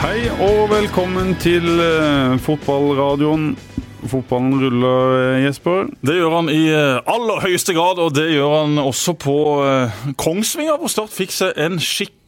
Hei 0.00 0.30
og 0.40 0.70
velkommen 0.70 1.34
til 1.36 1.66
eh, 1.76 2.38
fotballradioen. 2.40 3.50
Fotballen 4.08 4.54
ruller, 4.62 5.16
eh, 5.18 5.42
Jesper. 5.44 5.90
Det 6.00 6.14
gjør 6.16 6.36
han 6.38 6.48
i 6.48 6.62
eh, 6.72 7.02
aller 7.04 7.42
høyeste 7.44 7.74
grad, 7.76 8.00
og 8.00 8.14
det 8.16 8.30
gjør 8.32 8.54
han 8.62 8.80
også 8.80 9.12
på 9.20 9.34
Kongsvinger. 10.16 10.78
Hvor 10.80 10.88
Start 10.88 11.12
fikk 11.12 11.36
seg 11.36 11.60
en 11.60 11.76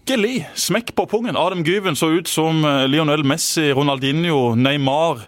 skikkelig 0.02 0.48
smekk 0.58 0.94
på 0.98 1.04
pungen. 1.06 1.36
Adam 1.38 1.62
Gyven 1.62 1.94
så 1.96 2.08
ut 2.10 2.26
som 2.26 2.64
eh, 2.66 2.88
Lionel 2.90 3.22
Messi, 3.24 3.68
Ronaldinho, 3.72 4.54
Neymar, 4.58 5.20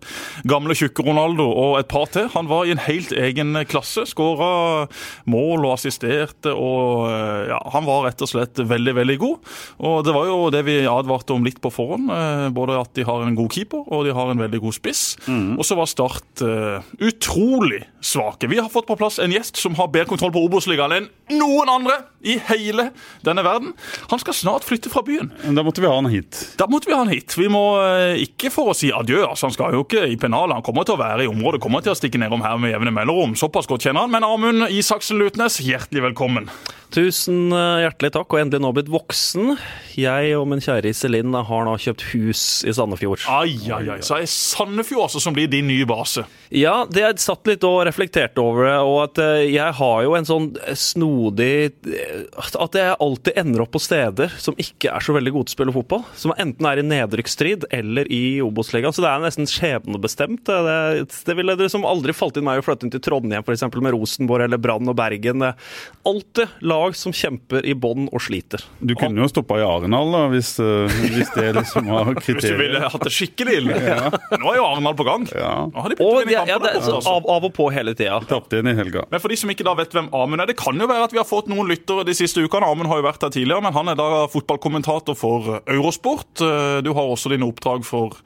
gamle 0.50 0.74
tjukke 0.74 1.04
Ronaldo 1.06 1.46
og 1.46 1.76
et 1.78 1.86
par 1.88 2.08
til. 2.10 2.26
Han 2.34 2.48
var 2.50 2.66
i 2.66 2.72
en 2.74 2.82
helt 2.82 3.12
egen 3.14 3.54
klasse. 3.70 4.02
Skåra 4.10 4.88
mål 5.30 5.68
og 5.68 5.76
assisterte 5.76 6.50
og 6.50 7.06
eh, 7.06 7.52
ja, 7.52 7.60
Han 7.74 7.86
var 7.86 8.08
rett 8.08 8.24
og 8.26 8.32
slett 8.32 8.58
veldig, 8.58 8.96
veldig 8.98 9.16
god. 9.22 9.52
Og 9.78 10.00
det 10.06 10.16
var 10.16 10.26
jo 10.26 10.40
det 10.50 10.64
vi 10.66 10.80
advarte 10.90 11.36
om 11.36 11.46
litt 11.46 11.60
på 11.62 11.70
forhånd. 11.70 12.10
eh, 12.10 12.48
Både 12.54 12.80
at 12.80 12.90
de 12.98 13.06
har 13.06 13.22
en 13.22 13.38
god 13.38 13.54
keeper 13.54 13.86
og 13.86 14.08
de 14.08 14.16
har 14.16 14.32
en 14.32 14.42
veldig 14.42 14.62
god 14.64 14.74
spiss. 14.74 15.04
Og 15.30 15.62
så 15.66 15.78
var 15.78 15.86
Start 15.94 16.40
uh, 16.42 16.80
utrolig 17.04 17.84
svake. 18.02 18.48
Vi 18.50 18.56
har 18.58 18.70
fått 18.72 18.88
på 18.88 18.96
plass 18.98 19.20
en 19.22 19.30
gjest 19.30 19.60
som 19.60 19.76
har 19.78 19.92
bedre 19.92 20.08
kontroll 20.10 20.32
på 20.34 20.42
Obos-ligaen 20.48 20.96
enn 20.96 21.06
noen 21.38 21.70
andre 21.70 22.00
i 22.24 22.38
hele 22.48 22.88
denne 23.24 23.44
verden. 23.46 23.74
Han 24.10 24.22
skal 24.22 24.34
snart 24.34 24.63
flytte 24.64 24.90
fra 24.92 25.02
byen. 25.06 25.30
Da 25.56 25.64
måtte 25.66 25.82
vi 25.84 25.88
ha 25.90 25.94
han 25.94 26.08
hit. 26.12 26.40
Da 26.60 26.66
måtte 26.70 26.88
vi 26.90 26.96
ha 26.96 27.02
han 27.02 27.12
hit. 27.12 27.36
Vi 27.38 27.48
må 27.52 27.62
eh, 27.84 28.22
ikke 28.24 28.50
for 28.54 28.72
å 28.72 28.76
si 28.76 28.90
adjø. 28.94 29.22
altså 29.28 29.48
Han 29.48 29.56
skal 29.56 29.76
jo 29.76 29.84
ikke 29.84 30.06
i 30.10 30.18
pennalet. 30.20 30.58
Han 30.58 30.66
kommer 30.66 30.86
til 30.88 30.96
å 30.96 31.02
være 31.02 31.26
i 31.26 31.30
området, 31.30 31.62
kommer 31.64 31.84
til 31.84 31.94
å 31.94 31.98
stikke 31.98 32.20
nedom 32.22 32.44
her 32.44 32.58
med 32.60 32.74
jevne 32.74 32.94
mellomrom. 32.94 33.36
Såpass 33.38 33.68
godt 33.70 33.86
kjenner 33.86 34.06
han. 34.06 34.14
Men 34.14 34.26
Amund 34.26 34.68
Isaksen 34.72 35.20
Lutnes, 35.20 35.60
hjertelig 35.64 36.08
velkommen. 36.10 36.50
Tusen 36.94 37.50
eh, 37.50 37.80
hjertelig 37.82 38.12
takk, 38.14 38.30
og 38.30 38.38
endelig 38.38 38.62
nå 38.62 38.70
blitt 38.76 38.90
voksen. 38.92 39.56
Jeg 39.98 40.34
og 40.38 40.46
min 40.50 40.62
kjære 40.62 40.92
Iselin 40.92 41.34
har 41.34 41.66
nå 41.66 41.72
kjøpt 41.82 42.04
hus 42.12 42.42
i 42.66 42.74
Sandefjord. 42.74 43.24
Ai, 43.30 43.56
ai, 43.74 43.82
ai. 43.96 43.98
Så 44.04 44.20
er 44.20 44.28
Sandefjord 44.30 45.08
altså 45.08 45.22
som 45.22 45.34
blir 45.34 45.50
din 45.50 45.66
nye 45.66 45.86
base. 45.90 46.22
Ja, 46.54 46.84
det 46.86 47.02
jeg 47.02 47.22
satt 47.24 47.50
litt 47.50 47.66
og 47.66 47.80
reflekterte 47.88 48.42
over 48.42 48.68
det, 48.68 48.76
og 48.86 48.98
at 49.08 49.22
eh, 49.24 49.46
jeg 49.56 49.74
har 49.80 50.04
jo 50.06 50.14
en 50.14 50.28
sånn 50.28 50.46
snodig 50.78 51.50
eh, 51.90 52.22
At 52.62 52.78
jeg 52.78 52.94
alltid 53.02 53.40
ender 53.42 53.64
opp 53.64 53.74
på 53.74 53.82
steder 53.82 54.30
som 54.38 54.54
ikke 54.60 54.92
er 54.94 55.02
så 55.02 55.16
veldig 55.16 55.34
gode 55.34 55.50
til 55.50 55.56
å 55.56 55.58
spille 55.58 55.74
fotball. 55.74 56.06
Som 56.20 56.36
enten 56.38 56.70
er 56.70 56.78
i 56.78 56.86
nedrykksstrid 56.86 57.66
eller 57.74 58.10
i 58.14 58.38
Obos-ligaen. 58.44 58.94
Så 58.94 59.02
det 59.02 59.10
er 59.10 59.24
nesten 59.24 59.50
skjebnebestemt. 59.50 60.46
Det, 60.46 61.10
det 61.26 61.38
ville 61.40 61.58
liksom 61.58 61.88
aldri 61.90 62.14
falt 62.14 62.38
inn 62.38 62.46
meg 62.46 62.62
å 62.62 62.66
flytte 62.68 62.86
inn 62.86 62.94
til 62.94 63.02
Trondheim 63.02 63.42
f.eks. 63.42 63.66
med 63.74 63.96
Rosenborg 63.96 64.46
eller 64.46 64.62
Brann 64.62 64.94
og 64.94 64.98
Bergen. 65.02 65.42
Er 65.50 65.58
Alltid 66.06 66.54
lag 66.62 66.83
som 66.92 67.12
kjemper 67.16 67.64
i 67.64 67.72
bånn 67.74 68.10
og 68.12 68.20
sliter. 68.20 68.60
Du 68.84 68.92
kunne 68.94 69.22
jo 69.24 69.28
stoppa 69.30 69.56
i 69.58 69.64
Arendal, 69.64 70.12
da, 70.12 70.20
hvis, 70.28 70.50
eh, 70.60 70.92
hvis 71.14 71.30
det 71.32 71.54
liksom 71.56 71.88
var 71.88 72.10
Hvis 72.26 72.44
du 72.44 72.56
ville 72.60 72.82
hatt 72.92 73.06
det 73.08 73.12
skikkelig 73.14 73.56
ille. 73.62 73.78
Nå 74.42 74.52
er 74.52 74.58
jo 74.60 74.66
Arendal 74.68 74.94
på 74.98 75.06
gang. 75.08 75.24
Ja. 75.32 75.54
Nå 75.72 75.80
har 75.86 75.94
de 75.94 75.98
Og 76.04 76.20
det, 76.28 76.34
ja, 76.36 76.44
det 76.60 76.74
er 76.74 76.80
så 76.84 76.98
altså. 76.98 77.14
av, 77.16 77.28
av 77.38 77.48
og 77.48 77.54
på 77.56 77.70
hele 77.72 77.94
tida. 77.96 78.20
Tapte 78.28 78.60
inn 78.60 78.68
i 78.68 78.76
helga. 78.76 79.06
Men 79.10 79.22
for 79.24 79.32
de 79.32 79.40
som 79.40 79.50
ikke 79.54 79.64
da 79.66 79.74
vet 79.80 79.96
hvem 79.96 80.10
Amund 80.12 80.44
er, 80.44 80.50
det 80.52 80.58
kan 80.60 80.76
jo 80.76 80.90
være 80.90 81.08
at 81.08 81.14
vi 81.16 81.22
har 81.22 81.28
fått 81.28 81.48
noen 81.48 81.70
lyttere 81.70 82.04
de 82.04 82.14
siste 82.16 82.44
ukene. 82.44 82.68
Amund 82.68 82.90
har 82.92 83.00
jo 83.00 83.08
vært 83.08 83.24
her 83.24 83.32
tidligere, 83.34 83.64
men 83.64 83.72
han 83.76 83.88
er 83.94 83.98
da 83.98 84.10
fotballkommentator 84.32 85.16
for 85.16 85.62
Eurosport. 85.64 86.42
Eh, 86.44 86.82
Du 86.84 86.92
har 86.92 87.08
også 87.08 87.32
dine 87.32 87.46
oppdrag 87.48 87.84
for 87.88 88.18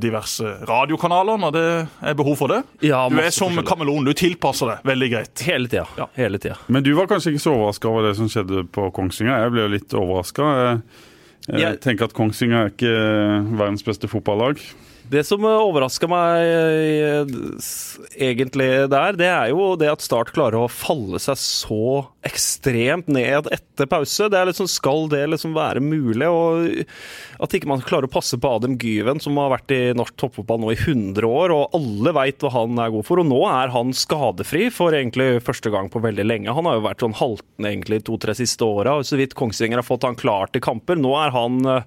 diverse 0.00 0.54
radiokanaler 0.68 1.36
når 1.42 1.52
det 1.56 1.64
er 2.10 2.14
behov 2.16 2.38
for 2.40 2.48
det. 2.52 2.62
Ja, 2.86 3.02
du 3.12 3.18
er 3.20 3.30
som 3.34 3.58
kameleon, 3.66 4.06
du 4.08 4.14
tilpasser 4.16 4.70
deg 4.72 4.86
veldig 4.88 5.10
greit. 5.12 5.42
Hele 5.46 5.68
tida. 5.68 5.84
Ja. 6.00 6.06
Hele 6.16 6.40
tida. 6.40 6.56
Men 6.72 6.82
du 6.86 6.92
var 6.96 7.10
kanskje 7.10 7.34
ikke 7.34 7.44
så 7.44 7.52
overraska 7.58 7.90
over 7.90 8.08
det 8.08 8.14
som 8.16 8.30
skjedde 8.32 8.64
på 8.72 8.88
Kongsvinger. 8.96 9.44
Jeg 9.44 9.52
ble 9.56 9.66
jo 9.66 9.74
litt 9.76 9.96
overraska. 10.00 10.48
Jeg, 10.62 10.80
jeg 11.50 11.60
Jeg- 11.66 11.80
tenker 11.84 12.08
at 12.08 12.16
Kongsvinger 12.16 12.64
er 12.64 12.72
ikke 12.74 12.96
verdens 13.60 13.84
beste 13.86 14.08
fotballag. 14.08 14.60
Det 15.06 15.20
som 15.22 15.38
overraska 15.46 16.08
meg 16.10 16.40
eh, 16.42 17.36
egentlig 18.18 18.68
der, 18.90 19.12
det 19.14 19.28
er 19.30 19.52
jo 19.52 19.68
det 19.78 19.86
at 19.92 20.02
Start 20.02 20.32
klarer 20.34 20.64
å 20.64 20.70
falle 20.72 21.20
seg 21.22 21.38
så 21.38 21.78
ekstremt 22.26 23.06
ned 23.14 23.46
etter 23.54 23.86
pause. 23.86 24.26
Det 24.32 24.40
er 24.40 24.50
liksom, 24.50 24.66
skal 24.70 25.06
det 25.12 25.22
liksom 25.30 25.54
være 25.54 25.82
mulig? 25.84 26.26
Og 26.26 26.82
at 27.42 27.56
ikke 27.56 27.68
man 27.70 27.84
klarer 27.84 28.08
å 28.08 28.12
passe 28.12 28.38
på 28.40 28.52
Adem 28.56 28.76
Gyven, 28.80 29.20
som 29.22 29.36
har 29.40 29.52
vært 29.52 29.74
i 29.74 29.80
norsk 29.96 30.16
toppfotball 30.20 30.62
nå 30.62 30.72
i 30.72 30.78
100 30.78 31.26
år, 31.26 31.54
og 31.54 31.76
alle 31.76 32.14
veit 32.16 32.42
hva 32.44 32.52
han 32.54 32.80
er 32.82 32.94
god 32.94 33.06
for. 33.08 33.22
Og 33.22 33.28
nå 33.28 33.42
er 33.50 33.74
han 33.74 33.92
skadefri 33.96 34.68
for 34.74 34.96
egentlig 34.96 35.42
første 35.44 35.72
gang 35.74 35.90
på 35.92 36.02
veldig 36.04 36.26
lenge. 36.26 36.54
Han 36.56 36.68
har 36.68 36.78
jo 36.78 36.86
vært 36.86 37.04
sånn 37.04 37.18
haltende 37.18 37.72
egentlig 37.72 38.02
to-tre 38.06 38.36
siste 38.38 38.66
åra, 38.66 38.98
så 39.06 39.20
vidt 39.20 39.36
Kongsvinger 39.38 39.82
har 39.82 39.86
fått 39.86 40.06
han 40.08 40.18
klar 40.18 40.52
til 40.52 40.64
kamper. 40.64 40.98
Nå 41.00 41.12
er 41.20 41.34
han 41.36 41.60
eh, 41.66 41.86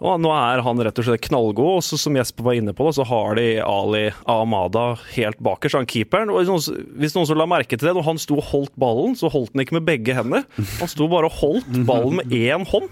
nå 0.00 0.30
er 0.32 0.62
han 0.64 0.80
rett 0.80 0.96
og 0.96 1.04
slett 1.04 1.26
knallgod. 1.26 1.82
og 1.82 1.84
Som 2.00 2.16
Jesper 2.16 2.46
var 2.46 2.56
inne 2.56 2.72
på, 2.76 2.88
så 2.96 3.04
har 3.04 3.36
de 3.36 3.60
Ali 3.60 4.06
Ahmada 4.24 4.94
helt 5.12 5.40
bakerst, 5.44 5.76
han 5.76 5.88
keeperen. 5.90 6.32
og 6.32 6.48
hvis 6.96 7.16
noen 7.16 7.28
som 7.28 7.36
la 7.36 7.46
merke 7.46 7.76
til 7.76 7.90
det, 7.90 7.94
Når 7.94 8.08
han 8.08 8.18
sto 8.18 8.38
og 8.40 8.48
holdt 8.48 8.76
ballen, 8.80 9.16
så 9.16 9.28
holdt 9.28 9.52
han 9.52 9.64
ikke 9.66 9.76
med 9.76 9.84
begge 9.88 10.16
hender. 10.16 10.46
Han 10.80 10.88
sto 10.88 11.08
bare 11.08 11.28
og 11.28 11.36
holdt 11.42 11.84
ballen 11.84 12.16
med 12.22 12.32
én 12.32 12.64
hånd. 12.64 12.88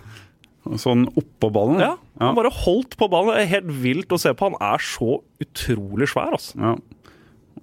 Sånn 0.77 1.06
oppå 1.17 1.49
ballen. 1.55 1.81
Ja, 1.81 1.95
Han 2.21 2.37
bare 2.37 2.53
holdt 2.53 2.97
på 3.01 3.09
ballen. 3.11 3.34
Det 3.37 3.47
er 3.47 3.53
helt 3.56 3.73
vilt 3.83 4.12
å 4.12 4.19
se 4.21 4.34
på. 4.37 4.51
Han 4.51 4.59
er 4.61 4.83
så 4.84 5.21
utrolig 5.43 6.11
svær, 6.12 6.34
altså. 6.37 6.59
Ja. 6.61 6.77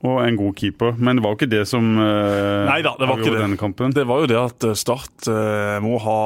Og 0.05 0.19
en 0.21 0.39
god 0.39 0.57
keeper. 0.59 0.97
Men 0.97 1.17
det 1.17 1.25
var 1.25 1.33
jo 1.33 1.39
ikke 1.39 1.51
det 1.51 1.63
som 1.69 1.93
uh, 1.97 2.66
Neida, 2.67 2.95
det 2.99 3.07
var 3.09 3.21
ikke 3.21 3.35
det. 3.35 3.43
denne 3.45 3.59
kampen. 3.61 3.95
Det 3.95 4.05
var 4.09 4.23
jo 4.23 4.29
det 4.29 4.41
at 4.41 4.67
eh, 4.67 4.75
Start 4.77 5.29
uh, 5.31 5.77
må 5.83 5.97
ha 6.03 6.19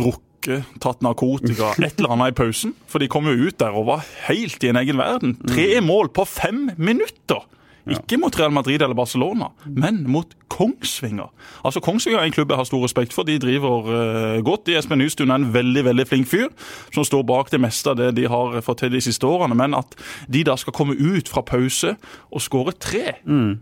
drukket, 0.00 0.66
tatt 0.82 1.04
narkotika, 1.04 1.72
et 1.86 2.00
eller 2.00 2.16
annet 2.16 2.34
i 2.34 2.38
pausen. 2.42 2.74
For 2.90 3.02
de 3.02 3.08
kom 3.12 3.30
jo 3.30 3.36
ut 3.48 3.60
der 3.62 3.76
og 3.76 3.88
var 3.92 4.04
helt 4.26 4.66
i 4.66 4.72
en 4.72 4.80
egen 4.82 5.00
verden. 5.00 5.38
Tre 5.46 5.70
mål 5.84 6.12
på 6.16 6.26
fem 6.28 6.68
minutter! 6.76 7.46
Ikke 7.88 8.18
mot 8.20 8.36
Real 8.38 8.52
Madrid 8.52 8.82
eller 8.82 8.94
Barcelona, 8.94 9.50
men 9.64 10.02
mot 10.10 10.34
Kongsvinger. 10.50 11.30
Altså 11.64 11.80
Kongsvinger 11.80 12.20
er 12.20 12.28
en 12.28 12.34
klubb 12.34 12.50
jeg 12.52 12.60
har 12.60 12.68
stor 12.68 12.82
respekt 12.84 13.14
for. 13.16 13.24
De 13.24 13.38
driver 13.40 13.88
eh, 13.94 14.40
godt. 14.44 14.66
De 14.66 14.76
Espen 14.76 15.00
Nystuen 15.00 15.32
er 15.32 15.40
en 15.40 15.52
veldig 15.54 15.84
veldig 15.86 16.06
flink 16.10 16.28
fyr 16.28 16.50
som 16.92 17.06
står 17.06 17.24
bak 17.28 17.52
det 17.52 17.62
meste 17.62 17.92
av 17.92 18.00
det 18.00 18.10
de 18.18 18.26
har 18.28 18.58
fått 18.66 18.82
til 18.84 18.92
de 18.92 19.00
siste 19.04 19.26
årene. 19.26 19.56
Men 19.56 19.78
at 19.78 19.96
de 20.28 20.44
da 20.46 20.58
skal 20.60 20.76
komme 20.76 20.98
ut 20.98 21.30
fra 21.30 21.44
pause 21.46 21.94
og 22.30 22.44
skåre 22.44 22.76
tre 22.76 23.16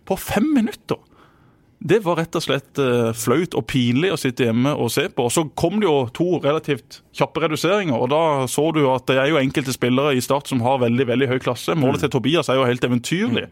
på 0.09 0.19
fem 0.19 0.51
minutter 0.57 0.99
det 1.79 2.01
var 2.03 2.17
rett 2.19 2.35
og 2.35 2.43
slett 2.43 2.79
eh, 2.83 3.11
flaut 3.15 3.55
og 3.55 3.67
pinlig 3.71 4.11
å 4.11 4.19
sitte 4.19 4.49
hjemme 4.49 4.73
og 4.75 4.91
se 4.91 5.07
på. 5.15 5.29
Og 5.29 5.33
Så 5.33 5.45
kom 5.59 5.79
det 5.79 5.87
jo 5.87 6.09
to 6.15 6.41
relativt 6.43 7.03
kjappe 7.19 7.43
reduseringer, 7.43 7.99
og 7.99 8.11
da 8.13 8.47
så 8.51 8.69
du 8.75 8.85
at 8.91 9.07
det 9.11 9.17
er 9.19 9.31
jo 9.31 9.39
enkelte 9.41 9.75
spillere 9.75 10.15
i 10.15 10.23
Start 10.23 10.51
som 10.51 10.61
har 10.63 10.79
veldig 10.83 11.07
veldig 11.09 11.29
høy 11.31 11.39
klasse. 11.43 11.75
Målet 11.79 12.05
til 12.05 12.13
Tobias 12.15 12.51
er 12.51 12.59
jo 12.59 12.67
helt 12.67 12.85
eventyrlig. 12.87 13.49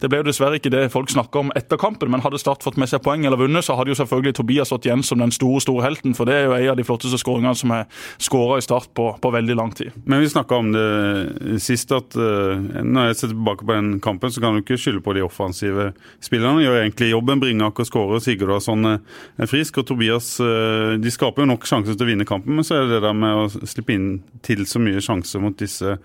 Det 0.00 0.08
ble 0.08 0.22
jo 0.22 0.26
dessverre 0.28 0.56
ikke 0.60 0.72
det 0.72 0.86
folk 0.92 1.12
snakka 1.12 1.42
om 1.42 1.52
etter 1.56 1.80
kampen, 1.80 2.08
men 2.12 2.24
hadde 2.24 2.40
Start 2.40 2.64
fått 2.64 2.78
med 2.80 2.88
seg 2.88 3.02
poeng 3.04 3.26
eller 3.28 3.40
vunnet, 3.40 3.64
så 3.64 3.76
hadde 3.76 3.92
jo 3.92 3.98
selvfølgelig 3.98 4.36
Tobias 4.38 4.72
stått 4.72 4.88
igjen 4.88 5.04
som 5.04 5.20
den 5.20 5.34
store 5.34 5.60
store 5.64 5.84
helten, 5.84 6.16
for 6.16 6.28
det 6.28 6.38
er 6.38 6.48
jo 6.48 6.56
en 6.56 6.70
av 6.72 6.78
de 6.80 6.86
flotteste 6.88 7.20
skåringene 7.20 7.56
som 7.60 7.74
er 7.76 7.84
skåra 8.16 8.60
i 8.60 8.64
Start 8.64 8.92
på, 8.96 9.10
på 9.20 9.34
veldig 9.36 9.58
lang 9.60 9.74
tid. 9.76 9.92
Men 10.08 10.24
vi 10.24 10.32
snakka 10.32 10.60
om 10.60 10.72
det 10.72 11.60
sist, 11.64 11.92
at 11.92 12.16
uh, 12.16 12.56
når 12.80 13.10
jeg 13.10 13.20
ser 13.20 13.34
tilbake 13.34 13.68
på 13.68 13.76
den 13.76 14.00
kampen, 14.04 14.32
så 14.32 14.40
kan 14.40 14.56
du 14.56 14.64
ikke 14.64 14.80
skylde 14.80 15.04
på 15.04 15.16
de 15.16 15.24
offensive 15.24 15.90
spillerne. 16.24 16.64
Gjør 16.64 16.80
egentlig 16.80 17.12
jobben. 17.12 17.44
Bringaker 17.54 17.86
skårer, 17.86 18.20
Sigurdasson 18.22 18.88
er 18.88 19.48
frisk, 19.50 19.78
og 19.78 19.86
Tobias 19.88 20.34
uh, 20.42 20.94
De 21.00 21.12
skaper 21.12 21.44
jo 21.44 21.50
nok 21.52 21.66
sjanser 21.68 21.94
til 21.94 22.06
å 22.06 22.10
vinne 22.10 22.26
kampen, 22.28 22.56
men 22.56 22.66
så 22.66 22.78
er 22.78 22.86
det 22.86 22.96
det 22.96 23.04
der 23.06 23.16
med 23.16 23.44
å 23.44 23.66
slippe 23.68 23.94
inn 23.94 24.08
til 24.44 24.66
så 24.66 24.82
mye 24.82 25.02
sjanser 25.04 25.42
mot 25.42 25.56
disse, 25.58 25.96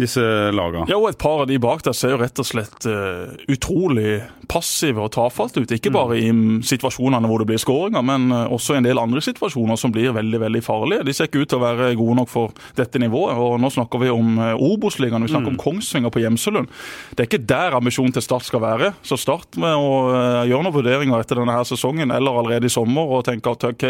disse 0.00 0.22
lagene. 0.54 0.86
Ja, 0.90 0.98
og 0.98 1.10
et 1.10 1.20
par 1.20 1.44
av 1.44 1.50
de 1.50 1.58
bak 1.62 1.84
der 1.86 1.96
ser 1.96 2.14
jo 2.14 2.20
rett 2.22 2.38
og 2.40 2.48
slett 2.48 2.86
uh, 2.88 3.32
utrolig 3.52 4.22
passive 4.52 5.02
og 5.04 5.12
tafatte 5.14 5.62
ut. 5.62 5.72
Ikke 5.72 5.92
bare 5.94 6.18
i 6.20 6.28
mm, 6.32 6.62
situasjonene 6.66 7.28
hvor 7.30 7.42
det 7.42 7.48
blir 7.50 7.60
skåringer, 7.60 8.04
men 8.04 8.28
eh, 8.34 8.52
også 8.52 8.74
i 8.74 8.80
en 8.80 8.86
del 8.86 9.00
andre 9.00 9.22
situasjoner 9.24 9.78
som 9.80 9.92
blir 9.94 10.12
veldig 10.12 10.40
veldig 10.42 10.62
farlige. 10.64 11.06
De 11.06 11.14
ser 11.16 11.30
ikke 11.30 11.44
ut 11.44 11.52
til 11.52 11.60
å 11.60 11.64
være 11.64 11.92
gode 11.96 12.18
nok 12.18 12.28
for 12.28 12.52
dette 12.76 13.00
nivået. 13.00 13.38
og 13.38 13.56
Nå 13.62 13.70
snakker 13.72 14.02
vi 14.02 14.10
om 14.12 14.36
uh, 14.40 14.52
Obos-ligaen, 14.56 15.24
vi 15.24 15.32
snakker 15.32 15.54
om 15.54 15.60
Kongsvinger 15.60 16.12
på 16.12 16.20
Gjemselund. 16.24 16.68
Det 17.12 17.24
er 17.24 17.30
ikke 17.30 17.46
der 17.48 17.78
ambisjonen 17.78 18.12
til 18.16 18.26
Start 18.26 18.46
skal 18.48 18.64
være. 18.64 18.92
Så 19.06 19.16
start 19.20 19.56
med 19.60 19.72
å 19.72 19.88
uh, 20.10 20.42
gjøre 20.48 20.66
noen 20.66 20.76
vurderinger 20.76 21.24
etter 21.24 21.40
denne 21.40 21.56
her 21.56 21.68
sesongen 21.68 22.12
eller 22.12 22.42
allerede 22.42 22.68
i 22.68 22.72
sommer 22.72 23.16
og 23.16 23.24
tenke 23.28 23.54
at 23.54 23.68
ok, 23.72 23.86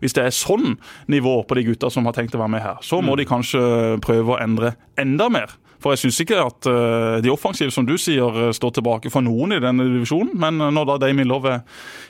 hvis 0.00 0.16
det 0.16 0.24
er 0.24 0.34
sånn 0.34 0.78
nivå 1.12 1.38
på 1.44 1.58
de 1.58 1.66
gutta 1.70 1.92
som 1.92 2.08
har 2.08 2.16
tenkt 2.16 2.36
å 2.36 2.42
være 2.42 2.54
med 2.56 2.64
her, 2.64 2.80
så 2.84 3.02
må 3.04 3.18
de 3.18 3.28
kanskje 3.28 3.60
prøve 4.04 4.36
å 4.36 4.40
endre 4.40 4.76
enda 5.00 5.28
mer. 5.32 5.35
For 5.82 5.94
jeg 5.94 6.04
syns 6.04 6.20
ikke 6.24 6.40
at 6.44 6.68
eh, 6.70 7.18
de 7.24 7.32
offensive, 7.32 7.72
som 7.74 7.86
du 7.88 7.96
sier, 8.00 8.40
eh, 8.46 8.54
står 8.56 8.76
tilbake 8.78 9.12
for 9.12 9.24
noen 9.24 9.56
i 9.56 9.62
denne 9.62 9.86
divisjonen. 9.90 10.34
Men 10.40 10.60
eh, 10.60 10.72
når 10.74 10.90
da 10.90 10.98
Damien 11.06 11.28
Love 11.30 11.60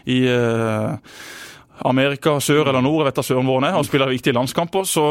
i 0.06 0.20
Amerika 1.84 2.38
sør 2.40 2.64
eller 2.64 2.80
nord, 2.80 3.02
jeg 3.02 3.10
vet 3.10 3.18
da 3.18 3.24
søren 3.26 3.46
hvor 3.48 3.60
han 3.60 3.68
er, 3.68 3.76
og 3.76 3.86
spiller 3.86 4.08
viktige 4.08 4.36
landskamper, 4.36 4.86
så, 4.88 5.04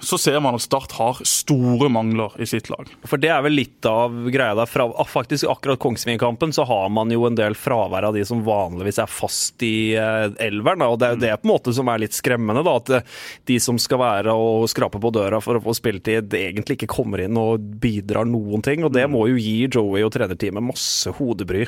så, 0.00 0.16
ser 0.20 0.38
man 0.40 0.56
at 0.56 0.64
Start 0.64 0.94
har 0.96 1.20
store 1.28 1.90
mangler 1.92 2.32
i 2.40 2.48
sitt 2.48 2.70
lag. 2.72 2.88
For 3.04 3.20
det 3.20 3.28
er 3.34 3.42
vel 3.44 3.58
litt 3.58 3.86
av 3.88 4.14
greia 4.32 4.56
der. 4.56 4.70
Fra, 4.70 4.86
faktisk 5.08 5.48
akkurat 5.50 5.80
Kongsvingerkampen 5.82 6.54
så 6.56 6.64
har 6.68 6.88
man 6.94 7.12
jo 7.12 7.26
en 7.28 7.36
del 7.36 7.56
fravær 7.58 8.08
av 8.08 8.16
de 8.16 8.24
som 8.28 8.40
vanligvis 8.46 9.00
er 9.02 9.12
fast 9.12 9.64
i 9.66 9.92
eh, 9.98 10.30
elveren. 10.40 10.86
Og 10.88 10.96
det 11.00 11.08
er 11.08 11.16
jo 11.16 11.22
det 11.26 11.34
på 11.42 11.48
en 11.48 11.52
måte 11.52 11.76
som 11.76 11.92
er 11.92 12.04
litt 12.04 12.16
skremmende, 12.16 12.64
da. 12.64 12.78
At 12.80 12.94
eh, 12.96 13.20
de 13.50 13.60
som 13.60 13.80
skal 13.80 14.00
være 14.00 14.36
og 14.36 14.70
skrape 14.72 15.02
på 15.02 15.12
døra 15.14 15.42
for 15.44 15.58
å 15.58 15.64
få 15.68 15.76
spilletid, 15.76 16.32
egentlig 16.32 16.80
ikke 16.80 16.94
kommer 16.96 17.26
inn 17.26 17.36
og 17.40 17.60
bidrar 17.82 18.28
noen 18.28 18.64
ting. 18.64 18.86
Og 18.88 18.94
det 18.96 19.04
må 19.10 19.26
jo 19.32 19.40
gi 19.40 19.58
Joey 19.68 20.06
og 20.06 20.14
trenerteamet 20.16 20.70
masse 20.72 21.12
hodebry 21.20 21.66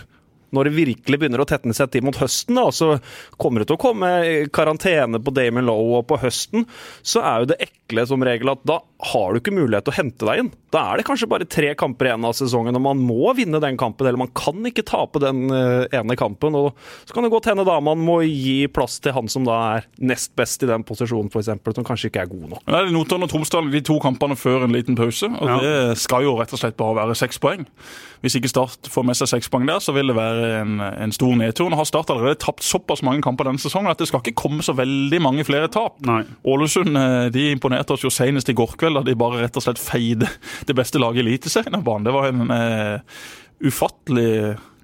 når 0.53 0.69
det 0.69 0.75
virkelig 0.77 1.19
begynner 1.21 1.43
å 1.43 1.49
tetne 1.49 1.75
seg 1.77 1.93
til 1.93 2.05
mot 2.07 2.19
høsten, 2.21 2.59
da, 2.59 2.69
så 2.75 2.95
kommer 3.41 3.63
det 3.63 3.71
til 3.71 3.79
å 3.79 3.83
komme 3.83 4.11
karantene 4.55 5.21
på 5.23 5.35
Damon 5.35 5.69
Lowe, 5.69 6.01
og 6.01 6.09
på 6.11 6.21
høsten 6.23 6.67
så 7.03 7.25
er 7.25 7.43
jo 7.43 7.53
det 7.53 7.61
ekle 7.67 8.07
som 8.09 8.25
regel 8.27 8.53
at 8.53 8.65
da 8.69 8.81
har 9.03 9.33
du 9.33 9.41
ikke 9.41 9.55
mulighet 9.55 9.87
til 9.87 9.93
å 9.93 9.97
hente 9.97 10.27
deg 10.29 10.41
inn. 10.43 10.51
Da 10.73 10.85
er 10.93 11.01
det 11.01 11.07
kanskje 11.09 11.29
bare 11.31 11.47
tre 11.51 11.73
kamper 11.79 12.09
igjen 12.09 12.27
av 12.29 12.37
sesongen, 12.39 12.77
og 12.79 12.85
man 12.85 13.01
må 13.03 13.33
vinne 13.35 13.59
den 13.63 13.79
kampen, 13.81 14.07
eller 14.07 14.21
man 14.21 14.31
kan 14.37 14.63
ikke 14.69 14.85
tape 14.87 15.21
den 15.23 15.51
uh, 15.51 15.89
ene 15.91 16.17
kampen. 16.19 16.55
og 16.55 16.79
Så 17.09 17.17
kan 17.17 17.27
det 17.27 17.33
godt 17.35 17.51
hende 17.51 17.67
da 17.67 17.81
man 17.83 18.01
må 18.03 18.21
gi 18.23 18.69
plass 18.71 19.01
til 19.03 19.17
han 19.17 19.31
som 19.33 19.49
da 19.49 19.59
er 19.75 19.89
nest 19.99 20.33
best 20.39 20.63
i 20.63 20.71
den 20.71 20.87
posisjonen, 20.87 21.33
f.eks., 21.33 21.51
som 21.51 21.89
kanskje 21.89 22.13
ikke 22.13 22.23
er 22.23 22.31
god 22.31 22.47
nok. 22.55 22.65
Nei, 22.71 22.85
Notodden 22.95 23.27
og 23.27 23.33
Tromsdal 23.35 23.73
de 23.73 23.83
to 23.85 23.99
kampene 24.03 24.39
før 24.39 24.69
en 24.69 24.77
liten 24.77 24.99
pause, 24.99 25.29
og 25.33 25.51
ja. 25.51 25.59
det 25.63 26.01
skal 26.03 26.29
jo 26.29 26.39
rett 26.39 26.55
og 26.55 26.63
slett 26.63 26.79
bare 26.79 27.01
være 27.03 27.19
seks 27.19 27.43
poeng. 27.43 27.67
Hvis 28.23 28.37
ikke 28.39 28.53
Start 28.53 28.87
får 28.93 29.07
med 29.07 29.19
seg 29.19 29.33
seks 29.33 29.51
poeng 29.51 29.67
der, 29.67 29.81
så 29.83 29.95
vil 29.97 30.13
det 30.13 30.15
være 30.15 30.51
en, 30.61 30.79
en 30.79 31.15
stor 31.15 31.35
nedtur. 31.39 31.67
Nå 31.73 31.79
har 31.81 31.89
Start 31.89 32.13
allerede 32.15 32.39
tapt 32.39 32.63
såpass 32.63 33.03
mange 33.03 33.25
kamper 33.25 33.49
denne 33.49 33.59
sesongen 33.59 33.91
at 33.91 33.99
det 33.99 34.07
skal 34.13 34.23
ikke 34.23 34.39
komme 34.45 34.63
så 34.63 34.77
veldig 34.79 35.19
mange 35.25 35.47
flere 35.49 35.67
tap. 35.73 35.99
Nei. 36.07 36.21
Ålesund 36.47 36.95
eh, 36.99 37.27
de 37.35 37.49
imponerte 37.51 37.97
oss 37.97 38.07
jo 38.07 38.13
senest 38.15 38.53
i 38.53 38.55
går 38.57 38.77
kveld 38.79 38.92
da 38.97 39.05
de 39.07 39.17
bare 39.19 39.43
rett 39.43 39.57
og 39.59 39.65
slett 39.65 39.81
feide 39.83 40.29
det 40.69 40.77
beste 40.79 41.01
laget 41.03 41.23
i 41.23 41.27
Eliteserien 41.27 41.79
av 41.79 41.87
banen. 41.87 42.07
Det 42.09 42.15
var 42.15 42.29
en 42.31 42.51
uh, 42.51 43.25
ufattelig 43.63 44.33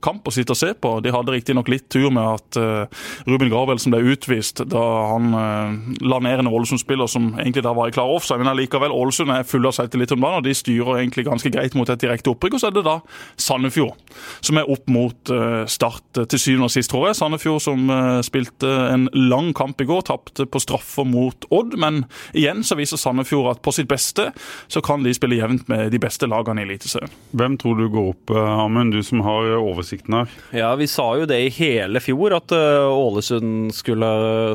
kamp 0.04 0.28
å 0.28 0.34
sitte 0.34 0.54
og 0.54 0.60
se 0.60 0.72
på. 0.74 0.92
De 1.04 1.12
hadde 1.14 1.34
riktignok 1.34 1.68
litt 1.72 1.88
tur 1.92 2.08
med 2.14 2.24
at 2.24 2.58
uh, 2.60 3.08
Ruben 3.28 3.50
Gravelsen 3.50 3.94
ble 3.94 4.14
utvist 4.14 4.62
da 4.68 4.84
han 5.12 5.32
uh, 5.34 5.94
la 6.04 6.20
ned 6.24 6.42
en 6.42 6.50
Ålesund-spiller 6.50 7.10
som 7.10 7.30
egentlig 7.36 7.64
da 7.66 7.74
var 7.76 7.90
i 7.90 7.94
klar 7.94 8.10
offside. 8.12 8.40
Men 8.42 8.52
allikevel, 8.52 8.94
Ålesund 8.94 9.32
er 9.34 9.48
fulle 9.48 9.70
av 9.70 9.76
selvtillit 9.76 10.14
om 10.14 10.22
dagen, 10.24 10.40
og 10.40 10.46
de 10.46 10.56
styrer 10.56 11.00
egentlig 11.00 11.26
ganske 11.28 11.52
greit 11.54 11.76
mot 11.78 11.88
et 11.88 12.02
direkte 12.02 12.32
opprykk. 12.32 12.56
Og 12.58 12.62
så 12.62 12.70
er 12.70 12.76
det 12.78 12.84
da 12.86 12.98
Sandefjord, 13.40 13.96
som 14.44 14.60
er 14.60 14.70
opp 14.70 14.86
mot 14.92 15.34
uh, 15.34 15.64
Start 15.68 16.22
til 16.30 16.40
syvende 16.40 16.68
og 16.68 16.72
sist, 16.72 16.90
tror 16.90 17.08
jeg. 17.08 17.18
Sandefjord 17.18 17.60
som 17.62 17.90
spilte 18.24 18.68
en 18.88 19.06
lang 19.12 19.50
kamp 19.56 19.80
i 19.82 19.86
går, 19.88 20.04
tapte 20.08 20.46
på 20.48 20.60
straffer 20.62 21.06
mot 21.06 21.46
Odd. 21.54 21.76
Men 21.80 22.02
igjen 22.36 22.64
så 22.66 22.78
viser 22.78 23.00
Sandefjord 23.00 23.50
at 23.52 23.62
på 23.64 23.74
sitt 23.74 23.88
beste 23.90 24.30
så 24.70 24.82
kan 24.84 25.04
de 25.04 25.12
spille 25.16 25.38
jevnt 25.38 25.68
med 25.70 25.92
de 25.92 26.00
beste 26.02 26.28
lagene 26.30 26.62
i 26.62 26.68
Eliteserien. 26.68 27.12
Hvem 27.38 27.58
tror 27.60 27.78
du 27.78 27.86
går 27.92 28.10
opp, 28.14 28.32
Amund, 28.38 28.94
du 28.96 29.04
som 29.06 29.22
har 29.26 29.50
oversikt 29.58 29.87
oversikten 29.88 30.14
her. 30.14 30.32
Ja, 30.52 30.70
vi 30.76 30.86
sa 30.90 31.06
jo 31.18 31.26
det 31.28 31.38
i 31.40 31.52
hele 31.52 32.00
fjor, 32.02 32.34
at 32.36 32.52
uh, 32.52 32.88
Ålesund 32.92 33.72
skulle, 33.74 34.08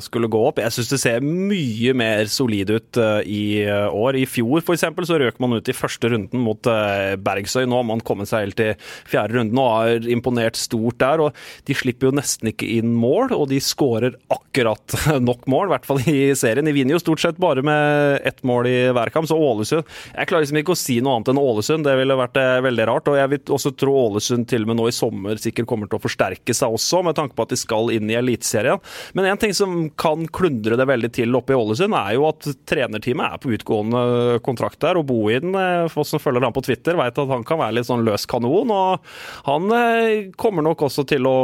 skulle, 0.03 0.29
gå 0.31 0.41
opp. 0.47 0.61
Jeg 0.61 0.73
syns 0.73 0.91
det 0.91 1.01
ser 1.01 1.25
mye 1.25 1.93
mer 1.97 2.29
solid 2.31 2.69
ut 2.73 2.99
uh, 3.01 3.21
i 3.25 3.65
uh, 3.65 3.89
år. 3.89 4.17
I 4.21 4.27
fjor 4.29 4.61
f.eks. 4.61 4.85
så 5.07 5.19
røk 5.19 5.39
man 5.43 5.57
ut 5.57 5.69
i 5.69 5.75
første 5.75 6.11
runden 6.13 6.43
mot 6.43 6.61
Bergsøy. 6.63 7.65
Nå 7.67 7.79
har 7.79 7.87
man 7.87 8.03
kommet 8.05 8.29
seg 8.29 8.47
helt 8.47 8.59
til 8.59 8.73
fjerde 9.09 9.37
runden 9.37 9.59
og 9.59 9.71
har 9.73 10.09
imponert 10.11 10.59
stort 10.59 10.99
der. 11.01 11.21
og 11.21 11.37
De 11.67 11.75
slipper 11.77 12.09
jo 12.09 12.17
nesten 12.17 12.51
ikke 12.51 12.69
inn 12.77 12.93
mål, 12.97 13.33
og 13.35 13.49
de 13.51 13.59
skårer 13.63 14.17
akkurat 14.33 14.97
nok 15.27 15.47
mål, 15.51 15.67
i 15.67 15.73
hvert 15.75 15.89
fall 15.89 16.03
i 16.09 16.33
serien. 16.37 16.67
De 16.67 16.75
vinner 16.75 16.97
jo 16.97 17.03
stort 17.03 17.23
sett 17.23 17.41
bare 17.41 17.63
med 17.65 18.21
ett 18.27 18.43
mål 18.47 18.69
i 18.69 18.77
hver 18.93 19.11
kamp, 19.13 19.27
så 19.29 19.37
Ålesund 19.39 19.83
Jeg 20.13 20.29
klarer 20.29 20.45
liksom 20.45 20.59
ikke 20.61 20.75
å 20.75 20.79
si 20.79 20.99
noe 21.03 21.17
annet 21.17 21.33
enn 21.33 21.41
Ålesund, 21.41 21.87
det 21.87 21.97
ville 21.99 22.19
vært 22.19 22.39
veldig 22.65 22.87
rart. 22.89 23.09
Og 23.11 23.19
jeg 23.19 23.31
vil 23.33 23.55
også 23.57 23.73
tro 23.79 23.95
Ålesund 24.05 24.47
til 24.49 24.65
og 24.65 24.71
med 24.71 24.79
nå 24.79 24.87
i 24.89 24.95
sommer 24.95 25.22
sommer 25.23 25.39
sikkert 25.39 25.67
kommer 25.67 25.87
til 25.87 25.97
å 25.97 26.03
forsterke 26.03 26.53
seg 26.53 26.73
også, 26.73 27.03
med 27.03 27.15
tanke 27.15 27.35
på 27.35 27.43
at 27.45 27.53
de 27.53 27.57
skal 27.57 27.91
inn 27.93 28.09
i 28.09 28.17
Eliteserien. 28.17 28.79
Men 29.13 29.25
en 29.25 29.37
ting 29.37 29.53
som 29.53 29.89
kan 29.95 30.27
klundre 30.27 30.77
det 30.77 30.87
veldig 30.87 31.11
til 31.13 31.35
oppe 31.35 31.53
i 31.53 31.57
Ålesund, 31.57 31.95
er 31.95 32.15
jo 32.17 32.27
at 32.27 32.47
trenerteamet 32.67 33.33
er 33.33 33.41
på 33.41 33.53
utgående 33.53 34.39
kontrakt 34.43 34.81
der. 34.83 34.97
Og 34.99 35.07
Bohin, 35.07 35.53
eh, 35.55 35.87
for 35.91 36.03
oss 36.03 36.13
som 36.13 36.21
følger 36.21 36.43
ham 36.43 36.53
på 36.53 36.63
Twitter, 36.65 36.97
vet 36.97 37.17
at 37.17 37.31
han 37.31 37.43
kan 37.43 37.59
være 37.59 37.79
litt 37.79 37.87
sånn 37.87 38.03
løs 38.05 38.25
kanon. 38.25 38.71
Og 38.73 38.99
han 39.47 39.71
eh, 39.77 40.31
kommer 40.35 40.65
nok 40.65 40.85
også 40.89 41.05
til 41.07 41.27
å 41.27 41.37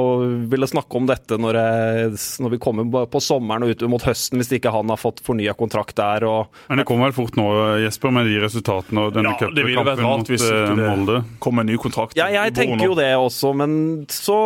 ville 0.50 0.68
snakke 0.70 1.00
om 1.00 1.08
dette 1.10 1.40
når, 1.40 1.60
jeg, 1.60 2.20
når 2.44 2.56
vi 2.56 2.62
kommer 2.62 3.08
på 3.10 3.24
sommeren 3.24 3.66
og 3.66 3.74
ut 3.74 3.88
mot 3.90 4.04
høsten, 4.04 4.40
hvis 4.42 4.52
ikke 4.60 4.74
han 4.74 4.92
har 4.92 5.00
fått 5.00 5.24
fornya 5.26 5.56
kontrakt 5.58 5.98
der. 6.00 6.26
Og, 6.28 6.62
Men 6.68 6.82
det 6.82 6.88
kommer 6.90 7.10
vel 7.10 7.18
fort 7.18 7.40
nå, 7.40 7.48
Jesper, 7.86 8.14
med 8.14 8.30
de 8.30 8.40
resultatene 8.44 9.08
og 9.08 9.16
denne 9.16 9.34
ja, 9.34 9.40
cupkampen 9.40 10.04
mot 10.04 10.34
eh, 10.36 10.74
Molde? 10.80 11.22
Kommer 11.42 11.66
en 11.66 11.72
ny 11.72 11.80
kontrakt. 11.82 12.18
Ja, 12.20 12.30
jeg 12.34 12.56
tenker 12.58 12.90
jo 12.90 12.98
det 12.98 13.10
også, 13.20 13.54
men 13.58 13.69
så 14.14 14.38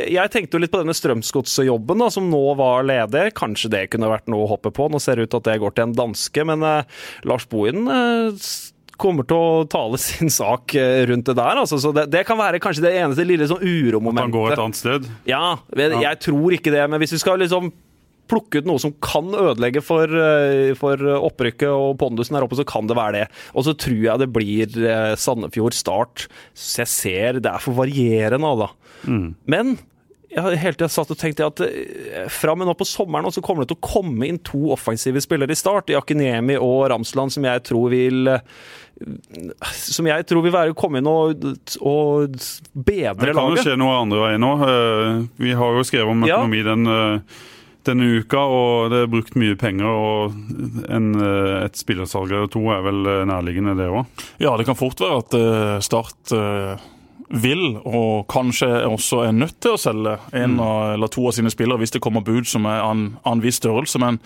Jeg 0.00 0.32
tenkte 0.32 0.56
jo 0.56 0.62
litt 0.62 0.72
på 0.72 0.80
denne 0.82 0.96
Strømsgodsjobben 0.96 2.04
som 2.12 2.28
nå 2.32 2.42
var 2.58 2.86
ledig. 2.88 3.30
Kanskje 3.38 3.72
det 3.72 3.86
kunne 3.92 4.10
vært 4.10 4.30
noe 4.30 4.46
å 4.46 4.50
hoppe 4.54 4.72
på. 4.74 4.88
Nå 4.90 5.00
ser 5.02 5.18
det 5.18 5.28
ut 5.28 5.32
til 5.34 5.42
at 5.42 5.48
det 5.50 5.60
går 5.62 5.76
til 5.76 5.88
en 5.88 5.96
danske, 5.96 6.46
men 6.48 6.66
uh, 6.66 7.00
Lars 7.28 7.46
Bohin 7.50 7.88
uh, 7.90 8.48
kommer 9.00 9.26
til 9.28 9.40
å 9.40 9.66
tale 9.70 10.00
sin 10.02 10.32
sak 10.32 10.74
eh, 10.78 11.04
rundt 11.10 11.28
det 11.30 11.36
der. 11.38 11.62
Altså. 11.62 11.80
Så 11.82 11.92
det, 11.96 12.08
det, 12.12 12.24
kan 12.28 12.40
være 12.40 12.62
kanskje 12.62 12.86
det 12.88 12.96
eneste 13.00 13.26
lille 13.28 13.48
sånn 13.50 13.62
uromomentet. 13.64 14.26
At 14.26 14.28
han 14.28 14.36
går 14.36 14.56
et 14.56 14.64
annet 14.64 14.80
sted? 14.80 15.12
Ja, 15.28 15.44
jeg, 15.76 16.02
jeg 16.04 16.20
tror 16.26 16.56
ikke 16.58 16.74
det. 16.74 16.84
Men 16.90 17.02
hvis 17.02 17.16
vi 17.16 17.22
skal 17.22 17.40
liksom 17.42 17.72
plukke 18.30 18.62
ut 18.62 18.68
noe 18.68 18.80
som 18.82 18.94
kan 19.02 19.30
ødelegge 19.34 19.82
for, 19.84 20.06
eh, 20.06 20.72
for 20.78 21.00
opprykket 21.18 21.68
og 21.70 21.98
pondusen 22.00 22.38
her 22.38 22.46
oppe, 22.46 22.58
så 22.58 22.66
kan 22.68 22.88
det 22.90 22.98
være 22.98 23.18
det. 23.18 23.26
Og 23.54 23.66
så 23.66 23.76
tror 23.76 24.00
jeg 24.06 24.22
det 24.22 24.32
blir 24.34 24.80
eh, 24.86 25.14
Sandefjord 25.18 25.76
Start. 25.76 26.26
Så 26.54 26.84
jeg 26.84 26.94
ser 26.94 27.40
det 27.40 27.52
er 27.52 27.62
for 27.62 27.78
varierende, 27.78 28.56
da. 28.64 28.70
Mm. 29.08 29.30
Men 29.50 29.78
jeg 30.30 30.44
har 30.44 30.54
hele 30.62 30.78
tida 30.78 30.90
satt 30.92 31.10
og 31.10 31.18
tenkt 31.18 31.42
at 31.42 31.62
eh, 31.66 32.28
fra 32.30 32.54
og 32.54 32.60
med 32.60 32.70
nå 32.70 32.76
på 32.78 32.86
sommeren 32.86 33.32
så 33.34 33.42
kommer 33.42 33.64
det 33.64 33.72
til 33.72 33.80
å 33.80 33.88
komme 33.88 34.28
inn 34.28 34.38
to 34.46 34.70
offensive 34.76 35.22
spillere 35.24 35.56
i 35.56 35.58
start. 35.58 35.90
Jakinemi 35.90 36.58
og 36.60 36.86
Ramsland, 36.92 37.34
som 37.34 37.48
jeg 37.48 37.66
tror 37.66 37.90
vil 37.92 38.36
som 39.64 40.04
jeg 40.04 40.26
tror 40.28 40.42
vil 40.44 40.52
være 40.52 40.74
komme 40.76 41.00
inn 41.00 41.06
og, 41.08 41.46
og 41.80 42.34
bedre 42.76 43.30
laget. 43.30 43.30
Det 43.30 43.36
kan 43.38 43.54
jo 43.54 43.62
skje 43.64 43.76
noe 43.80 43.94
andre 43.96 44.18
veien 44.26 44.44
nå. 44.44 44.50
Vi 45.40 45.54
har 45.56 45.78
jo 45.78 45.84
skrevet 45.88 46.12
om 46.12 46.26
økonomi 46.26 46.60
ja. 46.60 46.66
den 46.68 46.90
denne 47.88 48.06
uka, 48.20 48.40
og 48.40 48.90
det 48.92 49.02
er 49.02 49.10
brukt 49.12 49.36
mye 49.40 49.56
penger. 49.58 49.86
og 49.86 50.34
en, 50.88 51.10
eh, 51.20 51.64
Et 51.64 51.76
spillersalg 51.76 52.30
eller 52.30 52.48
to 52.48 52.62
er 52.70 52.82
vel 52.82 53.06
eh, 53.06 53.26
nærliggende, 53.26 53.76
det 53.76 53.88
òg? 53.88 54.06
Ja, 54.38 54.56
det 54.56 54.66
kan 54.66 54.78
fort 54.78 55.00
være 55.00 55.18
at 55.18 55.34
uh, 55.34 55.80
Start 55.80 56.36
vil, 57.30 57.76
og 57.86 58.26
kanskje 58.30 58.68
også 58.88 59.22
er 59.28 59.34
nødt 59.36 59.60
til 59.62 59.76
å 59.76 59.80
selge 59.80 60.16
en 60.34 60.56
mm. 60.56 60.62
eller 60.96 61.10
to 61.12 61.28
av 61.28 61.36
sine 61.36 61.52
spillere 61.52 61.78
hvis 61.78 61.94
det 61.94 62.02
kommer 62.02 62.24
bud 62.26 62.48
som 62.50 62.66
er 62.66 62.82
av 62.82 63.04
en 63.30 63.42
viss 63.42 63.60
størrelse. 63.60 64.00
Men 64.02 64.18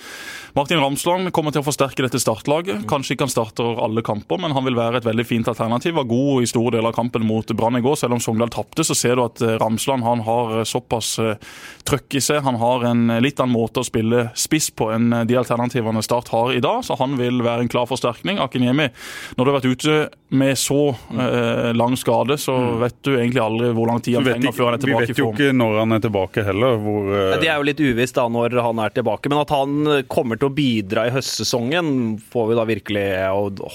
Martin 0.57 0.81
Ramsland 0.81 1.29
kommer 1.37 1.53
til 1.53 1.61
å 1.61 1.67
forsterke 1.67 2.07
dette 2.07 2.21
startlaget. 2.23 2.83
Mm. 2.83 2.87
Kanskje 2.89 3.15
ikke 3.15 3.27
han 3.27 3.35
starter 3.35 3.83
alle 3.85 4.05
kamper, 4.07 4.41
men 4.41 4.55
han 4.57 4.65
vil 4.65 4.79
være 4.79 5.03
et 5.03 5.09
veldig 5.09 5.27
fint 5.29 5.51
alternativ. 5.51 5.97
Var 5.99 6.09
god 6.09 6.47
i 6.47 6.49
store 6.49 6.77
deler 6.79 6.93
av 6.93 6.97
kampen 6.97 7.27
mot 7.29 7.53
Brann 7.53 7.77
i 7.77 7.85
går. 7.85 7.99
Selv 8.01 8.17
om 8.17 8.23
Sogndal 8.25 8.53
tapte, 8.55 8.87
så 8.87 8.97
ser 8.97 9.19
du 9.19 9.27
at 9.27 9.45
eh, 9.45 9.57
Ramsland 9.61 10.07
han 10.07 10.25
har 10.25 10.61
eh, 10.61 10.67
såpass 10.69 11.19
eh, 11.21 11.37
trøkk 11.85 12.17
i 12.17 12.25
seg. 12.25 12.41
Han 12.47 12.61
har 12.63 12.89
en 12.89 13.19
litt 13.21 13.43
annen 13.43 13.55
måte 13.55 13.83
å 13.83 13.87
spille 13.87 14.29
spiss 14.39 14.71
på 14.73 14.89
enn 14.95 15.13
de 15.29 15.39
alternativene 15.41 16.03
Start 16.05 16.33
har 16.35 16.53
i 16.53 16.63
dag, 16.65 16.83
så 16.85 16.97
han 17.01 17.19
vil 17.21 17.43
være 17.45 17.65
en 17.65 17.73
klar 17.73 17.89
forsterkning. 17.91 18.41
Akinyemi, 18.43 18.89
når 19.37 19.45
du 19.45 19.51
har 19.51 19.59
vært 19.59 19.73
ute 19.73 19.99
med 20.35 20.59
så 20.59 20.95
eh, 21.15 21.71
lang 21.77 21.97
skade, 21.99 22.37
så 22.41 22.55
mm. 22.55 22.73
Vet 22.95 23.07
du 23.07 23.15
egentlig 23.17 23.43
aldri 23.43 23.71
hvor 23.77 23.91
lang 23.91 24.01
tid 24.05 24.19
han 24.19 24.27
trenger 24.27 24.55
før 24.55 24.69
han 24.71 24.77
er 24.77 24.83
tilbake 24.83 25.05
i 25.05 25.15
form. 25.15 25.15
Vi 25.15 25.15
vet 25.15 25.21
jo 25.21 25.29
ikke 25.33 25.57
når 25.59 25.79
han 25.81 25.97
er 25.97 26.03
tilbake 26.05 26.45
heller. 26.47 26.79
Hvor, 26.85 27.11
uh... 27.11 27.35
Det 27.43 27.51
er 27.51 27.59
jo 27.59 27.67
litt 27.69 27.83
uvisst 27.83 28.19
da 28.19 28.27
når 28.33 28.57
han 28.65 28.83
er 28.85 28.95
tilbake, 28.95 29.33
men 29.33 29.41
at 29.43 29.55
han 29.55 29.91
kommer 30.11 30.41
til 30.41 30.51
å 30.51 30.55
bidra 30.55 31.07
i 31.09 31.15
høstsesongen, 31.15 31.91
får 32.33 32.49
vi 32.51 32.59
da 32.59 32.67
virkelig 32.69 33.07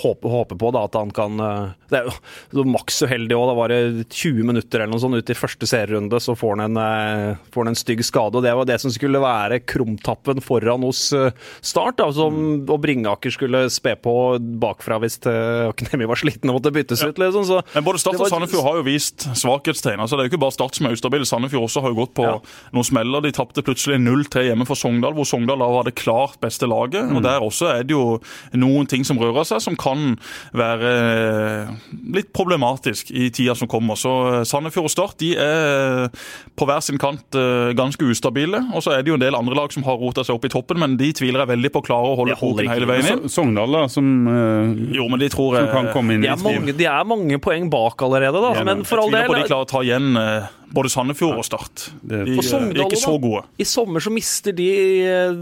håpe, 0.04 0.34
håpe 0.34 0.60
på 0.60 0.72
da, 0.76 0.86
at 0.90 0.98
han 1.00 1.14
kan 1.16 1.44
uh, 1.44 1.76
Det 1.92 2.02
er 2.02 2.10
jo 2.58 2.66
maks 2.70 3.02
uheldig 3.06 3.38
òg. 3.38 3.46
Da 3.50 3.58
var 3.58 3.74
det 3.74 4.08
20 4.08 4.50
minutter 4.50 4.84
eller 4.84 4.94
noe 4.94 5.04
sånt 5.04 5.20
ut 5.20 5.34
i 5.34 5.38
første 5.38 5.70
serierunde, 5.70 6.22
så 6.24 6.36
får 6.38 6.56
han 6.56 6.66
en, 6.70 6.82
uh, 6.82 7.50
får 7.54 7.66
han 7.66 7.74
en 7.74 7.80
stygg 7.80 8.04
skade. 8.08 8.40
og 8.40 8.46
Det 8.46 8.56
var 8.62 8.70
det 8.70 8.80
som 8.84 8.94
skulle 8.94 9.22
være 9.24 9.62
krumtappen 9.68 10.44
foran 10.44 10.86
hos 10.86 11.10
Start, 11.10 11.98
da, 12.00 12.08
som, 12.14 12.36
mm. 12.36 12.68
og 12.70 12.80
Bringaker 12.84 13.34
skulle 13.34 13.64
spe 13.74 13.96
på 14.00 14.14
bakfra 14.62 15.00
hvis 15.02 15.18
Knemi 15.20 16.08
var 16.10 16.20
sliten 16.20 16.52
og 16.52 16.60
måtte 16.60 16.72
byttes 16.74 17.02
ut. 17.04 17.18
Liksom. 17.20 17.46
Så 17.48 17.60
men 17.74 17.86
både 17.86 18.02
Start 18.02 18.20
og 18.22 18.30
Sandefjord 18.32 18.66
har 18.66 18.80
jo 18.80 18.86
vist 18.88 19.09
vist 19.10 19.26
svakhetstegn. 19.42 20.00
Altså, 20.00 20.16
det 20.18 20.24
er 20.24 20.30
jo 20.30 20.32
ikke 20.34 20.42
bare 20.44 20.54
Start 20.56 20.76
som 20.76 20.88
er 20.88 20.94
ustabil. 20.96 21.26
Sandefjord 21.26 21.64
også 21.68 21.82
har 21.84 21.90
jo 21.94 21.96
gått 22.02 22.14
på 22.18 22.24
Ja. 22.26 22.38
noen 22.74 22.84
smeller. 22.86 23.22
De 23.22 23.32
tapte 23.32 23.62
plutselig 23.64 23.98
0-3 24.00 24.44
hjemme 24.50 24.66
for 24.68 24.76
Sogndal, 24.76 25.14
hvor 25.14 25.26
Sogndal 25.26 25.60
da 25.60 25.68
var 25.68 25.84
det 25.84 25.96
klart 25.96 26.40
beste 26.42 26.68
laget. 26.68 27.10
Mm. 27.10 27.16
Og 27.18 27.24
Der 27.24 27.40
også 27.40 27.68
er 27.80 27.84
det 27.84 27.92
jo 27.92 28.20
noen 28.54 28.88
ting 28.88 29.04
som 29.06 29.18
rører 29.18 29.46
seg, 29.46 29.62
som 29.62 29.76
kan 29.76 30.18
være 30.54 31.68
eh, 31.68 31.74
litt 32.14 32.32
problematisk 32.34 33.12
i 33.12 33.30
tida 33.30 33.56
som 33.56 33.68
kommer. 33.68 33.96
Så 33.96 34.40
eh, 34.40 34.44
Sandefjord 34.44 34.86
og 34.86 34.92
Start 34.94 35.18
de 35.20 35.36
er 35.38 36.10
på 36.58 36.66
hver 36.68 36.82
sin 36.82 36.98
kant 36.98 37.36
eh, 37.36 37.74
ganske 37.74 38.02
ustabile. 38.04 38.62
Og 38.74 38.84
så 38.84 38.92
er 38.98 39.04
det 39.04 39.10
jo 39.14 39.16
en 39.20 39.24
del 39.24 39.36
andre 39.36 39.56
lag 39.56 39.72
som 39.74 39.84
har 39.84 39.98
rota 39.98 40.24
seg 40.24 40.36
opp 40.36 40.46
i 40.46 40.50
toppen, 40.54 40.80
men 40.80 40.98
de 40.98 41.12
tviler 41.14 41.40
jeg 41.46 41.52
veldig 41.56 41.72
på 41.72 41.82
å 41.84 41.86
klare 41.86 42.10
å 42.14 42.16
holde 42.20 42.36
Det 42.36 42.40
koken 42.42 42.70
hele 42.70 42.86
veien 42.90 43.08
inn. 43.24 43.30
Sogndal, 43.30 43.72
da, 43.72 43.88
som, 43.88 44.28
eh, 44.28 44.96
Jo, 44.98 45.08
men 45.10 45.20
de 45.20 45.30
tror 45.30 45.58
som 45.60 45.68
kan 45.72 45.92
komme 45.94 46.14
inn 46.16 46.22
De 46.22 46.28
i 46.28 46.36
tvil. 46.36 46.60
mange, 46.60 46.78
de 46.78 46.86
er 46.86 47.04
mange 47.06 47.40
poeng 47.40 47.70
bak 47.70 47.98
allerede, 48.02 48.34
da. 48.42 48.54
Ja, 48.60 48.64
Men 48.64 48.84
jeg 48.84 48.88
for 49.00 49.08
all 49.08 49.14
tviler 49.14 49.30
på 49.30 49.36
del 49.36 49.44
de 49.44 49.50
klarer 49.50 49.68
å 49.68 49.70
ta 49.70 49.82
igjen 49.86 50.20
eh, 50.20 50.50
både 50.76 50.92
Sandefjord 50.94 51.40
og 51.42 51.48
Start. 51.48 51.86
De 52.04 52.20
eh, 52.20 52.34
er 52.36 52.82
ikke 52.84 53.00
så 53.00 53.16
gode. 53.22 53.44
I 53.58 53.68
sommer 53.68 54.04
så 54.04 54.14
mister 54.14 54.56
de 54.56 54.70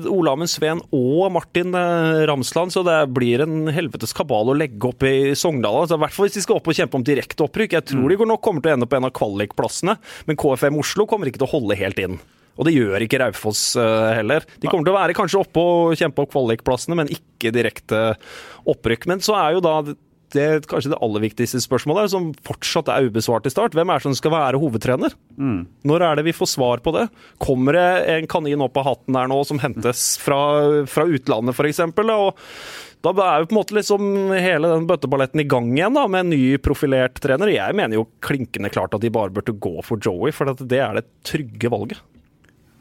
Olamen 0.07 0.15
Olamund 0.17 0.51
Sveen 0.51 0.81
og 0.95 1.27
Martin 1.35 1.75
eh, 1.77 2.23
Ramsland, 2.29 2.75
så 2.75 2.83
det 2.87 2.99
blir 3.15 3.43
en 3.45 3.67
helvetes 3.73 4.15
kabal 4.17 4.53
å 4.53 4.57
legge 4.57 4.91
opp 4.91 5.05
i 5.07 5.33
Sogndal. 5.37 5.83
Altså, 5.83 5.97
I 5.97 6.05
hvert 6.05 6.15
fall 6.15 6.29
hvis 6.29 6.39
de 6.39 6.45
skal 6.45 6.61
opp 6.61 6.71
og 6.71 6.79
kjempe 6.79 6.99
om 6.99 7.05
direkte 7.07 7.47
opprykk. 7.47 7.77
Jeg 7.79 7.89
tror 7.93 8.07
de 8.11 8.21
går 8.21 8.31
nok 8.31 8.43
kommer 8.45 8.63
til 8.63 8.73
å 8.73 8.79
ende 8.79 8.89
på 8.89 8.99
en 8.99 9.09
av 9.09 9.13
kvalikplassene, 9.17 9.99
men 10.29 10.39
KFM 10.39 10.81
Oslo 10.81 11.07
kommer 11.09 11.29
ikke 11.29 11.43
til 11.43 11.49
å 11.49 11.55
holde 11.57 11.79
helt 11.79 12.03
inn. 12.03 12.19
Og 12.57 12.65
det 12.65 12.73
gjør 12.73 13.03
ikke 13.05 13.19
Raufoss 13.21 13.61
eh, 13.79 14.11
heller. 14.17 14.45
De 14.57 14.69
kommer 14.69 14.87
til 14.87 14.95
å 14.95 14.97
være 14.97 15.15
kanskje 15.17 15.41
oppe 15.43 15.61
og 15.61 15.97
kjempe 15.99 16.23
opp 16.23 16.33
kvalikplassene, 16.33 16.97
men 16.97 17.11
ikke 17.13 17.53
direkte 17.53 18.01
opprykk. 18.67 19.05
Men 19.11 19.21
så 19.23 19.37
er 19.37 19.57
jo 19.57 19.63
da 19.63 19.75
det 20.35 20.67
kanskje 20.67 20.91
det 20.91 20.99
aller 21.03 21.23
viktigste 21.23 21.61
spørsmålet, 21.63 22.11
som 22.11 22.31
fortsatt 22.47 22.89
er 22.91 23.07
ubesvart 23.07 23.47
i 23.47 23.53
start. 23.53 23.77
Hvem 23.77 23.91
er 23.93 24.01
det 24.01 24.07
som 24.09 24.17
skal 24.17 24.33
være 24.33 24.59
hovedtrener? 24.61 25.15
Når 25.87 26.03
er 26.03 26.19
det 26.19 26.25
vi 26.27 26.35
får 26.35 26.51
svar 26.51 26.83
på 26.83 26.91
det? 26.95 27.05
Kommer 27.43 27.77
det 27.77 27.87
en 28.15 28.27
kanin 28.31 28.65
opp 28.65 28.77
av 28.81 28.89
hatten 28.91 29.15
der 29.15 29.31
nå 29.31 29.39
som 29.47 29.61
hentes 29.63 30.17
fra, 30.19 30.41
fra 30.89 31.07
utlandet, 31.07 31.55
f.eks.? 31.55 31.81
Da 33.05 33.13
er 33.13 33.43
jo 33.43 33.47
på 33.47 33.53
en 33.53 33.59
måte 33.59 33.75
liksom 33.77 34.07
hele 34.33 34.71
den 34.73 34.87
bøtteballetten 34.89 35.43
i 35.43 35.47
gang 35.47 35.69
igjen, 35.77 35.95
da, 35.95 36.07
med 36.11 36.25
en 36.25 36.31
ny 36.33 36.57
profilert 36.59 37.21
trener. 37.23 37.53
Jeg 37.53 37.77
mener 37.77 37.99
jo 37.99 38.07
klinkende 38.25 38.71
klart 38.73 38.97
at 38.97 39.03
de 39.05 39.13
bare 39.13 39.31
burde 39.31 39.53
gå 39.53 39.77
for 39.85 40.01
Joey, 40.01 40.33
for 40.35 40.49
at 40.51 40.63
det 40.65 40.81
er 40.81 40.97
det 40.97 41.05
trygge 41.27 41.71
valget. 41.71 42.01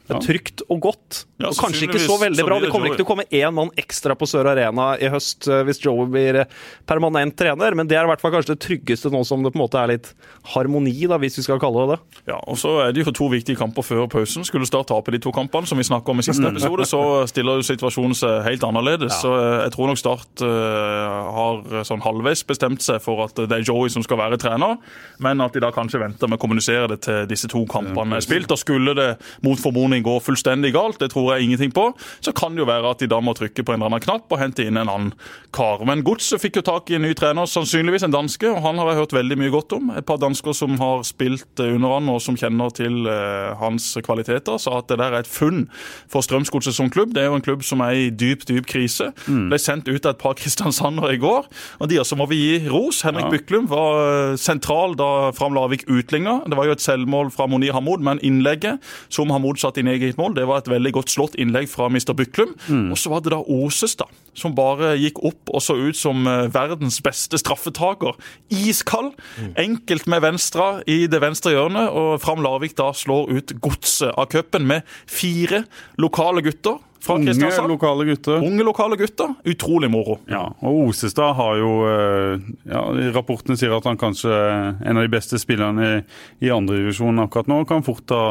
Det 0.07 0.15
er 0.15 0.19
Ja. 0.21 0.23
trygt 0.23 0.61
og 0.71 0.79
godt. 0.81 1.25
Ja, 1.37 1.49
og 1.49 1.55
kanskje 1.59 1.83
ikke 1.87 1.99
så 1.99 2.15
veldig 2.17 2.45
bra. 2.47 2.59
Det 2.63 2.69
kommer 2.71 2.87
ikke 2.87 2.97
til 3.01 3.05
å 3.05 3.09
komme 3.09 3.25
én 3.29 3.53
mann 3.53 3.69
ekstra 3.77 4.15
på 4.15 4.25
Sør 4.25 4.47
Arena 4.53 4.95
i 4.97 5.09
høst 5.11 5.47
eh, 5.51 5.63
hvis 5.67 5.81
Joey 5.83 6.07
blir 6.07 6.35
eh, 6.41 6.45
permanent 6.87 7.35
trener, 7.35 7.75
men 7.75 7.87
det 7.87 7.97
er 7.97 8.05
i 8.05 8.07
hvert 8.07 8.21
fall 8.23 8.31
kanskje 8.31 8.55
det 8.55 8.61
tryggeste 8.63 9.11
nå 9.11 9.25
som 9.27 9.43
det 9.43 9.51
på 9.51 9.59
en 9.59 9.65
måte 9.65 9.77
er 9.81 9.91
litt 9.91 10.13
harmoni, 10.53 10.95
da, 11.07 11.17
hvis 11.19 11.37
vi 11.37 11.43
skal 11.43 11.59
kalle 11.59 11.83
det 11.85 11.97
det. 11.97 12.31
Ja, 12.31 12.39
og 12.47 12.55
så 12.57 12.87
er 12.87 12.93
det 12.95 13.03
jo 13.05 13.11
to 13.11 13.27
viktige 13.29 13.57
kamper 13.59 13.83
før 13.83 14.07
pausen. 14.07 14.45
Skulle 14.47 14.65
Start 14.65 14.87
tape 14.87 15.11
de 15.11 15.19
to 15.19 15.31
kampene, 15.35 15.67
som 15.67 15.77
vi 15.77 15.83
snakket 15.83 16.09
om 16.15 16.19
i 16.19 16.25
siste 16.25 16.47
episode, 16.47 16.87
så 16.87 17.27
stiller 17.27 17.59
jo 17.59 17.67
situasjonen 17.67 18.15
seg 18.15 18.43
helt 18.47 18.63
annerledes. 18.63 19.19
Så 19.21 19.33
eh, 19.35 19.63
jeg 19.67 19.75
tror 19.75 19.91
nok 19.91 19.97
Start 19.99 20.43
har 20.47 21.83
sånn 21.87 22.01
halvveis 22.03 22.43
bestemt 22.47 22.81
seg 22.85 23.01
for 23.03 23.25
at 23.25 23.35
det 23.35 23.51
er 23.59 23.65
Joey 23.67 23.89
som 23.91 24.03
skal 24.05 24.19
være 24.21 24.39
trener, 24.41 24.77
men 25.23 25.41
at 25.43 25.53
de 25.55 25.61
da 25.63 25.71
kanskje 25.75 25.99
venter 26.01 26.29
med 26.29 26.39
å 26.39 26.41
kommunisere 26.41 26.87
det 26.91 27.01
til 27.07 27.27
disse 27.29 27.49
to 27.51 27.65
kampene 27.69 28.17
er 28.19 28.25
spilt. 28.25 28.51
Og 28.53 28.61
skulle 28.61 28.95
det 28.97 29.09
mot 29.45 29.59
formodning 29.59 29.96
gå 30.05 30.17
fullstendig 30.23 30.73
galt, 30.75 30.99
det 31.01 31.11
tror 31.13 31.33
jeg 31.35 31.47
ingenting 31.47 31.71
på, 31.75 31.89
så 32.23 32.33
kan 32.35 32.55
det 32.55 32.63
jo 32.63 32.69
være 32.69 32.91
at 32.91 33.01
de 33.03 33.09
da 33.11 33.19
må 33.23 33.33
trykke 33.37 33.63
på 33.65 33.73
en 33.73 33.79
eller 33.81 33.91
annen 33.93 34.03
knapp 34.03 34.31
og 34.31 34.41
hente 34.41 34.65
inn 34.65 34.77
en 34.77 34.89
annen 34.91 35.11
kar. 35.55 35.83
Men 35.87 36.03
Godset 36.07 36.41
fikk 36.43 36.59
jo 36.59 36.65
tak 36.67 36.91
i 36.91 36.97
en 36.97 37.05
ny 37.05 37.13
trener, 37.17 37.47
sannsynligvis 37.49 38.05
en 38.07 38.15
danske, 38.15 38.49
og 38.51 38.61
han 38.65 38.79
har 38.81 38.91
jeg 38.91 38.99
hørt 39.01 39.15
veldig 39.17 39.37
mye 39.41 39.53
godt 39.53 39.75
om. 39.77 39.91
Et 39.97 40.05
par 40.07 40.19
dansker 40.21 40.55
som 40.57 40.77
har 40.81 41.03
spilt 41.07 41.61
eh, 41.63 41.73
under 41.75 41.97
han 41.97 42.09
og 42.13 42.21
som 42.23 42.37
kjenner 42.39 42.73
til 42.75 43.07
eh, 43.09 43.53
hans 43.61 43.89
kvaliteter, 44.05 44.57
sa 44.61 44.77
at 44.81 44.89
det 44.91 44.99
der 45.01 45.13
er 45.17 45.25
et 45.25 45.31
funn 45.31 45.65
for 46.11 46.25
Strømsgodset 46.25 46.75
som 46.77 46.91
klubb. 46.93 47.13
Det 47.15 47.23
er 47.23 47.31
jo 47.31 47.37
en 47.39 47.45
klubb 47.45 47.63
som 47.67 47.81
er 47.85 47.95
i 47.97 48.09
dyp, 48.09 48.45
dyp 48.49 48.67
krise. 48.69 49.11
Ble 49.27 49.59
sendt 49.61 49.87
ut 49.89 50.05
av 50.05 50.15
et 50.15 50.21
par 50.21 50.37
kristiansandere 50.41 51.15
i 51.15 51.21
går, 51.21 51.47
og 51.81 51.89
de 51.91 51.99
også 52.01 52.17
må 52.19 52.27
vi 52.31 52.41
gi 52.41 52.53
ros. 52.71 53.03
Henrik 53.07 53.27
Ja. 53.27 53.31
Byklum 53.33 53.65
var 53.67 53.97
eh, 54.31 54.35
sentral 54.39 54.95
da 54.99 55.31
Fram 55.35 55.55
Larvik 55.57 55.83
utligna. 55.91 56.39
Det 56.47 56.55
var 56.57 56.69
jo 56.69 56.75
et 56.77 56.83
selvmål 56.83 57.31
fra 57.35 57.47
Monir 57.49 57.73
Hamoud, 57.75 58.03
men 58.05 58.21
innlegget 58.25 58.79
som 59.13 59.31
Hamoud 59.33 59.59
satte 59.59 59.81
inn 59.81 59.86
i 59.87 59.95
eget 59.95 60.19
mål, 60.19 60.35
det 60.37 60.45
var 60.49 60.61
et 60.61 60.69
veldig 60.71 60.93
godt 60.99 61.13
slått 61.13 61.37
innlegg 61.39 61.69
fra 61.71 61.89
Mr. 61.91 62.13
Byklum. 62.17 62.53
Og 62.91 62.97
så 62.99 63.11
var 63.13 63.23
det 63.25 63.33
da 63.33 63.41
Åsestad, 63.41 64.11
som 64.37 64.55
bare 64.57 64.95
gikk 64.99 65.21
opp 65.25 65.53
og 65.53 65.63
så 65.63 65.77
ut 65.79 65.97
som 65.97 66.27
eh, 66.29 66.47
verdens 66.53 66.99
beste 67.05 67.39
straffetaker. 67.41 68.17
Iskald. 68.53 69.13
Enkelt 69.57 70.07
med 70.11 70.23
venstre 70.25 70.67
i 70.89 71.05
det 71.09 71.21
venstre 71.23 71.55
hjørnet, 71.55 71.89
og 71.89 72.19
Fram 72.23 72.43
Larvik 72.45 72.75
da 72.77 72.91
slår 72.95 73.31
ut 73.33 73.55
godset 73.63 74.13
av 74.13 74.29
cupen 74.31 74.67
med 74.69 74.85
fire 75.09 75.63
lokale 76.01 76.43
gutter 76.45 76.77
fra 77.03 77.15
Unge, 77.15 77.29
Kristiansand. 77.29 77.69
lokale 77.69 78.05
gutter. 78.07 78.41
Unge 78.43 78.63
lokale 78.65 78.97
gutter. 78.99 79.33
Utrolig 79.45 79.89
moro. 79.91 80.17
Ja, 80.29 80.43
og 80.61 80.87
Osestad 80.89 81.35
har 81.37 81.59
jo 81.61 81.71
eh, 81.87 82.47
ja, 82.69 82.81
Rapportene 83.15 83.57
sier 83.59 83.75
at 83.77 83.85
han 83.89 83.99
kanskje 84.01 84.31
er 84.33 84.81
en 84.87 84.97
av 84.99 85.05
de 85.05 85.11
beste 85.13 85.39
spillerne 85.41 85.87
i, 85.87 86.01
i 86.47 86.51
andredivisjon 86.53 87.23
akkurat 87.25 87.49
nå. 87.51 87.61
Kan 87.69 87.85
fort 87.85 88.05
ta, 88.09 88.21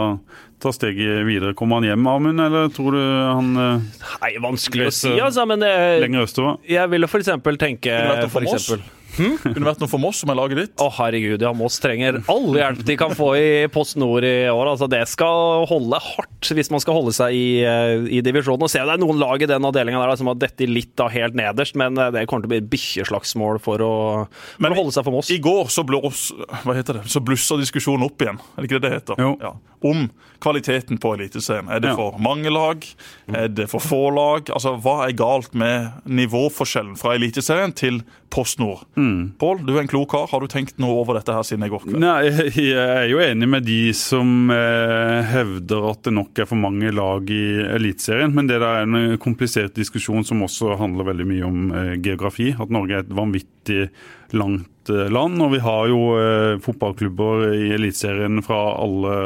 ta 0.63 0.73
steget 0.75 1.25
videre. 1.29 1.55
Kommer 1.59 1.81
han 1.81 1.89
hjem, 1.91 2.07
Amund, 2.11 2.43
eller 2.43 2.69
tror 2.75 2.97
du 2.97 3.03
han 3.03 3.53
eh, 3.57 4.05
Nei, 4.25 4.35
vanskelig 4.43 4.91
å 4.91 4.95
si, 4.95 5.15
eh, 5.15 5.25
altså, 5.25 5.47
men 5.49 5.63
det, 5.65 5.73
lenger 6.05 6.27
østover? 6.27 6.61
jeg 6.67 6.93
ville 6.93 7.09
eksempel 7.27 7.59
tenke 7.61 7.97
for 8.27 8.37
for 8.37 8.51
Moss. 8.51 8.71
Eksempel, 9.17 9.55
Kunne 9.57 9.69
vært 9.71 9.81
noe 9.83 9.89
for 9.91 9.99
Moss, 10.03 10.21
som 10.23 10.31
er 10.31 10.37
laget 10.39 10.59
ditt. 10.61 10.75
Å, 10.83 10.89
herregud, 10.99 11.41
ja, 11.43 11.53
Moss 11.57 11.79
trenger 11.83 12.21
all 12.29 12.47
hjelp 12.57 12.85
de 12.87 12.97
kan 13.01 13.15
få 13.17 13.31
i 13.41 13.47
Post 13.73 13.97
Nord 13.97 14.25
i 14.29 14.35
år. 14.53 14.71
Altså, 14.75 14.89
det 14.93 15.03
skal 15.09 15.65
holde 15.71 16.01
hardt 16.05 16.51
hvis 16.57 16.71
man 16.71 16.81
skal 16.85 16.95
holde 16.95 17.13
seg 17.17 17.35
i, 17.35 17.47
eh, 17.67 18.07
i 18.19 18.21
divisjonen. 18.23 18.63
Og 18.63 18.71
se, 18.71 18.79
det 18.79 18.95
er 18.97 19.01
noen 19.03 19.19
lag 19.19 19.43
i 19.43 19.49
den 19.51 19.65
avdelinga 19.67 20.03
der 20.05 20.17
som 20.21 20.29
har 20.31 20.37
dettet 20.39 20.69
litt 20.71 20.93
da 20.97 21.09
helt 21.13 21.35
nederst, 21.35 21.75
men 21.81 21.97
eh, 21.99 22.11
det 22.15 22.27
kommer 22.31 22.45
til 22.47 22.53
å 22.53 22.55
bli 22.57 22.69
bikkjeslagsmål 22.77 23.61
for, 23.65 23.79
å- 23.83 24.27
for 24.29 24.63
Men 24.63 24.73
å 24.73 24.81
holde 24.83 24.93
seg 24.95 25.05
for 25.09 25.13
Moss. 25.17 25.31
I 25.35 25.41
går 25.43 25.69
så, 25.73 25.85
blås, 25.87 26.29
hva 26.65 26.77
heter 26.77 27.01
det? 27.01 27.07
så 27.11 27.21
blussa 27.25 27.57
diskusjonen 27.61 28.05
opp 28.07 28.23
igjen, 28.23 28.39
er 28.57 28.63
det 28.63 28.71
ikke 28.71 28.81
det 28.81 28.87
det 28.91 28.95
heter? 29.01 29.23
Jo. 29.23 29.33
Ja. 29.43 29.55
Om 29.87 30.07
kvaliteten 30.43 30.99
på 31.01 31.15
Eliteserien. 31.17 31.69
Er 31.73 31.81
det 31.81 31.91
Ja. 31.91 31.97
for 31.97 32.17
mange 32.19 32.51
lag? 32.53 32.85
Er 33.33 33.49
det 33.49 33.69
for 33.71 33.81
få 33.81 34.11
lag? 34.15 34.49
Altså, 34.53 34.75
Hva 34.81 35.07
er 35.09 35.13
galt 35.17 35.55
med 35.55 35.93
nivåforskjellen 36.07 36.97
fra 36.99 37.15
Eliteserien 37.17 37.73
til 37.77 38.03
Post 38.33 38.59
Mm. 38.97 39.35
Pål, 39.39 39.61
du 39.67 39.75
er 39.75 39.83
en 39.83 39.91
klok 39.91 40.11
kar. 40.11 40.27
Har 40.31 40.41
du 40.41 40.49
tenkt 40.49 40.79
noe 40.81 40.97
over 41.03 41.19
dette 41.19 41.35
her 41.35 41.45
siden 41.45 41.67
i 41.67 41.71
går 41.73 41.83
kveld? 41.85 41.99
Nei, 42.01 42.29
jeg 42.57 42.73
er 42.77 43.09
jo 43.11 43.21
enig 43.23 43.49
med 43.53 43.67
de 43.67 43.93
som 43.97 44.51
eh, 44.55 45.21
hevder 45.29 45.91
at 45.91 46.03
det 46.07 46.15
nok 46.17 46.41
er 46.41 46.49
for 46.49 46.61
mange 46.61 46.93
lag 46.95 47.29
i 47.33 47.43
Eliteserien. 47.77 48.33
Men 48.37 48.49
det 48.49 48.59
er 48.61 48.85
en 48.85 49.17
komplisert 49.23 49.77
diskusjon 49.77 50.25
som 50.27 50.45
også 50.47 50.77
handler 50.81 51.11
veldig 51.11 51.27
mye 51.29 51.49
om 51.49 51.67
eh, 51.73 51.93
geografi. 52.05 52.53
At 52.57 52.73
Norge 52.73 52.97
er 52.97 53.05
et 53.05 53.17
vanvittig 53.17 53.89
langt 54.37 54.91
eh, 54.93 55.07
land. 55.13 55.41
Og 55.43 55.53
vi 55.55 55.61
har 55.65 55.91
jo 55.93 56.01
eh, 56.21 56.55
fotballklubber 56.65 57.49
i 57.57 57.67
Eliteserien 57.77 58.41
fra 58.47 58.63
alle, 58.81 59.19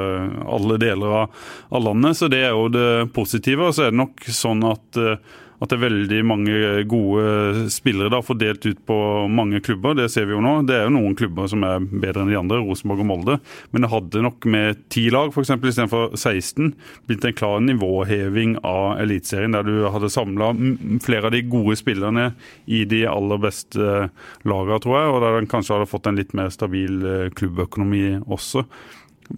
alle 0.47 0.81
deler 0.83 1.21
av, 1.23 1.45
av 1.71 1.87
landet, 1.87 2.19
så 2.19 2.31
det 2.33 2.43
er 2.49 2.57
jo 2.57 2.67
det 2.73 2.89
positive. 3.17 3.69
Og 3.71 3.77
så 3.79 3.87
er 3.87 3.95
det 3.95 4.03
nok 4.03 4.27
sånn 4.35 4.67
at 4.71 5.01
eh, 5.01 5.39
at 5.61 5.69
det 5.69 5.77
er 5.77 5.83
veldig 5.85 6.21
mange 6.25 6.59
gode 6.89 7.67
spillere 7.73 8.09
da, 8.13 8.23
fordelt 8.25 8.65
ut 8.65 8.79
på 8.89 8.97
mange 9.29 9.61
klubber. 9.65 9.97
Det 9.99 10.09
ser 10.13 10.25
vi 10.29 10.33
jo 10.33 10.41
nå. 10.45 10.55
Det 10.69 10.79
er 10.79 10.87
jo 10.87 10.95
noen 10.95 11.17
klubber 11.19 11.51
som 11.53 11.65
er 11.69 11.85
bedre 11.85 12.25
enn 12.25 12.33
de 12.33 12.39
andre, 12.41 12.63
Rosenborg 12.65 13.05
og 13.05 13.09
Molde. 13.11 13.37
Men 13.71 13.85
det 13.85 13.91
hadde 13.93 14.25
nok 14.25 14.49
med 14.51 14.81
ti 14.93 15.07
lag 15.13 15.35
eksempel, 15.37 15.69
istedenfor 15.73 16.17
16 16.17 16.73
blitt 17.09 17.27
en 17.29 17.37
klar 17.37 17.61
nivåheving 17.65 18.57
av 18.67 19.01
Eliteserien, 19.03 19.57
der 19.57 19.69
du 19.69 19.91
hadde 19.93 20.13
samla 20.13 20.53
flere 21.05 21.29
av 21.29 21.35
de 21.37 21.43
gode 21.53 21.77
spillerne 21.81 22.31
i 22.65 22.87
de 22.89 23.05
aller 23.11 23.43
beste 23.43 23.91
lagene, 24.49 24.81
tror 24.81 24.97
jeg. 24.97 25.13
Og 25.13 25.21
der 25.25 25.37
den 25.39 25.51
kanskje 25.51 25.77
hadde 25.77 25.91
fått 25.91 26.09
en 26.09 26.21
litt 26.21 26.33
mer 26.37 26.49
stabil 26.55 27.05
eh, 27.05 27.29
klubbøkonomi 27.37 28.05
også. 28.25 28.65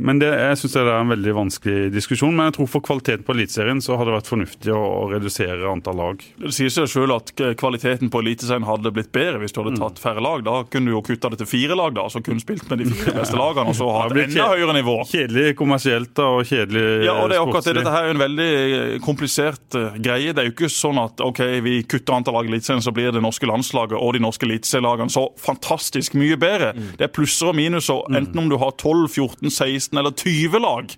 Men 0.01 0.19
det, 0.23 0.29
jeg 0.33 0.57
synes 0.63 0.73
det 0.77 0.83
er 0.83 1.01
en 1.03 1.11
veldig 1.13 1.33
vanskelig 1.37 1.91
diskusjon. 1.93 2.33
Men 2.37 2.49
jeg 2.49 2.55
tror 2.57 2.69
for 2.73 2.85
kvaliteten 2.87 3.25
på 3.27 3.35
Eliteserien 3.37 3.81
så 3.85 3.97
hadde 3.99 4.09
det 4.13 4.17
vært 4.21 4.31
fornuftig 4.31 4.73
å, 4.73 4.81
å 5.03 5.03
redusere 5.13 5.69
antall 5.69 5.99
lag. 6.01 6.23
Det 6.41 6.53
sier 6.57 6.73
seg 6.73 6.89
selv 6.89 7.17
at 7.19 7.33
kvaliteten 7.61 8.09
på 8.13 8.23
Eliteserien 8.23 8.65
hadde 8.69 8.93
blitt 8.95 9.13
bedre 9.15 9.41
hvis 9.43 9.53
du 9.53 9.61
Mm. 9.63 9.69
hadde 9.77 9.81
tatt 9.83 10.01
færre 10.03 10.23
lag. 10.25 10.41
Da 10.47 10.55
kunne 10.73 10.91
du 10.91 10.95
jo 10.97 11.03
kutta 11.07 11.29
det 11.31 11.39
til 11.43 11.47
fire 11.47 11.77
lag, 11.79 11.93
da, 11.95 12.07
så 12.11 12.23
kun 12.25 12.41
spilt 12.43 12.65
med 12.73 12.81
de 12.83 12.87
fire 12.91 13.13
beste 13.21 13.37
lagene 13.39 13.71
og 13.71 13.77
så 13.79 13.87
hatt 13.95 14.17
enda 14.17 14.47
høyere 14.51 14.75
nivå. 14.75 14.97
Kjedelig 15.13 15.53
kommersielt 15.61 16.11
da, 16.19 16.27
og 16.39 16.49
kjedelig 16.49 17.05
Ja, 17.07 17.15
og 17.23 17.29
det 17.31 17.37
er 17.39 17.45
akkurat 17.45 17.69
det. 17.69 17.75
Dette 17.79 17.93
her 17.95 18.09
er 18.09 18.15
en 18.17 18.23
veldig 18.25 18.49
eh, 18.57 18.97
komplisert 19.05 19.77
eh, 19.79 20.01
greie. 20.03 20.33
Det 20.35 20.43
er 20.43 20.49
jo 20.49 20.55
ikke 20.57 20.71
sånn 20.73 20.99
at 21.03 21.21
ok, 21.23 21.43
vi 21.63 21.77
kutter 21.85 22.17
antall 22.17 22.39
lag 22.41 22.49
i 22.49 22.53
Eliteserien, 22.55 22.83
så 22.83 22.95
blir 22.97 23.13
det 23.15 23.23
norske 23.23 23.47
landslaget 23.49 23.99
og 24.01 24.17
de 24.17 24.25
norske 24.25 24.49
eliteserielagene 24.49 25.13
så 25.15 25.29
fantastisk 25.39 26.17
mye 26.19 26.41
bedre. 26.41 26.73
Det 26.99 27.07
er 27.07 27.13
plusser 27.15 27.53
og 27.53 27.57
minuser, 27.61 28.03
enten 28.17 28.43
om 28.43 28.51
du 28.51 28.57
har 28.59 28.75
12, 28.81 29.07
14, 29.15 29.47
16 29.53 29.82
eller 29.91 30.13
20 30.15 30.59
lag. 30.63 30.93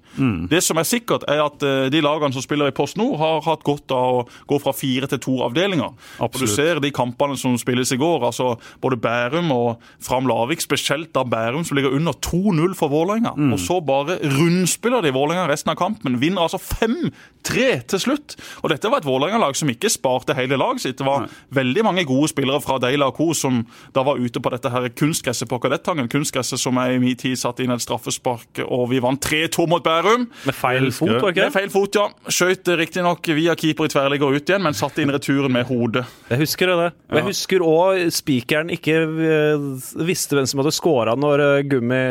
Det 0.50 0.60
som 0.62 0.78
er 0.78 0.84
sikkert, 0.88 1.24
er 1.30 1.40
at 1.44 1.62
eh, 1.62 1.86
de 1.92 2.00
lagene 2.04 2.32
som 2.34 2.42
spiller 2.44 2.68
i 2.68 2.74
Post 2.76 2.98
Nord, 3.00 3.16
har 3.18 3.40
hatt 3.46 3.64
godt 3.64 3.90
av 3.94 4.18
å 4.20 4.24
gå 4.50 4.58
fra 4.62 4.72
fire 4.76 5.08
til 5.10 5.18
to 5.24 5.34
avdelinger. 5.46 5.94
Og 6.20 6.38
du 6.40 6.46
ser 6.50 6.80
de 6.84 6.90
kampene 6.94 7.36
som 7.40 7.56
spilles 7.58 7.92
i 7.94 7.98
går, 8.00 8.24
altså 8.28 8.56
både 8.82 8.98
Bærum 9.00 9.50
og 9.54 9.82
Fram 10.02 10.26
Lavik, 10.28 10.60
spesielt 10.60 11.12
da 11.14 11.24
Bærum, 11.24 11.64
som 11.64 11.76
ligger 11.78 11.94
under 11.96 12.12
2-0 12.24 12.74
for 12.78 12.88
Vålerenga. 12.92 13.34
Og 13.54 13.60
så 13.60 13.80
bare 13.84 14.18
rundspiller 14.22 15.02
de 15.04 15.12
Vålerenga 15.14 15.48
resten 15.50 15.70
av 15.72 15.78
kampen. 15.80 16.18
Vinner 16.20 16.44
altså 16.44 16.58
5-3 16.58 17.68
til 17.90 18.00
slutt. 18.00 18.36
Og 18.62 18.70
dette 18.72 18.90
var 18.90 19.02
et 19.02 19.08
Vålerenga-lag 19.08 19.56
som 19.56 19.70
ikke 19.70 19.90
sparte 19.92 20.34
hele 20.34 20.58
laget 20.60 20.82
sitt. 20.84 20.98
Det 20.98 21.06
var 21.06 21.28
veldig 21.54 21.84
mange 21.84 22.04
gode 22.08 22.28
spillere 22.32 22.60
fra 22.64 22.78
Deila 22.82 23.10
og 23.12 23.18
Co. 23.18 23.32
som 23.34 23.62
da 23.94 24.02
var 24.06 24.18
ute 24.20 24.40
på 24.40 24.50
dette 24.52 24.70
her 24.72 24.88
kunstgresset 24.88 25.48
på 25.50 25.58
Kadettangen. 25.62 26.08
Kunstgresset 26.12 26.60
som 26.60 26.76
jeg 26.80 26.96
i 26.96 27.02
min 27.02 27.16
tid 27.16 27.36
satte 27.40 27.64
inn 27.64 27.70
et 27.74 27.84
straffespark, 27.84 28.62
og 28.74 28.88
vi 28.90 29.00
vant 29.02 29.22
3-2 29.24 29.66
mot 29.70 29.84
Bærum. 29.84 30.26
Med 30.44 30.56
feil 30.56 30.90
fot, 30.94 31.12
det. 31.12 31.20
ikke 31.20 31.38
det 31.38 31.46
Med 31.48 31.54
feil 31.56 31.70
fot, 31.72 31.98
ja. 31.98 32.32
Skjøt 32.34 32.70
riktignok 32.80 33.30
via 33.36 33.54
keeper 33.58 33.88
i 33.88 33.92
tverrligger 33.92 34.34
ut 34.34 34.50
igjen, 34.52 34.64
men 34.64 34.76
satte 34.76 35.04
inn 35.04 35.12
returen 35.14 35.52
med 35.54 35.68
hodet. 35.70 36.04
Jeg 36.32 36.42
husker 36.42 36.72
det. 36.72 36.90
Og 37.10 37.18
jeg 37.20 37.28
husker 37.28 37.64
òg 37.64 38.04
spikeren 38.14 38.72
ikke 38.74 38.98
eh, 39.30 39.68
visste 40.06 40.38
hvem 40.38 40.48
som 40.50 40.62
hadde 40.62 40.74
skåra 40.74 41.14
når 41.18 41.44
eh, 41.44 41.62
Gummi 41.70 42.02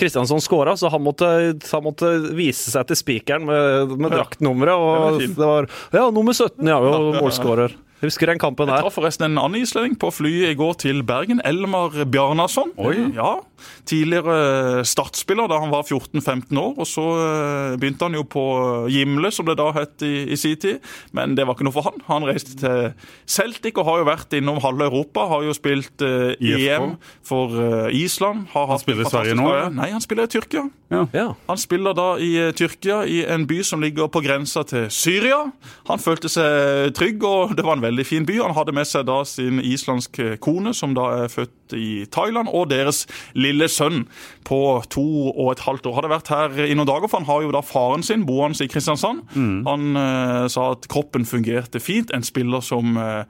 Kristiansson 0.00 0.42
skåra, 0.42 0.76
så 0.76 0.90
han 0.92 1.04
måtte, 1.04 1.30
han 1.70 1.84
måtte 1.86 2.12
vise 2.36 2.72
seg 2.72 2.88
til 2.90 2.98
spikeren 2.98 3.46
med, 3.48 3.96
med 4.00 4.14
draktnummeret. 4.14 4.76
Det 4.76 4.76
var 4.82 5.10
Og 5.12 5.20
det 5.22 5.50
var 5.52 5.70
Ja, 5.96 6.06
nummer 6.10 6.36
17, 6.36 6.66
ja, 6.66 6.78
og 6.80 7.16
målskårer. 7.22 7.76
Jeg 8.00 8.10
husker 8.10 8.28
den 8.28 8.38
kampen 8.38 8.68
Jeg 8.68 8.76
der. 8.76 8.84
traff 8.84 8.98
forresten 8.98 9.24
en 9.30 9.38
annen 9.40 9.62
islending 9.62 9.96
på 9.96 10.10
flyet 10.12 10.50
i 10.52 10.56
går 10.58 10.74
til 10.84 11.02
Bergen. 11.06 11.40
Elmar 11.44 12.04
Bjarnason. 12.04 12.74
Ja, 13.16 13.38
Tidligere 13.86 14.84
startspiller 14.84 15.48
da 15.48 15.60
han 15.62 15.70
var 15.72 15.86
14-15 15.86 16.58
år. 16.60 16.74
Og 16.76 16.86
så 16.88 17.04
eh, 17.22 17.76
begynte 17.80 18.08
han 18.08 18.16
jo 18.18 18.24
på 18.28 18.44
Gimle, 18.92 19.30
som 19.32 19.46
det 19.48 19.56
da 19.60 19.70
het 19.76 20.04
i, 20.04 20.26
i 20.32 20.36
sin 20.36 20.58
tid. 20.60 20.82
Men 21.16 21.36
det 21.38 21.46
var 21.46 21.56
ikke 21.56 21.68
noe 21.68 21.76
for 21.76 21.88
han. 21.88 22.02
Han 22.10 22.26
reiste 22.28 22.56
til 22.60 22.90
Celtic 23.24 23.78
og 23.78 23.88
har 23.88 24.02
jo 24.02 24.08
vært 24.10 24.36
innom 24.36 24.60
halve 24.64 24.90
Europa. 24.90 25.28
Har 25.32 25.46
jo 25.46 25.54
spilt 25.56 26.04
uh, 26.04 26.34
EM 26.36 26.96
for 27.26 27.54
uh, 27.56 27.86
Island. 27.94 28.48
Har 28.52 28.68
hatt 28.72 28.84
spiller 28.84 29.06
i 29.06 29.12
Sverige 29.12 29.38
nå, 29.38 29.46
karriere. 29.48 29.72
Nei, 29.78 29.90
han 29.94 30.04
spiller 30.04 30.28
i 30.28 30.34
Tyrkia. 30.36 30.66
Ja. 30.90 31.26
Han 31.48 31.58
spiller 31.58 31.96
da 31.98 32.12
i 32.22 32.30
eh, 32.38 32.52
Tyrkia, 32.54 33.00
i 33.10 33.24
en 33.26 33.46
by 33.48 33.58
som 33.66 33.82
ligger 33.82 34.06
på 34.12 34.22
grensa 34.22 34.62
til 34.68 34.86
Syria. 34.94 35.40
Han 35.90 36.02
følte 36.02 36.30
seg 36.30 36.92
trygg, 36.96 37.24
og 37.26 37.56
det 37.58 37.64
var 37.66 37.78
en 37.78 37.85
veldig 37.86 38.06
fin 38.06 38.26
by. 38.28 38.38
Han 38.42 38.56
hadde 38.56 38.74
med 38.76 38.88
seg 38.88 39.06
da 39.08 39.20
sin 39.28 39.62
islandske 39.64 40.36
kone, 40.44 40.74
som 40.76 40.94
da 40.96 41.08
er 41.24 41.32
født 41.32 41.76
i 41.76 42.06
Thailand, 42.12 42.50
og 42.52 42.70
deres 42.70 43.04
lille 43.38 43.68
sønn 43.72 44.04
på 44.46 44.60
to 44.92 45.06
og 45.32 45.52
et 45.54 45.64
halvt 45.66 45.88
år. 45.90 45.98
Hadde 46.00 46.14
vært 46.14 46.32
her 46.34 46.62
i 46.66 46.76
noen 46.76 46.88
dager, 46.88 47.10
for 47.10 47.22
han 47.22 47.30
har 47.30 47.44
jo 47.46 47.54
da 47.56 47.62
faren 47.66 48.06
sin 48.06 48.26
boende 48.28 48.64
i 48.64 48.70
Kristiansand. 48.70 49.24
Han 49.66 50.00
eh, 50.00 50.46
sa 50.52 50.72
at 50.76 50.88
kroppen 50.92 51.26
fungerte 51.28 51.82
fint. 51.82 52.12
En 52.14 52.26
spiller 52.26 52.64
som 52.64 52.96
eh, 53.00 53.24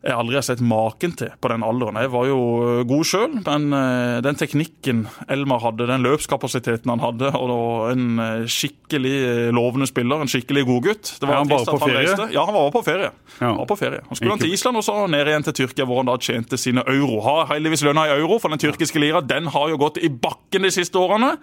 jeg 0.00 0.16
aldri 0.16 0.36
har 0.38 0.44
sett 0.46 0.60
maken 0.64 1.12
til 1.12 1.28
på 1.44 1.48
den 1.52 1.64
alderen. 1.66 1.98
Jeg 2.00 2.08
var 2.12 2.24
jo 2.24 2.36
øh, 2.64 2.78
god 2.88 3.04
sjøl, 3.04 3.34
men 3.44 3.66
øh, 3.76 4.22
den 4.24 4.38
teknikken 4.40 5.02
Elmar 5.28 5.60
hadde, 5.60 5.84
den 5.90 6.06
løpskapasiteten 6.06 6.88
han 6.88 7.02
hadde, 7.04 7.28
og 7.36 7.90
en 7.92 8.16
øh, 8.16 8.46
skikkelig 8.48 9.52
lovende 9.52 9.86
spiller, 9.90 10.22
en 10.24 10.30
skikkelig 10.32 10.64
god 10.70 10.82
gutt 10.88 11.12
Det 11.20 11.28
Er 11.28 11.34
han 11.36 11.50
bare 11.52 11.66
på 11.68 11.76
han 11.76 11.84
ferie? 11.84 11.98
reiste. 12.06 12.28
Ja, 12.32 12.46
han 12.48 12.56
var 12.56 12.72
på 12.72 12.82
ferie. 12.86 13.10
Ja. 13.12 13.44
Han 13.44 13.60
var 13.60 13.68
på 13.68 13.76
ferie. 13.76 14.00
Han 14.08 14.16
skulle 14.16 14.32
han 14.32 14.40
til 14.40 14.56
Island 14.56 14.80
og 14.80 14.84
så 14.88 14.96
ned 15.06 15.28
igjen 15.28 15.44
til 15.50 15.58
Tyrkia, 15.60 15.84
hvor 15.84 16.00
han 16.00 16.08
da 16.08 16.16
tjente 16.16 16.56
sine 16.56 16.84
euro. 16.88 17.20
Har 17.28 17.50
heldigvis 17.52 17.84
lønna 17.84 18.08
i 18.08 18.16
euro, 18.16 18.40
for 18.40 18.48
den 18.48 18.62
tyrkiske 18.62 19.00
lira 19.04 19.20
den 19.20 19.52
har 19.52 19.68
jo 19.68 19.76
gått 19.84 20.00
i 20.00 20.08
bakken 20.08 20.64
de 20.64 20.72
siste 20.72 20.96
årene. 20.96 21.34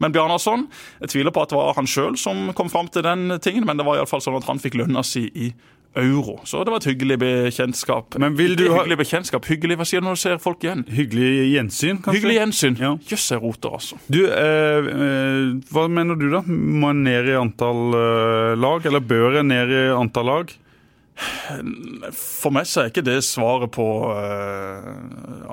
Men 0.00 0.16
Bjarnason, 0.16 0.64
jeg 1.04 1.12
tviler 1.12 1.36
på 1.36 1.44
at 1.44 1.52
det 1.52 1.60
var 1.60 1.76
han 1.76 1.86
sjøl 1.88 2.16
som 2.16 2.54
kom 2.56 2.72
fram 2.72 2.88
til 2.88 3.04
den 3.04 3.36
tingen, 3.44 3.68
men 3.68 3.76
det 3.76 3.84
var 3.84 4.00
iallfall 4.00 4.24
sånn 4.24 4.40
at 4.40 4.48
han 4.48 4.62
fikk 4.62 4.80
lønna 4.80 5.04
si 5.04 5.28
i 5.28 5.52
euro. 5.52 5.74
Så 6.48 6.64
det 6.64 6.70
var 6.72 6.80
et 6.82 6.88
hyggelig 6.90 7.18
bekjentskap. 7.22 8.18
Men 8.22 8.36
vil 8.38 8.54
du 8.56 8.68
ha- 8.72 8.82
Hyggelig 8.84 8.98
bekjentskap. 9.02 9.44
Hyggelig, 9.50 9.76
hva 9.80 9.86
sier 9.88 10.00
du 10.00 10.06
når 10.06 10.18
du 10.18 10.22
ser 10.22 10.38
folk 10.38 10.62
igjen? 10.64 10.84
Hyggelig 10.88 11.30
gjensyn, 11.54 11.98
kanskje? 12.02 12.14
Hyggelig 12.20 12.36
gjensyn. 12.38 12.78
Ja. 12.78 12.92
Jøss, 13.10 13.28
jeg 13.34 13.42
roter, 13.42 13.74
altså. 13.78 13.98
Du, 14.10 14.20
eh, 14.26 14.88
eh, 14.94 15.58
hva 15.72 15.88
mener 15.90 16.14
du 16.18 16.28
da? 16.30 16.42
Må 16.46 16.90
en 16.90 17.02
ned 17.04 17.28
i 17.28 17.36
antall 17.38 17.94
eh, 17.98 18.54
lag, 18.56 18.86
eller 18.86 19.00
bør 19.00 19.40
en 19.40 19.48
ned 19.48 19.70
i 19.74 19.82
antall 19.96 20.26
lag? 20.26 20.54
For 22.14 22.52
meg 22.54 22.66
så 22.68 22.84
er 22.84 22.90
ikke 22.92 23.02
det 23.06 23.16
svaret 23.26 23.72
på 23.74 23.84
eh, 24.14 24.88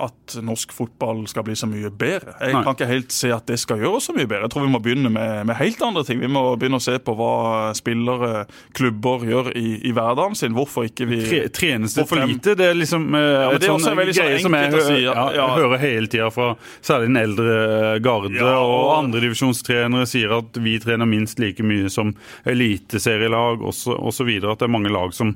at 0.06 0.36
norsk 0.46 0.74
fotball 0.76 1.24
skal 1.30 1.46
bli 1.48 1.56
så 1.58 1.68
mye 1.70 1.90
bedre. 1.90 2.36
Jeg 2.42 2.54
Nei. 2.54 2.62
kan 2.66 2.76
ikke 2.76 2.88
helt 2.90 3.14
se 3.16 3.32
at 3.34 3.46
det 3.50 3.58
skal 3.62 3.82
gjøre 3.82 4.02
så 4.04 4.14
mye 4.16 4.28
bedre. 4.30 4.46
Jeg 4.46 4.54
tror 4.54 4.66
vi 4.68 4.72
må 4.76 4.82
begynne 4.84 5.10
med, 5.14 5.46
med 5.50 5.58
helt 5.60 5.82
andre 5.86 6.04
ting. 6.08 6.20
Vi 6.22 6.30
må 6.32 6.44
begynne 6.60 6.78
å 6.82 6.84
se 6.86 6.98
på 7.02 7.16
hva 7.18 7.32
spillere, 7.78 8.46
klubber 8.78 9.26
gjør 9.26 9.50
i, 9.58 9.66
i 9.90 9.94
hverdagen 9.96 10.38
sin. 10.38 10.54
Hvorfor 10.58 10.86
ikke 10.90 11.08
vi 11.10 11.22
Tre, 11.26 11.42
trenes 11.56 11.96
det 11.98 12.06
for 12.10 12.22
lite? 12.28 12.56
Det 12.60 12.70
er 12.72 12.78
liksom 12.78 13.08
eh, 13.16 13.24
men 13.46 13.58
et 13.58 13.68
sånn 13.70 14.02
greie 14.04 14.40
som 14.44 14.58
jeg 14.60 14.72
hører, 14.76 14.86
si, 14.90 15.00
ja. 15.06 15.16
ja, 15.16 15.34
Ja. 15.40 15.48
hører 15.58 15.82
hele 15.82 16.12
tida 16.12 16.30
fra 16.34 16.52
særlig 16.86 17.10
den 17.12 17.22
eldre 17.24 17.58
garde 18.06 18.34
Ja, 18.36 18.54
og 18.60 18.76
og- 18.76 18.94
andredivisjonstrenere 19.06 20.06
sier 20.10 20.32
at 20.38 20.58
vi 20.62 20.78
trener 20.84 21.08
minst 21.10 21.40
like 21.42 21.64
mye 21.66 21.90
som 21.92 22.14
eliteserielag 22.46 23.64
osv. 23.66 24.30
At 24.46 24.60
det 24.62 24.68
er 24.68 24.72
mange 24.74 24.92
lag 24.94 25.14
som 25.16 25.36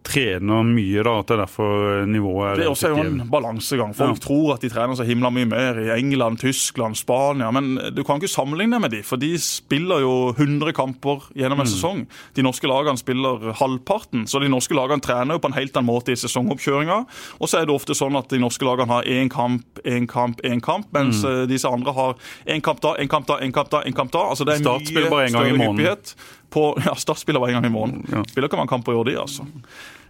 trener 0.03 0.63
mye, 0.65 1.03
da, 1.05 1.11
at 1.21 1.27
det 1.29 1.35
er 1.35 1.41
derfor 1.43 2.05
nivået 2.09 2.47
er 2.51 2.55
Det 2.57 2.65
er 2.65 2.71
også 2.71 2.89
jo 2.89 3.03
en 3.03 3.19
balansegang. 3.29 3.93
Folk 3.95 4.17
Ja. 4.17 4.19
tror 4.25 4.53
at 4.55 4.61
de 4.61 4.69
trener 4.69 4.95
så 4.97 5.03
himla 5.05 5.29
mye 5.29 5.45
mer 5.45 5.77
i 5.79 5.99
England, 5.99 6.39
Tyskland, 6.41 6.95
Spania. 6.97 7.51
Men 7.51 7.75
du 7.93 8.03
kan 8.03 8.15
ikke 8.19 8.27
sammenligne 8.27 8.79
med 8.81 8.89
de, 8.91 9.03
for 9.03 9.15
de 9.21 9.37
spiller 9.37 9.99
jo 10.01 10.33
100 10.33 10.73
kamper 10.73 11.21
gjennom 11.35 11.57
Mm. 11.57 11.61
en 11.61 11.67
sesong. 11.67 12.07
De 12.35 12.41
norske 12.41 12.67
lagene 12.67 12.97
spiller 12.97 13.53
halvparten, 13.53 14.25
så 14.27 14.39
de 14.41 14.49
norske 14.49 14.73
lagene 14.73 15.01
trener 15.01 15.33
jo 15.35 15.39
på 15.39 15.47
en 15.47 15.53
helt 15.53 15.77
annen 15.77 15.85
måte 15.93 16.09
i 16.11 16.15
sesongoppkjøringa. 16.15 17.05
Og 17.39 17.47
så 17.47 17.61
er 17.61 17.65
det 17.65 17.75
ofte 17.75 17.93
sånn 17.93 18.17
at 18.17 18.27
de 18.29 18.39
norske 18.39 18.65
lagene 18.65 18.87
har 18.87 19.03
én 19.03 19.29
kamp, 19.29 19.63
én 19.85 20.07
kamp, 20.07 20.41
én 20.43 20.59
kamp, 20.61 20.87
mens 20.93 21.23
Mm. 21.23 21.43
eh, 21.43 21.45
disse 21.47 21.65
andre 21.67 21.93
har 21.93 22.15
én 22.47 22.61
kamp 22.61 22.81
da, 22.81 22.95
én 22.97 23.07
kamp 23.07 23.27
da, 23.27 23.37
én 23.39 23.51
kamp 23.53 23.69
da, 23.69 23.81
én 23.83 23.93
kamp 23.93 24.11
da. 24.11 24.19
Altså 24.29 24.45
det 24.45 24.59
er 24.59 24.63
mye 24.63 24.79
en 24.79 24.85
større 25.29 25.57
hyppighet 25.57 26.15
På, 26.51 26.75
ja, 26.85 26.93
Start 26.95 27.17
spiller 27.17 27.39
bare 27.39 27.53
en 27.55 27.61
gang 27.61 27.65
i 27.71 27.77
måneden. 27.77 28.05
Ja. 28.11 28.23
Spiller 28.27 28.49
ikke 28.49 28.57
man 28.57 28.67
kamper 28.67 28.91
i 28.91 28.95
år, 28.95 29.05
de, 29.05 29.15
altså. 29.21 29.45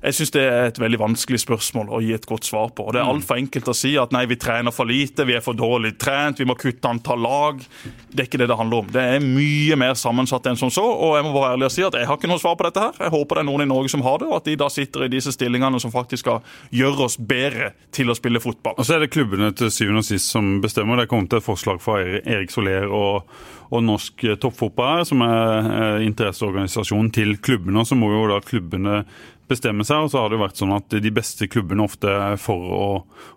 Jeg 0.01 0.17
syns 0.17 0.31
det 0.33 0.41
er 0.41 0.71
et 0.71 0.79
veldig 0.81 0.97
vanskelig 0.97 1.43
spørsmål 1.43 1.91
å 1.93 1.99
gi 2.01 2.15
et 2.15 2.25
godt 2.25 2.47
svar 2.49 2.71
på. 2.73 2.87
Og 2.87 2.95
Det 2.95 3.01
er 3.03 3.09
altfor 3.11 3.37
enkelt 3.37 3.67
å 3.69 3.75
si 3.77 3.91
at 4.01 4.13
nei, 4.15 4.23
vi 4.25 4.37
trener 4.41 4.73
for 4.73 4.89
lite, 4.89 5.27
vi 5.29 5.35
er 5.37 5.43
for 5.45 5.53
dårlig 5.57 5.93
trent, 6.01 6.41
vi 6.41 6.47
må 6.49 6.55
kutte 6.57 6.89
antall 6.89 7.21
lag. 7.21 7.61
Det 8.09 8.23
er 8.23 8.29
ikke 8.29 8.39
det 8.41 8.47
det 8.49 8.57
handler 8.57 8.81
om. 8.81 8.89
Det 8.89 9.03
er 9.15 9.21
mye 9.21 9.77
mer 9.77 9.93
sammensatt 9.99 10.49
enn 10.49 10.57
som 10.57 10.73
så. 10.73 10.81
Og 10.81 11.13
jeg 11.19 11.27
må 11.27 11.35
være 11.35 11.53
ærlig 11.53 11.69
og 11.69 11.75
si 11.75 11.85
at 11.85 11.99
jeg 11.99 12.09
har 12.09 12.17
ikke 12.17 12.31
noe 12.31 12.41
svar 12.41 12.57
på 12.57 12.65
dette 12.65 12.87
her. 12.87 12.97
Jeg 12.97 13.13
håper 13.13 13.37
det 13.37 13.43
er 13.43 13.49
noen 13.51 13.65
i 13.67 13.69
Norge 13.69 13.93
som 13.93 14.05
har 14.07 14.23
det, 14.23 14.29
og 14.31 14.39
at 14.39 14.49
de 14.49 14.57
da 14.63 14.69
sitter 14.73 15.05
i 15.05 15.11
disse 15.13 15.35
stillingene 15.35 15.81
som 15.83 15.93
faktisk 15.93 16.25
skal 16.25 16.41
gjøre 16.73 17.05
oss 17.05 17.19
bedre 17.21 17.71
til 17.93 18.09
å 18.09 18.17
spille 18.17 18.41
fotball. 18.41 18.79
Og 18.81 18.87
så 18.87 18.97
er 18.97 19.05
det 19.05 19.13
klubbene 19.13 19.51
til 19.53 19.69
syvende 19.73 20.01
og 20.01 20.09
sist 20.09 20.33
som 20.33 20.55
bestemmer. 20.65 20.97
Det 20.97 21.05
er 21.05 21.13
kommet 21.13 21.37
et 21.37 21.45
forslag 21.45 21.81
fra 21.83 21.99
Erik 22.01 22.53
Soler 22.53 22.89
og, 22.89 23.29
og 23.69 23.85
Norsk 23.85 24.25
eh, 24.25 24.39
Toppfotball 24.41 25.05
som 25.07 25.21
er 25.25 25.69
eh, 25.69 26.07
interesseorganisasjonen 26.09 27.13
til 27.13 27.37
klubbene. 27.37 27.85
Så 27.85 27.97
må 27.99 28.09
jo 28.15 28.25
da 28.33 28.41
klubbene 28.43 29.03
bestemme 29.51 29.85
seg, 29.87 30.05
og 30.05 30.11
så 30.11 30.21
har 30.21 30.31
det 30.31 30.37
jo 30.39 30.43
vært 30.45 30.61
sånn 30.61 30.75
at 30.75 30.97
de 31.03 31.13
beste 31.13 31.47
klubbene 31.51 31.85
ofte 31.85 32.11
er 32.11 32.37
for 32.41 32.75
å, 32.75 32.85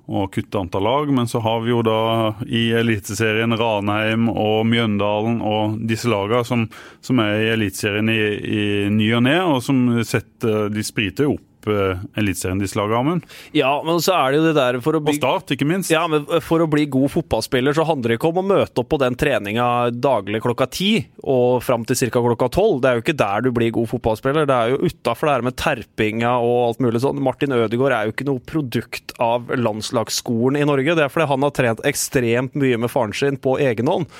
å 0.06 0.26
kutte 0.32 0.60
antall 0.60 0.86
lag, 0.86 1.12
men 1.14 1.30
så 1.30 1.42
har 1.44 1.62
vi 1.64 1.72
jo 1.72 1.82
da 1.86 2.00
i 2.46 2.66
Eliteserien 2.78 3.56
Ranheim 3.58 4.28
og 4.30 4.64
Mjøndalen 4.70 5.40
og 5.44 5.80
disse 5.90 6.10
lagene 6.10 6.44
som, 6.48 6.68
som 7.04 7.22
er 7.24 7.40
i 7.42 7.50
Eliteserien 7.54 8.12
i, 8.12 8.20
i 8.44 8.62
ny 8.94 9.10
og 9.18 9.26
ne, 9.26 9.38
og 9.54 9.60
som 9.64 9.82
setter, 10.06 10.70
de 10.72 10.86
spriter 10.86 11.28
jo 11.28 11.36
opp 11.38 11.50
eh, 11.70 12.02
Eliteserien, 12.20 12.60
disse 12.62 12.78
lagene, 12.78 13.00
Amund. 13.00 13.26
Ja, 13.56 13.70
men 13.86 14.00
så 14.04 14.14
er 14.16 14.32
det 14.32 14.40
jo 14.40 14.46
det 14.48 14.54
der 14.58 14.78
for 14.84 14.98
å 14.98 15.02
Og 15.02 15.14
Start, 15.16 15.52
ikke 15.54 15.66
minst. 15.68 15.92
Ja, 15.92 16.04
men 16.10 16.26
For 16.44 16.62
å 16.64 16.68
bli 16.70 16.86
god 16.90 17.12
fotballspiller 17.14 17.76
så 17.76 17.86
handler 17.88 18.14
det 18.14 18.18
ikke 18.18 18.30
om 18.32 18.40
å 18.42 18.46
møte 18.46 18.82
opp 18.82 18.90
på 18.92 19.00
den 19.02 19.16
treninga 19.18 19.66
daglig 19.94 20.42
klokka 20.44 20.66
ti 20.70 20.90
og 21.22 21.62
fram 21.64 21.84
til 21.88 21.96
ca. 22.10 22.22
klokka 22.24 22.50
tolv. 22.52 22.80
Det 22.82 22.90
er 22.90 22.98
jo 22.98 23.04
ikke 23.04 23.16
der 23.18 23.44
du 23.46 23.50
blir 23.54 23.72
god 23.74 23.90
fotballspiller. 23.92 24.48
Det 24.48 24.56
er 24.56 24.74
jo 24.74 24.90
utafor 24.90 25.28
det 25.30 25.36
her 25.36 25.46
med 25.48 25.58
terpinga 25.60 26.34
og 26.42 26.56
alt 26.68 26.82
mulig 26.84 27.02
sånn. 27.04 27.22
Martin 27.24 27.54
Ødegaard 27.56 27.96
er 27.96 28.08
jo 28.10 28.16
ikke 28.16 28.28
noe 28.28 28.42
produkt 28.44 29.14
av 29.22 29.48
landslagsskolen 29.54 30.60
i 30.60 30.66
Norge. 30.68 30.96
Det 30.96 31.06
er 31.06 31.12
fordi 31.12 31.30
han 31.30 31.46
har 31.46 31.54
trent 31.56 31.84
ekstremt 31.88 32.58
mye 32.58 32.80
med 32.80 32.92
faren 32.92 33.14
sin 33.16 33.38
på 33.40 33.56
egen 33.62 33.90
hånd. 33.90 34.10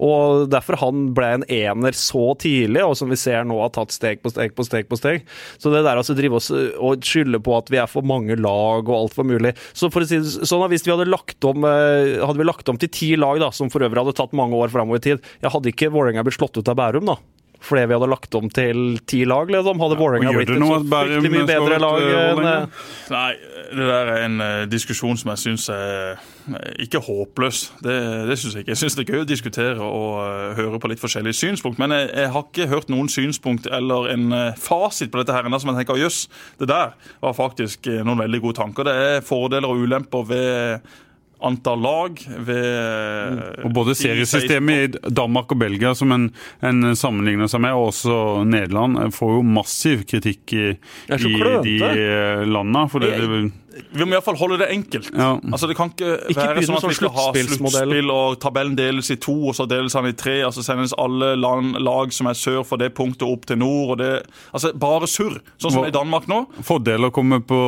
Og 0.00 0.46
derfor 0.50 0.78
han 0.80 1.10
ble 1.16 1.28
en 1.36 1.46
ener 1.52 1.96
så 1.96 2.30
tidlig, 2.40 2.82
og 2.86 2.96
som 2.98 3.10
vi 3.12 3.18
ser 3.20 3.44
nå 3.46 3.58
har 3.60 3.72
tatt 3.74 3.92
steg 3.94 4.22
på 4.24 4.32
steg 4.32 4.54
på 4.56 4.66
steg 4.66 4.88
på 4.88 4.98
steg. 4.98 5.26
Så 5.60 5.72
det 5.72 5.82
der 5.86 6.00
altså 6.00 6.16
drive 6.16 6.40
oss 6.40 6.50
og 6.50 7.04
skylde 7.04 7.42
på 7.44 7.56
at 7.58 7.70
vi 7.72 7.80
er 7.82 7.90
for 7.90 8.06
mange 8.06 8.36
lag 8.40 8.88
og 8.88 8.96
alt 8.96 9.16
for 9.16 9.28
mulig 9.28 9.52
Så 9.76 9.90
for 9.92 10.04
å 10.04 10.08
si 10.08 10.18
sånn, 10.20 10.64
at 10.64 10.72
hvis 10.72 10.86
vi 10.86 10.92
hadde 10.94 11.08
lagt 11.08 11.44
om 11.48 11.66
eh, 11.68 12.20
Hadde 12.20 12.40
vi 12.40 12.46
lagt 12.46 12.68
om 12.70 12.78
til 12.80 12.90
ti 12.92 13.12
lag, 13.18 13.40
da, 13.42 13.50
som 13.54 13.70
for 13.72 13.84
øvrig 13.84 14.02
hadde 14.02 14.16
tatt 14.18 14.36
mange 14.36 14.56
år 14.58 14.72
framover 14.72 15.00
i 15.00 15.06
tid, 15.10 15.28
jeg 15.42 15.52
hadde 15.52 15.72
ikke 15.72 15.92
Vålerenga 15.92 16.24
blitt 16.26 16.38
slått 16.38 16.58
ut 16.58 16.70
av 16.70 16.78
Bærum, 16.78 17.08
da? 17.10 17.18
Fordi 17.60 17.84
vi 17.86 17.96
hadde 17.96 18.08
lagt 18.08 18.34
om 18.38 18.48
til 18.52 18.98
ti 19.08 19.20
lag, 19.28 19.50
liksom. 19.52 19.80
Hadde 19.82 19.98
Vålerenga 20.00 20.32
blitt 20.32 20.48
det 20.48 20.56
et 20.56 20.64
så 20.64 20.78
fryktelig 20.80 21.32
mye 21.34 21.48
bedre 21.48 21.80
lag 21.82 22.04
eh, 22.06 22.20
enn 22.30 22.48
eh, 22.48 22.86
Nei, 23.12 23.32
det 23.70 23.88
der 23.90 24.12
er 24.14 24.24
en 24.24 24.44
eh, 24.44 24.62
diskusjon 24.70 25.20
som 25.20 25.32
jeg 25.34 25.42
syns 25.44 25.66
er 25.74 26.22
ikke 26.80 27.02
håpløs. 27.04 27.60
Det, 27.84 27.98
det 28.30 28.38
syns 28.40 28.56
jeg 28.56 28.64
ikke. 28.64 28.72
Jeg 28.72 28.80
syns 28.80 28.96
det 28.96 29.04
er 29.04 29.12
gøy 29.12 29.24
å 29.24 29.28
diskutere 29.28 29.90
og 29.90 30.56
høre 30.58 30.80
på 30.80 30.90
litt 30.90 31.02
forskjellige 31.02 31.38
synspunkt. 31.42 31.78
Men 31.82 31.94
jeg, 31.94 32.08
jeg 32.16 32.32
har 32.34 32.48
ikke 32.48 32.70
hørt 32.72 32.90
noen 32.92 33.12
synspunkt 33.12 33.68
eller 33.70 34.08
en 34.14 34.34
fasit 34.58 35.12
på 35.12 35.20
dette 35.20 35.36
her 35.36 35.46
ennå 35.46 35.60
som 35.60 35.74
jeg 35.74 35.82
tenker 35.82 36.00
jøss, 36.00 36.24
det 36.62 36.70
der 36.72 36.96
var 37.20 37.36
faktisk 37.36 37.86
noen 38.00 38.24
veldig 38.24 38.42
gode 38.46 38.60
tanker. 38.62 38.88
Det 38.88 38.96
er 39.12 39.24
fordeler 39.26 39.68
og 39.68 39.84
ulemper 39.84 40.26
ved 40.32 40.90
antall 41.46 41.80
lag, 41.84 42.20
ved 42.46 43.64
Og 43.64 43.72
både 43.74 43.94
seriesystemet 43.98 44.82
i 44.82 45.12
Danmark 45.14 45.52
og 45.54 45.60
Belgia, 45.62 45.94
som 45.98 46.12
en, 46.14 46.28
en 46.66 46.92
sammenligner 46.98 47.50
seg 47.50 47.64
med, 47.64 47.76
og 47.76 47.90
også 47.90 48.44
Nederland, 48.48 48.98
får 49.16 49.34
jo 49.38 49.42
massiv 49.46 50.04
kritikk 50.10 50.54
i, 50.56 50.66
i 50.74 51.20
de 51.64 51.76
eh, 51.90 52.44
landene. 52.48 52.86
For 52.92 53.02
det, 53.02 53.16
det, 53.20 53.42
Vi 53.92 54.04
må 54.04 54.12
iallfall 54.16 54.36
holde 54.40 54.58
det 54.58 54.68
enkelt. 54.74 55.10
Ja. 55.14 55.38
Altså 55.52 55.68
Det 55.68 55.76
kan 55.76 55.90
ikke, 55.92 56.28
Ikke 56.30 56.46
være 56.54 56.64
sånn 56.66 56.76
at 56.76 56.88
vi 56.90 56.94
skal 56.98 57.12
ha 57.14 57.26
sluttspill 57.32 58.10
og 58.10 58.38
tabellen 58.42 58.76
deles 58.76 59.10
i 59.10 59.16
to, 59.16 59.34
og 59.48 59.54
så 59.54 59.66
deles 59.70 59.92
den 59.92 60.06
i 60.10 60.12
tre, 60.12 60.36
og 60.46 60.52
så 60.56 60.62
sendes 60.66 60.94
alle 60.98 61.36
land, 61.38 61.76
lag 61.78 62.12
som 62.12 62.26
er 62.26 62.34
sør 62.34 62.64
for 62.66 62.76
det 62.82 62.92
punktet, 62.94 63.22
opp 63.28 63.46
til 63.46 63.58
nord. 63.58 63.90
og 63.90 63.98
det, 63.98 64.26
altså 64.52 64.72
Bare 64.80 65.06
surr. 65.06 65.40
Sånn 65.60 65.70
som 65.72 65.82
Hva- 65.84 65.88
i 65.88 65.94
Danmark 65.94 66.26
nå. 66.26 66.46
Fordel 66.66 67.06
å 67.06 67.12
komme 67.12 67.40
på 67.46 67.60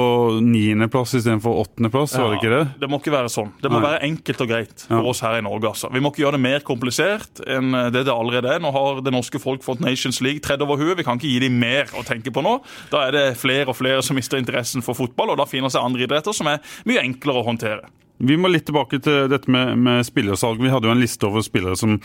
niendeplass 0.43 1.15
istedenfor 1.19 1.61
åttendeplass, 1.65 2.17
var 2.19 2.31
det 2.33 2.41
ikke 2.41 2.53
det? 2.55 2.63
Det 2.81 2.89
må 2.91 2.99
ikke 3.01 3.13
være 3.15 3.31
sånn. 3.33 3.53
Det 3.63 3.71
må 3.71 3.81
Nei. 3.81 3.91
være 3.91 4.03
enkelt 4.09 4.41
og 4.41 4.49
greit 4.49 4.87
for 4.89 4.95
Ja. 5.03 5.09
oss 5.11 5.21
her 5.21 5.39
i 5.39 5.41
Norge. 5.43 5.69
altså. 5.69 5.91
Vi 5.93 6.01
må 6.01 6.11
ikke 6.13 6.23
gjøre 6.25 6.33
det 6.33 6.41
mer 6.41 6.61
komplisert 6.61 7.41
enn 7.47 7.73
det 7.93 8.05
det 8.07 8.13
allerede 8.13 8.49
er. 8.55 8.59
Nå 8.61 8.73
har 8.73 9.01
det 9.01 9.13
norske 9.13 9.39
folk 9.41 9.63
fått 9.63 9.81
Nations 9.81 10.21
League 10.21 10.41
tredd 10.41 10.63
over 10.63 10.77
huet. 10.77 10.97
Vi 10.97 11.05
kan 11.05 11.19
ikke 11.19 11.29
gi 11.31 11.39
dem 11.41 11.59
mer 11.61 11.85
å 11.95 12.03
tenke 12.05 12.33
på 12.33 12.43
nå. 12.43 12.61
Da 12.91 13.07
er 13.09 13.13
det 13.13 13.37
flere 13.37 13.69
og 13.69 13.77
flere 13.77 14.03
som 14.03 14.17
mister 14.17 14.39
interessen 14.39 14.83
for 14.83 14.95
fotball, 14.95 15.31
og 15.31 15.37
da 15.39 15.45
finner 15.45 15.69
seg 15.69 15.83
andre 15.83 15.92
idretter 16.01 16.33
som 16.37 16.49
er 16.51 16.63
mye 16.89 17.03
enklere 17.05 17.43
å 17.43 17.49
håndtere. 17.51 17.91
Vi 18.23 18.37
må 18.39 18.51
litt 18.53 18.69
tilbake 18.69 19.01
til 19.03 19.27
dette 19.33 19.51
med, 19.51 19.75
med 19.83 20.07
spillersalg. 20.07 20.61
Vi 20.63 20.71
hadde 20.71 20.87
jo 20.87 20.95
en 20.95 21.03
liste 21.03 21.27
over 21.27 21.43
spillere 21.43 21.75
som, 21.79 21.97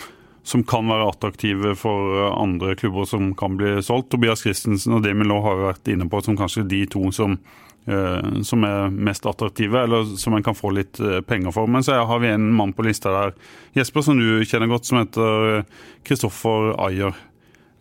som 0.47 0.63
kan 0.65 0.87
være 0.89 1.11
attraktive 1.11 1.75
for 1.77 2.31
andre 2.31 2.73
klubber 2.79 3.05
som 3.05 3.29
kan 3.37 3.57
bli 3.59 3.75
solgt. 3.85 4.09
Tobias 4.13 4.41
Christensen 4.41 4.97
og 4.97 5.05
Demil 5.05 5.29
Law 5.29 5.43
har 5.45 5.59
jo 5.59 5.69
vært 5.69 5.93
inne 5.93 6.09
på 6.09 6.23
som 6.25 6.39
kanskje 6.39 6.65
de 6.71 6.81
to 6.89 7.03
som, 7.13 7.37
eh, 7.85 8.41
som 8.47 8.65
er 8.65 8.89
mest 8.89 9.29
attraktive, 9.29 9.83
eller 9.83 10.09
som 10.17 10.33
en 10.33 10.45
kan 10.45 10.57
få 10.57 10.73
litt 10.79 10.97
eh, 11.03 11.21
penger 11.21 11.53
for. 11.53 11.69
Men 11.69 11.85
så 11.85 11.99
har 12.01 12.23
vi 12.23 12.33
en 12.33 12.49
mann 12.49 12.73
på 12.73 12.87
lista 12.87 13.13
der, 13.13 13.37
Jesper, 13.77 14.07
som 14.07 14.17
du 14.17 14.41
kjenner 14.41 14.73
godt, 14.73 14.89
som 14.89 15.03
heter 15.03 15.67
Kristoffer 16.07 16.73
Ayer. 16.87 17.13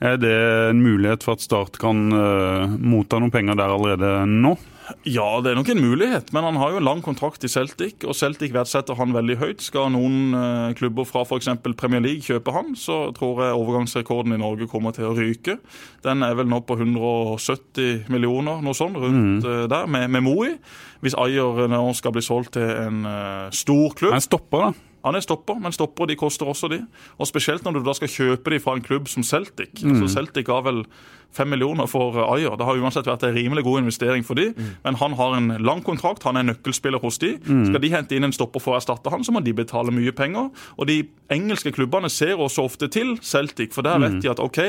Er 0.05 0.19
det 0.21 0.37
en 0.71 0.83
mulighet 0.85 1.25
for 1.25 1.39
at 1.39 1.45
Start 1.45 1.79
kan 1.81 2.11
eh, 2.13 2.77
motta 2.77 3.17
noen 3.23 3.33
penger 3.33 3.57
der 3.57 3.73
allerede 3.73 4.17
nå? 4.29 4.59
Ja, 5.07 5.41
det 5.43 5.51
er 5.51 5.59
nok 5.59 5.71
en 5.73 5.83
mulighet, 5.83 6.33
men 6.35 6.45
han 6.47 6.59
har 6.61 6.73
jo 6.73 6.81
en 6.81 6.87
lang 6.87 7.01
kontrakt 7.03 7.45
i 7.47 7.51
Celtic, 7.51 8.05
og 8.07 8.15
Celtic 8.15 8.53
verdsetter 8.55 8.99
han 8.99 9.15
veldig 9.17 9.37
høyt. 9.41 9.65
Skal 9.65 9.91
noen 9.95 10.37
eh, 10.39 10.75
klubber 10.79 11.07
fra 11.09 11.25
f.eks. 11.27 11.51
Premier 11.79 12.05
League 12.05 12.23
kjøpe 12.27 12.55
han, 12.55 12.75
så 12.79 13.11
tror 13.17 13.43
jeg 13.43 13.59
overgangsrekorden 13.59 14.37
i 14.37 14.41
Norge 14.41 14.69
kommer 14.71 14.95
til 14.95 15.09
å 15.11 15.15
ryke. 15.17 15.59
Den 16.07 16.23
er 16.23 16.39
vel 16.39 16.51
nå 16.51 16.63
på 16.67 16.79
170 16.79 18.07
millioner, 18.13 18.63
noe 18.63 18.79
sånt, 18.79 18.99
rundt 19.03 19.43
mm. 19.43 19.67
der, 19.73 19.91
med, 19.91 20.11
med 20.15 20.27
Moi. 20.27 20.55
Hvis 21.03 21.17
Ayer 21.19 21.67
nå 21.71 21.83
skal 21.99 22.15
bli 22.15 22.25
solgt 22.25 22.55
til 22.57 22.67
en 22.67 23.03
eh, 23.07 23.49
stor 23.55 23.97
klubb 23.99 24.15
Han 24.17 24.25
stopper, 24.25 24.69
da. 24.69 24.87
han 25.09 25.19
er 25.19 25.27
stopper, 25.27 25.59
men 25.63 25.75
stopper 25.75 26.09
de 26.11 26.17
koster 26.19 26.49
også 26.49 26.71
de. 26.73 26.81
Og 27.19 27.29
Spesielt 27.29 27.67
når 27.67 27.79
du 27.79 27.85
da 27.87 27.95
skal 27.99 28.13
kjøpe 28.13 28.55
de 28.55 28.63
fra 28.63 28.79
en 28.79 28.87
klubb 28.87 29.11
som 29.11 29.27
Celtic. 29.27 29.83
Altså 29.83 30.15
Celtic 30.15 30.51
har 30.51 30.63
vel 30.67 30.85
fem 31.37 31.51
millioner 31.53 31.87
for 31.91 32.17
eh, 32.17 32.33
Ayer. 32.35 32.57
Det 32.57 32.67
har 32.67 32.81
uansett 32.81 33.07
vært 33.09 33.27
en 33.29 33.35
rimelig 33.37 33.63
god 33.67 33.85
investering 33.85 34.25
for 34.27 34.39
de, 34.41 34.49
men 34.85 34.97
han 35.01 35.15
har 35.21 35.37
en 35.37 35.53
lang 35.63 35.83
kontrakt, 35.87 36.25
han 36.27 36.41
er 36.41 36.49
nøkkelspiller 36.49 37.03
hos 37.05 37.21
de. 37.23 37.35
Skal 37.45 37.81
de 37.85 37.93
hente 37.93 38.17
inn 38.17 38.25
en 38.27 38.35
stopper 38.35 38.63
for 38.65 38.75
å 38.75 38.81
erstatte 38.81 39.13
han, 39.13 39.23
så 39.27 39.33
må 39.37 39.43
de 39.45 39.53
betale 39.57 39.93
mye 39.95 40.13
penger. 40.17 40.49
Og 40.81 40.89
de 40.89 41.03
engelske 41.33 41.73
klubbene 41.77 42.09
ser 42.13 42.35
også 42.41 42.65
ofte 42.67 42.89
til 42.93 43.15
Celtic, 43.23 43.73
for 43.77 43.83
der 43.87 43.99
vet 44.03 44.19
de 44.23 44.31
at 44.33 44.41
OK, 44.41 44.61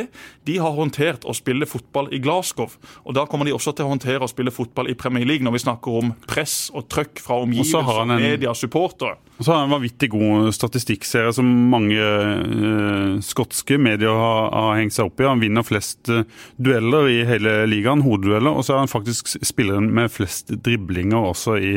de 0.48 0.58
har 0.62 0.76
håndtert 0.78 1.24
å 1.30 1.34
spille 1.38 1.66
fotball 1.70 2.10
i 2.14 2.20
Glasgow, 2.24 2.70
og 3.06 3.14
da 3.16 3.26
kommer 3.30 3.46
de 3.48 3.54
også 3.56 3.74
til 3.78 3.86
å 3.88 3.92
håndtere 3.94 4.26
å 4.26 4.32
spille 4.32 4.52
fotball 4.52 4.90
i 4.92 4.96
Premier 4.98 5.26
League 5.26 5.46
når 5.46 5.56
vi 5.58 5.64
snakker 5.66 6.00
om 6.02 6.14
press 6.28 6.70
og 6.74 6.88
trøkk 6.92 7.22
fra 7.24 7.40
omgivelser, 7.46 7.84
en- 8.02 8.16
media, 8.28 8.54
supportere. 8.58 9.16
Og 9.38 9.46
så 9.46 9.52
har 9.54 9.60
han 9.62 9.68
en 9.70 9.76
vanvittig 9.78 10.10
god 10.10 10.48
statistikkserie 10.56 11.32
som 11.38 11.46
mange 11.46 12.02
eh, 12.02 13.20
skotske 13.22 13.78
medier 13.78 14.10
har, 14.18 14.48
har 14.54 14.80
hengt 14.80 14.96
seg 14.96 15.06
opp 15.10 15.22
i. 15.22 15.28
Han 15.30 15.42
vinner 15.44 15.66
flest 15.68 16.10
eh, 16.10 16.24
dueller 16.58 17.10
i 17.10 17.22
hele 17.28 17.54
ligaen, 17.70 18.02
hodedueller. 18.06 18.52
og 18.52 18.66
så 18.66 18.76
er 18.76 18.84
han 18.86 18.92
faktisk 18.92 19.30
spilleren 19.46 19.92
med 19.94 20.12
flest 20.12 20.52
driblinger 20.66 21.32
også 21.32 21.58
i, 21.58 21.74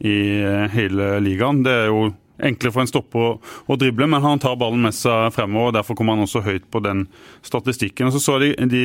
i 0.00 0.18
eh, 0.40 0.66
hele 0.72 1.14
ligaen. 1.24 1.62
Det 1.66 1.72
er 1.72 1.88
jo 1.92 2.10
enklere 2.42 2.74
for 2.74 2.82
en 2.82 2.90
stopper 2.90 3.22
å, 3.22 3.32
å 3.70 3.76
drible, 3.78 4.08
men 4.10 4.24
han 4.24 4.40
tar 4.42 4.58
ballen 4.60 4.82
med 4.82 4.96
seg 4.96 5.30
fremover. 5.34 5.70
og 5.70 5.76
Derfor 5.76 5.98
kommer 5.98 6.16
han 6.16 6.26
også 6.26 6.42
høyt 6.44 6.66
på 6.72 6.82
den 6.84 7.04
statistikken. 7.44 8.08
Og 8.08 8.16
så 8.16 8.22
så 8.24 8.38
de, 8.42 8.52
de 8.72 8.82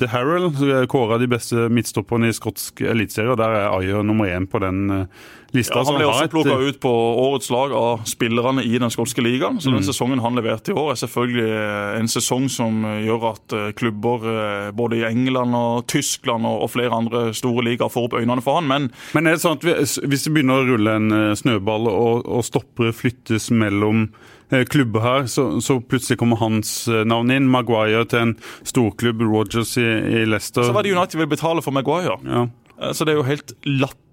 The 0.00 0.10
Harrell 0.12 0.50
kåra 0.90 1.20
de 1.22 1.30
beste 1.30 1.68
midtstopperne 1.72 2.30
i 2.30 2.36
skotsk 2.36 2.84
eliteserie, 2.84 3.32
og 3.32 3.40
der 3.40 3.56
er 3.62 3.72
Ayer 3.72 4.06
nummer 4.06 4.30
én 4.30 4.48
på 4.50 4.60
den 4.64 4.84
eh, 4.92 5.26
lista. 5.54 5.78
Ja, 5.78 5.84
han 5.86 5.96
ble 5.98 6.06
også 6.10 6.28
plukka 6.32 6.56
ut 6.68 6.80
på 6.82 6.90
årets 7.22 7.50
lag 7.50 7.72
av 7.72 8.02
spillerne 8.08 8.64
i 8.66 8.78
den 8.82 8.90
skotske 8.90 9.22
ligaen. 9.24 9.60
Så 9.62 9.70
den 9.70 9.84
sesongen 9.86 10.20
han 10.24 10.34
leverte 10.38 10.72
i 10.72 10.76
år, 10.76 10.90
er 10.92 11.00
selvfølgelig 11.00 11.46
eh, 11.48 11.98
en 12.00 12.08
sesong 12.10 12.48
som 12.52 12.84
eh, 12.84 13.04
gjør 13.06 13.26
at 13.32 13.56
eh, 13.56 13.68
klubber 13.78 14.26
eh, 14.32 14.70
både 14.76 15.00
i 15.00 15.04
England 15.08 15.54
og 15.54 15.86
Tyskland 15.92 16.46
og 16.46 16.68
flere 16.74 16.92
andre 16.96 17.26
store 17.36 17.64
ligaer 17.68 17.92
får 17.92 18.08
opp 18.10 18.18
øynene 18.20 18.42
for 18.42 18.58
han. 18.60 18.66
Men 18.70 18.90
Men 19.14 19.26
er 19.26 19.36
det 19.38 19.44
sånn 19.44 19.58
at 19.60 19.66
hvis 19.66 20.26
det 20.26 20.32
begynner 20.34 20.62
å 20.64 20.68
rulle 20.72 20.96
en 21.00 21.12
eh, 21.12 21.34
snøball, 21.38 21.86
og, 21.90 22.26
og 22.26 22.44
stoppere 22.46 22.92
flyttes 22.96 23.50
mellom 23.54 24.08
eh, 24.50 24.64
klubber 24.68 25.00
her, 25.04 25.26
så, 25.30 25.60
så 25.64 25.78
plutselig 25.80 26.18
kommer 26.20 26.36
hans 26.42 26.88
eh, 26.88 27.04
navn 27.08 27.30
inn. 27.34 27.48
Maguire 27.50 28.04
til 28.10 28.18
en 28.24 28.34
storklubb, 28.66 29.22
Rogers 29.22 29.76
i, 29.78 29.86
i 29.86 30.24
Leicester. 30.26 30.66
så 30.66 30.74
var 30.76 30.82
det 30.86 30.92
United 30.96 31.20
vil 31.22 31.30
betale 31.32 31.62
for 31.64 31.72
Maguire. 31.76 32.18
ja. 32.26 32.46
Eh, 32.80 32.92
Så 32.92 33.04
det 33.08 33.14
er 33.14 33.22
jo 33.22 33.28
helt 33.30 33.54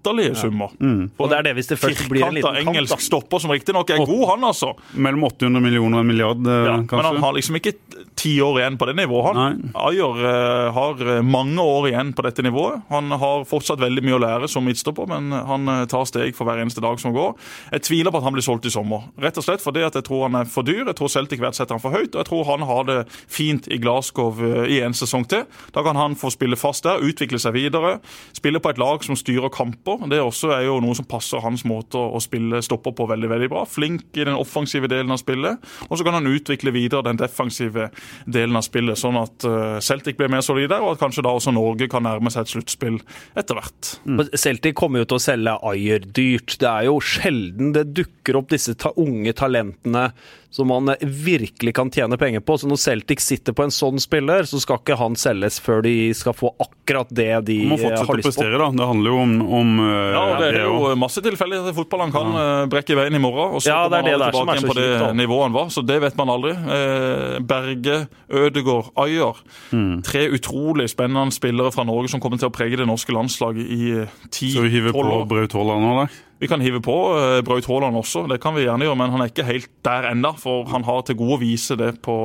latterlige 0.04 0.34
summer. 0.36 0.70
Og 1.18 1.30
det 1.30 1.38
er 1.38 1.48
det 1.48 1.54
hvis 1.58 1.70
det 1.72 1.78
først 1.80 2.08
blir 2.10 2.26
en 2.26 2.34
liten 2.36 2.54
kamp, 2.54 2.68
engelsk 2.68 2.96
da. 2.96 3.02
stopper, 3.02 3.38
som 3.38 3.50
riktignok 3.54 3.90
er 3.90 4.04
god, 4.04 4.24
han 4.34 4.44
altså. 4.44 4.74
Mellom 4.94 5.24
800 5.30 5.64
millioner 5.64 5.98
og 5.98 6.04
en 6.04 6.10
milliard, 6.10 6.44
ja, 6.44 6.76
kanskje. 6.76 6.96
men 6.96 7.10
han 7.10 7.22
har 7.22 7.36
liksom 7.38 7.60
ikke 7.60 7.74
ti 8.18 8.34
år 8.42 8.60
igjen 8.60 8.78
på 8.78 8.86
det 8.88 8.96
nivået. 8.96 9.26
han. 9.26 9.36
Nei. 9.36 9.72
Ayer 9.88 10.20
uh, 10.24 10.72
har 10.74 11.02
eh, 11.16 11.22
mange 11.22 11.62
år 11.62 11.88
igjen 11.90 12.12
på 12.16 12.24
dette 12.26 12.44
nivået. 12.44 12.82
Han 12.88 13.10
har 13.10 13.44
fortsatt 13.48 13.82
veldig 13.82 14.04
mye 14.04 14.16
å 14.16 14.22
lære 14.22 14.50
som 14.50 14.64
midtstopper, 14.66 15.08
men 15.10 15.32
han 15.34 15.68
eh, 15.70 15.84
tar 15.90 16.06
steg 16.08 16.36
for 16.36 16.48
hver 16.48 16.62
eneste 16.62 16.82
dag 16.84 17.00
som 17.02 17.14
går. 17.14 17.34
Jeg 17.74 17.84
tviler 17.88 18.14
på 18.14 18.20
at 18.20 18.26
han 18.28 18.36
blir 18.36 18.46
solgt 18.46 18.68
i 18.68 18.72
sommer. 18.72 19.08
Rett 19.20 19.38
og 19.40 19.46
slett 19.46 19.64
fordi 19.64 19.84
at 19.86 19.98
jeg 19.98 20.06
tror 20.08 20.26
han 20.28 20.38
er 20.40 20.50
for 20.50 20.66
dyr. 20.66 20.84
Jeg 20.86 20.98
tror 20.98 21.12
Celtic 21.12 21.42
verdsetter 21.42 21.76
han 21.76 21.82
for 21.82 21.94
høyt, 21.94 22.14
og 22.14 22.22
jeg 22.22 22.30
tror 22.30 22.48
han 22.52 22.66
har 22.68 22.88
det 22.88 22.98
fint 23.10 23.68
i 23.68 23.80
Glasgow 23.82 24.40
eh, 24.40 24.72
i 24.76 24.80
en 24.86 24.96
sesong 24.96 25.26
til. 25.30 25.44
Da 25.74 25.84
kan 25.86 25.98
han 25.98 26.16
få 26.18 26.32
spille 26.34 26.58
fast 26.60 26.86
der, 26.88 27.02
utvikle 27.04 27.40
seg 27.42 27.56
videre, 27.58 27.98
spille 28.36 28.62
på 28.62 28.72
et 28.72 28.80
lag 28.80 29.04
som 29.06 29.18
styrer 29.18 29.52
kamper. 29.54 29.93
Det 30.08 30.22
også 30.22 30.54
er 30.56 30.66
jo 30.68 30.80
noe 30.82 30.96
som 30.96 31.08
passer 31.08 31.42
hans 31.44 31.66
måte 31.68 32.00
å 32.00 32.14
å 32.14 32.20
spille 32.22 32.60
stopper 32.64 32.94
på 32.96 33.06
veldig 33.10 33.30
veldig 33.30 33.50
bra. 33.52 33.64
Flink 33.68 34.16
i 34.18 34.26
den 34.26 34.36
offensive 34.38 34.88
delen 34.90 35.12
av 35.14 35.20
spillet, 35.22 35.62
og 35.88 35.98
så 35.98 36.06
kan 36.06 36.18
han 36.18 36.30
utvikle 36.30 36.72
videre 36.74 37.04
den 37.08 37.20
defensive 37.20 37.88
delen 38.26 38.58
av 38.58 38.66
spillet, 38.66 38.98
sånn 39.00 39.18
at 39.20 39.46
eh, 39.48 39.78
Celtic 39.84 40.18
blir 40.20 40.32
mer 40.32 40.44
solide, 40.46 40.78
og 40.80 40.94
at 40.94 41.02
kanskje 41.02 41.24
da 41.26 41.34
også 41.34 41.54
Norge 41.54 41.88
kan 41.92 42.06
nærme 42.06 42.32
seg 42.32 42.44
et 42.44 42.54
sluttspill 42.54 43.00
etter 43.38 43.58
hvert. 43.58 43.94
Mm. 44.04 44.24
Celtic 44.32 44.76
kommer 44.78 45.02
jo 45.02 45.10
til 45.10 45.20
å 45.20 45.24
selge 45.24 45.58
Ayer 45.70 46.04
dyrt. 46.04 46.58
Det 46.60 46.70
er 46.70 46.88
jo 46.88 47.00
sjelden 47.04 47.74
det 47.74 47.88
dukker 47.96 48.40
opp 48.40 48.52
disse 48.52 48.76
ta 48.78 48.94
unge 49.00 49.34
talentene 49.36 50.08
som 50.54 50.68
man 50.70 50.92
virkelig 51.02 51.74
kan 51.74 51.90
tjene 51.90 52.14
penger 52.18 52.40
på. 52.40 52.54
Så 52.58 52.68
når 52.70 52.78
Celtic 52.78 53.24
sitter 53.24 53.56
på 53.56 53.64
en 53.66 53.72
sånn 53.74 53.98
spiller, 53.98 54.46
så 54.46 54.60
skal 54.62 54.78
ikke 54.78 54.94
han 55.00 55.16
selges 55.18 55.58
før 55.62 55.82
de 55.82 56.12
skal 56.14 56.36
få 56.36 56.52
akkurat 56.62 57.10
det 57.10 57.26
de 57.48 57.56
har 57.58 57.72
lyst 57.72 57.72
på. 57.72 57.72
må 57.72 57.78
eh, 57.78 57.82
fortsette 57.82 58.06
å 58.06 58.18
prestere, 58.20 58.60
da. 58.62 58.68
Det 58.78 58.86
handler 58.86 59.10
jo 59.10 59.22
om, 59.24 59.32
om 59.58 59.72
eh, 59.82 60.12
Ja, 60.14 60.22
og 60.22 60.44
Det 60.44 60.50
er 60.52 60.60
jo 60.68 60.92
masse 61.02 61.24
tilfeldigheter 61.24 61.74
i 61.74 61.78
fotball. 61.80 62.04
Han 62.06 62.14
kan 62.14 62.38
ja. 62.38 62.44
brekke 62.70 62.98
veien 63.00 63.18
i 63.18 63.22
morgen, 63.24 63.56
og 63.58 63.64
så 63.64 63.72
Ja, 63.72 63.80
det 63.90 63.98
er 63.98 64.06
kommer 64.06 64.22
det 64.22 64.28
han 64.28 64.36
som 64.38 64.38
tilbake 64.38 64.54
er 64.54 64.60
igjen 64.60 64.70
på 64.70 64.78
det 64.78 64.86
kjipt, 64.92 65.18
nivået 65.22 65.44
han 65.48 65.56
var. 65.58 65.72
Så 65.74 65.84
det 65.90 65.98
vet 66.06 66.20
man 66.20 66.32
aldri. 66.36 66.54
Eh, 66.76 67.40
Berge, 67.54 67.98
Ødegård, 68.44 68.92
Ayer. 69.04 69.42
Mm. 69.74 69.96
Tre 70.06 70.22
utrolig 70.38 70.86
spennende 70.94 71.34
spillere 71.34 71.74
fra 71.74 71.82
Norge 71.88 72.14
som 72.14 72.22
kommer 72.22 72.38
til 72.38 72.52
å 72.52 72.54
prege 72.54 72.78
det 72.78 72.86
norske 72.86 73.10
landslaget 73.16 73.74
i 73.74 73.82
eh, 74.04 74.14
Så 74.38 74.62
vi 74.68 74.76
hiver 74.76 74.94
på 74.94 75.02
år. 75.02 75.26
Braut 75.34 75.58
Haaland 75.58 75.82
nå, 75.82 75.98
da? 76.04 76.06
Vi 76.44 76.48
kan 76.50 76.60
hive 76.60 76.82
på 76.84 76.94
uh, 77.16 77.38
Braut 77.40 77.64
Haaland 77.64 77.96
også, 77.96 78.26
det 78.28 78.36
kan 78.42 78.52
vi 78.52 78.66
gjerne 78.66 78.84
gjøre, 78.84 78.98
men 79.00 79.14
han 79.14 79.22
er 79.24 79.30
ikke 79.30 79.46
helt 79.48 79.70
der 79.86 80.10
ennå. 80.10 80.34
For 80.36 80.68
han 80.68 80.84
har 80.84 81.00
til 81.08 81.16
gode 81.16 81.38
å 81.38 81.40
vise 81.40 81.72
det 81.80 81.94
på 82.04 82.16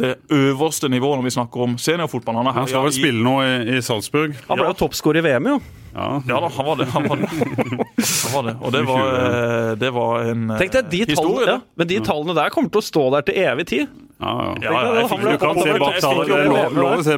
det 0.00 0.14
øverste 0.32 0.88
nivået 0.88 1.20
når 1.20 1.26
vi 1.28 1.34
snakker 1.36 1.66
om 1.66 1.76
seniorfotball. 1.76 2.40
Han 2.40 2.48
Han 2.56 2.70
skal 2.70 2.86
vel 2.88 2.96
spille 2.96 3.20
nå 3.20 3.34
i, 3.44 3.52
i 3.76 3.82
Salzburg? 3.84 4.38
Han 4.48 4.56
ble 4.56 4.70
jo 4.70 4.78
toppskårer 4.86 5.20
i 5.20 5.26
VM, 5.26 5.50
jo. 5.52 5.60
Ja. 5.92 6.22
Ja 6.28 6.40
da, 6.40 6.48
han 6.48 6.66
var 6.66 6.80
det. 6.80 6.86
Han 6.94 7.08
var 7.08 7.20
det. 7.20 7.28
Han 7.28 8.32
var 8.32 8.48
det. 8.48 8.56
Og 8.60 8.72
det 8.72 8.82
var, 8.88 9.02
eh, 9.20 9.72
det 9.84 9.90
var 9.98 10.30
en 10.30 10.46
eh, 10.50 10.62
Tenk 10.62 10.72
deg, 10.78 10.88
de 10.94 11.02
historie, 11.04 11.44
tallene, 11.44 11.58
ja, 11.58 11.76
men 11.76 11.90
de 11.92 12.00
tallene 12.08 12.36
der 12.38 12.54
kommer 12.54 12.72
til 12.72 12.80
å 12.80 12.86
stå 12.86 13.04
der 13.18 13.28
til 13.28 13.42
evig 13.44 13.68
tid. 13.68 13.92
Ja, 14.22 14.32
ja. 14.38 14.54
Ja, 14.62 14.82
ja, 15.00 15.06
fikk- 15.10 15.24
Du 15.26 15.38
kan 15.42 15.56
se 15.58 15.72
oppover. 15.72 15.78
bak 15.82 15.94
Jeg 15.96 16.02
tallet. 16.02 16.26
fikk 16.28 16.32
Det 16.32 16.38
er 16.38 16.54
absolutt 16.54 16.78
lov, 16.78 16.92
å 16.94 17.02
se. 17.02 17.16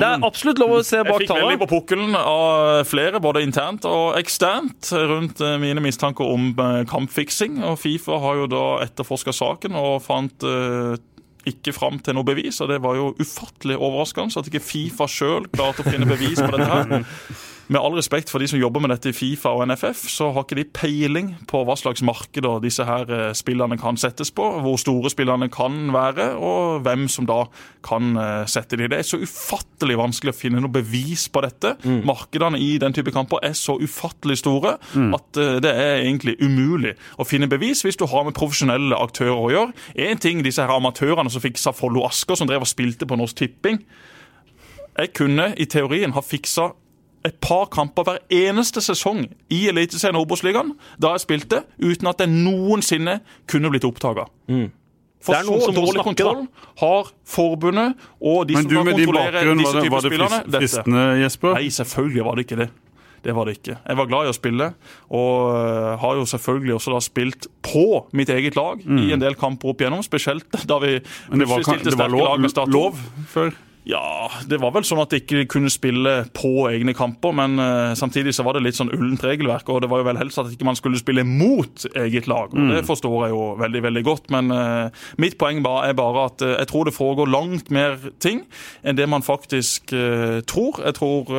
Det 0.00 0.08
er 0.08 0.26
absolutt 0.30 0.58
lov 0.62 0.70
å 0.70 0.80
se 0.86 0.96
Jeg 0.96 1.06
fikk 1.06 1.28
veldig 1.34 1.58
på 1.58 1.68
pukkelen 1.74 2.14
av 2.20 2.84
flere, 2.86 3.20
både 3.20 3.42
internt 3.42 3.84
og 3.90 4.14
eksternt, 4.20 4.92
rundt 5.10 5.40
eh, 5.40 5.56
mine 5.58 5.80
mistanker 5.82 6.24
om 6.24 6.50
eh, 6.56 6.84
kampfiksing. 6.84 7.62
Og 7.66 7.78
Fifa 7.82 8.18
har 8.22 8.34
jo 8.44 8.46
da 8.46 8.64
etterforska 8.86 9.34
saken 9.34 9.74
og 9.74 10.02
fant 10.06 10.46
eh, 10.46 10.96
ikke 11.50 11.72
fram 11.74 11.98
til 12.04 12.14
noe 12.14 12.24
bevis. 12.28 12.60
Og 12.60 12.68
det 12.68 12.80
var 12.84 12.94
jo 12.94 13.10
ufattelig 13.18 13.76
overraskende 13.80 14.36
at 14.38 14.46
ikke 14.52 14.62
Fifa 14.62 15.08
sjøl 15.10 15.48
klarte 15.50 15.82
å 15.82 15.90
finne 15.90 16.06
bevis 16.06 16.38
på 16.40 16.50
dette 16.54 16.70
her. 16.70 17.04
Med 17.70 17.78
all 17.78 17.94
respekt 17.94 18.32
for 18.32 18.42
de 18.42 18.48
som 18.50 18.58
jobber 18.58 18.82
med 18.82 18.90
dette 18.90 19.12
i 19.12 19.16
Fifa 19.16 19.52
og 19.54 19.62
NFF, 19.70 20.08
så 20.10 20.32
har 20.34 20.42
ikke 20.42 20.58
de 20.58 20.66
peiling 20.74 21.32
på 21.50 21.62
hva 21.66 21.78
slags 21.78 22.02
markeder 22.02 22.58
disse 22.64 22.82
her 22.86 23.06
spillene 23.06 23.60
spillerne 23.60 23.78
kan 23.78 23.96
settes 23.98 24.30
på, 24.30 24.44
hvor 24.62 24.78
store 24.80 25.10
spillerne 25.10 25.48
kan 25.52 25.92
være, 25.92 26.36
og 26.38 26.80
hvem 26.84 27.08
som 27.08 27.26
da 27.28 27.44
kan 27.84 28.16
eh, 28.16 28.46
sette 28.48 28.76
de. 28.78 28.88
Det 28.88 28.98
er 28.98 29.06
så 29.06 29.20
ufattelig 29.20 29.98
vanskelig 29.98 30.32
å 30.32 30.38
finne 30.38 30.60
noe 30.62 30.72
bevis 30.72 31.28
på 31.28 31.42
dette. 31.44 31.74
Markedene 32.06 32.58
i 32.60 32.78
den 32.80 32.94
type 32.96 33.12
kamper 33.12 33.42
er 33.44 33.54
så 33.58 33.76
ufattelig 33.80 34.40
store 34.40 34.76
at 35.16 35.40
eh, 35.40 35.58
det 35.62 35.70
er 35.72 36.04
egentlig 36.04 36.38
umulig 36.40 36.94
å 37.18 37.26
finne 37.26 37.50
bevis 37.50 37.84
hvis 37.84 37.98
du 38.00 38.06
har 38.10 38.24
med 38.26 38.36
profesjonelle 38.38 38.96
aktører 38.96 39.36
å 39.36 39.50
gjøre. 39.50 39.74
En 40.10 40.20
ting 40.20 40.44
disse 40.44 40.62
her 40.62 40.72
amatørene 40.74 41.30
som 41.30 41.42
fiksa 41.42 41.74
Follo 41.76 42.06
Asker, 42.08 42.38
som 42.38 42.48
drev 42.48 42.64
og 42.64 42.70
spilte 42.70 43.08
på 43.08 43.18
Norsk 43.20 43.42
Tipping. 43.42 43.82
Jeg 44.96 45.12
kunne 45.16 45.52
i 45.60 45.68
teorien 45.70 46.12
ha 46.16 46.22
fiksa 46.24 46.72
et 47.24 47.36
par 47.40 47.66
kamper 47.72 48.02
hver 48.06 48.18
eneste 48.32 48.80
sesong 48.80 49.26
i 49.52 49.66
Eliteserien 49.68 50.16
og 50.16 50.24
Obos-ligaen 50.26 50.74
da 50.98 51.10
jeg 51.16 51.20
spilte, 51.26 51.62
uten 51.82 52.08
at 52.08 52.18
jeg 52.24 52.28
noensinne 52.32 53.20
kunne 53.50 53.70
blitt 53.70 53.84
oppdaga. 53.84 54.24
For 55.20 55.34
Det 55.36 55.40
er 55.42 55.48
noen 55.50 55.60
så 55.60 55.72
dårlig 55.76 55.98
snakke, 56.00 56.04
kontroll 56.14 56.46
har 56.80 57.10
forbundet 57.28 58.06
og 58.24 58.46
de 58.48 58.54
Men 58.56 58.62
som 58.62 58.70
du 58.70 58.76
kan 58.78 58.86
kontrollere 58.94 59.42
disse 59.42 59.66
var 59.66 59.74
det, 59.74 59.82
typer 59.84 59.90
var 59.96 60.00
det 60.06 60.10
spillerne. 60.12 60.38
frist- 60.38 60.52
dette. 60.54 60.60
fristende, 60.64 61.02
Jesper? 61.20 61.54
Nei, 61.58 61.68
selvfølgelig 61.76 62.24
var 62.24 62.34
det 62.40 62.46
ikke 62.46 62.56
det. 62.62 62.70
Det 63.22 63.34
var 63.36 63.44
det 63.44 63.52
ikke. 63.58 63.74
Jeg 63.84 63.96
var 64.00 64.06
glad 64.08 64.24
i 64.24 64.30
å 64.30 64.32
spille, 64.32 64.66
og 65.12 65.32
øh, 65.52 65.98
har 66.00 66.14
jo 66.16 66.24
selvfølgelig 66.24 66.74
også 66.78 66.92
da 66.94 67.00
spilt 67.04 67.48
på 67.60 67.82
mitt 68.16 68.30
eget 68.32 68.56
lag 68.56 68.80
i 68.80 69.12
en 69.12 69.20
del 69.20 69.34
kamper 69.36 69.68
opp 69.74 69.82
igjennom, 69.84 70.00
spesielt 70.02 70.48
da 70.72 70.78
vi 70.80 70.94
Mm. 70.96 71.04
Men 71.28 71.38
det 71.44 71.48
var, 71.48 71.56
plutselig 71.60 71.80
stilte 71.84 71.90
det 71.90 71.98
var 72.00 72.08
sterke 72.08 72.24
lag 72.30 72.40
med 72.40 72.50
Statoil. 72.50 72.72
lov 72.72 72.96
før? 73.28 73.52
Ja, 73.88 74.28
det 74.44 74.58
var 74.60 74.74
vel 74.74 74.84
sånn 74.84 75.00
at 75.00 75.12
de 75.12 75.22
ikke 75.22 75.46
kunne 75.48 75.70
spille 75.72 76.12
på 76.36 76.50
egne 76.68 76.92
kamper, 76.96 77.32
men 77.32 77.56
eh, 77.62 77.92
samtidig 77.96 78.34
så 78.36 78.44
var 78.44 78.56
det 78.56 78.64
litt 78.66 78.76
sånn 78.76 78.92
ullent 78.92 79.22
regelverk, 79.24 79.70
og 79.72 79.80
det 79.80 79.88
var 79.88 80.02
jo 80.02 80.06
vel 80.10 80.18
helst 80.20 80.40
at 80.42 80.50
ikke 80.52 80.66
man 80.68 80.76
skulle 80.76 81.00
spille 81.00 81.24
mot 81.24 81.86
eget 81.96 82.28
lag. 82.28 82.52
og 82.52 82.74
Det 82.74 82.82
forstår 82.84 83.16
jeg 83.24 83.32
jo 83.32 83.46
veldig, 83.60 83.82
veldig 83.86 84.02
godt, 84.04 84.28
men 84.34 84.52
eh, 84.52 85.06
mitt 85.22 85.38
poeng 85.40 85.62
er 85.64 85.96
bare 85.96 86.26
at 86.28 86.44
eh, 86.44 86.58
jeg 86.58 86.68
tror 86.68 86.90
det 86.90 86.94
foregår 86.96 87.32
langt 87.32 87.72
mer 87.72 87.96
ting 88.20 88.42
enn 88.84 88.98
det 88.98 89.08
man 89.08 89.24
faktisk 89.24 89.94
tror. 90.50 90.78
Jeg 90.84 90.94
tror 90.96 91.30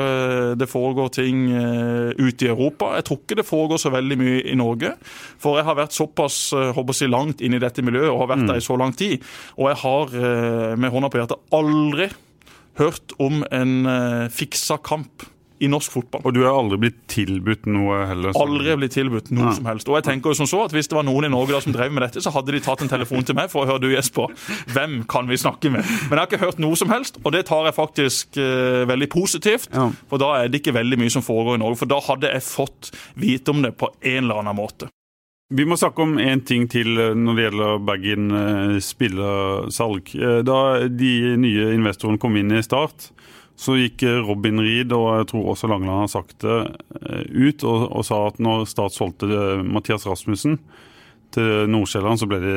det 0.58 0.68
foregår 0.70 1.12
ting 1.14 1.44
ute 1.52 2.46
i 2.46 2.50
Europa. 2.50 2.92
Jeg 2.98 3.06
tror 3.08 3.20
ikke 3.22 3.38
det 3.40 3.46
foregår 3.48 3.82
så 3.82 3.92
veldig 3.94 4.18
mye 4.20 4.42
i 4.50 4.56
Norge, 4.58 4.94
for 5.42 5.60
jeg 5.60 5.68
har 5.68 5.78
vært 5.78 5.96
såpass 5.96 6.40
håper 6.54 6.98
jeg, 6.98 7.12
langt 7.14 7.44
inn 7.44 7.56
i 7.58 7.62
dette 7.62 7.86
miljøet 7.86 8.10
og 8.12 8.24
har 8.24 8.34
vært 8.34 8.48
der 8.50 8.62
i 8.62 8.66
så 8.66 8.78
lang 8.80 8.96
tid, 8.98 9.22
og 9.58 9.72
jeg 9.72 9.82
har 9.84 10.18
med 10.82 10.94
hånda 10.94 11.12
på 11.12 11.22
hjertet 11.22 11.56
aldri 11.58 12.10
hørt 12.80 13.14
om 13.20 13.44
en 13.52 13.86
eh, 13.86 14.28
fiksa 14.32 14.78
kamp 14.84 15.24
i 15.62 15.68
norsk 15.70 15.92
fotball. 15.94 16.24
Og 16.26 16.34
du 16.34 16.40
har 16.42 16.56
aldri 16.58 16.78
blitt 16.82 16.96
tilbudt 17.12 17.68
noe 17.70 18.00
heller? 18.10 18.34
Aldri 18.42 18.74
blitt 18.80 18.96
tilbudt 18.96 19.28
noe 19.30 19.52
Ja. 19.52 19.52
som 19.54 19.68
helst. 19.70 19.86
Og 19.92 20.00
jeg 20.00 20.08
tenker 20.08 20.32
jo 20.32 20.34
som 20.40 20.48
så 20.50 20.64
at 20.66 20.72
Hvis 20.74 20.88
det 20.90 20.96
var 20.98 21.04
noen 21.06 21.28
i 21.28 21.30
Norge 21.30 21.54
da 21.54 21.60
som 21.62 21.72
drev 21.76 21.92
med 21.94 22.02
dette, 22.02 22.18
så 22.24 22.32
hadde 22.34 22.52
de 22.56 22.60
tatt 22.66 22.82
en 22.82 22.90
telefon 22.90 23.22
til 23.24 23.36
meg 23.38 23.52
for 23.52 23.62
å 23.62 23.68
høre 23.70 23.82
du 23.84 23.92
Jesper, 23.94 24.34
hvem 24.74 25.04
kan 25.06 25.28
vi 25.30 25.38
snakke 25.38 25.70
med? 25.70 25.86
Men 26.10 26.18
jeg 26.18 26.18
har 26.18 26.28
ikke 26.32 26.42
hørt 26.48 26.58
noe 26.66 26.76
som 26.76 26.90
helst, 26.90 27.20
og 27.24 27.32
det 27.36 27.46
tar 27.46 27.66
jeg 27.70 27.76
faktisk 27.78 28.38
eh, 28.42 28.88
veldig 28.90 29.10
positivt. 29.14 29.70
Ja. 29.72 29.92
For 30.10 30.18
da 30.18 30.32
er 30.42 30.48
det 30.50 30.64
ikke 30.64 30.74
veldig 30.80 30.98
mye 30.98 31.14
som 31.14 31.22
foregår 31.22 31.60
i 31.60 31.62
Norge. 31.62 31.78
For 31.84 31.86
da 31.94 32.00
hadde 32.10 32.34
jeg 32.34 32.42
fått 32.42 32.90
vite 33.22 33.54
om 33.54 33.62
det 33.62 33.76
på 33.78 33.92
en 34.02 34.24
eller 34.24 34.42
annen 34.42 34.56
måte. 34.58 34.90
Vi 35.52 35.66
må 35.68 35.76
snakke 35.76 36.06
om 36.06 36.14
én 36.16 36.40
ting 36.48 36.64
til 36.72 36.96
eh, 36.96 37.16
når 37.18 37.36
det 37.36 37.44
gjelder 37.44 37.82
Bergen 37.84 38.28
eh, 38.32 38.76
spillersalg. 38.84 40.14
Eh, 40.16 40.38
Da 40.48 40.60
de 40.88 41.12
nye 41.42 41.74
investorene 41.76 42.22
kom 42.22 42.38
inn 42.40 42.54
i 42.56 42.62
Start, 42.64 43.10
så 43.60 43.76
gikk 43.76 44.06
Robin 44.26 44.62
Reed, 44.64 44.94
og 44.96 45.10
jeg 45.20 45.28
tror 45.34 45.50
også 45.52 45.68
Langeland 45.70 46.06
har 46.06 46.10
sagt 46.10 46.40
det, 46.42 46.56
ut 47.30 47.66
og, 47.68 47.84
og 47.92 48.06
sa 48.08 48.22
at 48.32 48.40
når 48.42 48.64
Start 48.72 48.96
solgte 48.96 49.28
Mathias 49.62 50.08
Rasmussen 50.10 50.56
til 51.36 51.68
Nordsjælland, 51.70 52.18
så 52.18 52.30
ble 52.32 52.40
de 52.42 52.56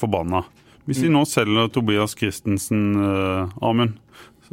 forbanna. 0.00 0.40
Hvis 0.88 1.04
de 1.04 1.12
nå 1.12 1.22
selger 1.28 1.70
Tobias 1.70 2.16
Christensen, 2.18 2.96
Amund 3.62 4.00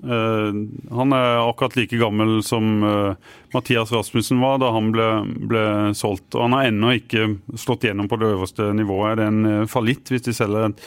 Han 0.04 1.14
er 1.14 1.40
akkurat 1.42 1.76
like 1.76 1.98
gammel 1.98 2.44
som 2.46 2.84
eh, 2.84 3.16
Mathias 3.54 3.92
Rasmussen 3.92 4.40
var 4.40 4.60
da 4.62 4.70
han 4.76 4.92
ble, 4.94 5.08
ble 5.50 5.66
solgt. 5.98 6.30
Og 6.36 6.46
han 6.46 6.56
har 6.58 6.70
ennå 6.70 6.94
ikke 7.00 7.30
slått 7.58 7.88
gjennom 7.88 8.10
på 8.12 8.20
det 8.22 8.32
øverste 8.36 8.70
nivået. 8.78 9.12
Er 9.12 9.22
det 9.22 9.30
en 9.32 9.52
eh, 9.52 9.68
fallitt 9.72 10.12
hvis 10.14 10.28
de 10.28 10.36
selger 10.38 10.70
et, 10.70 10.84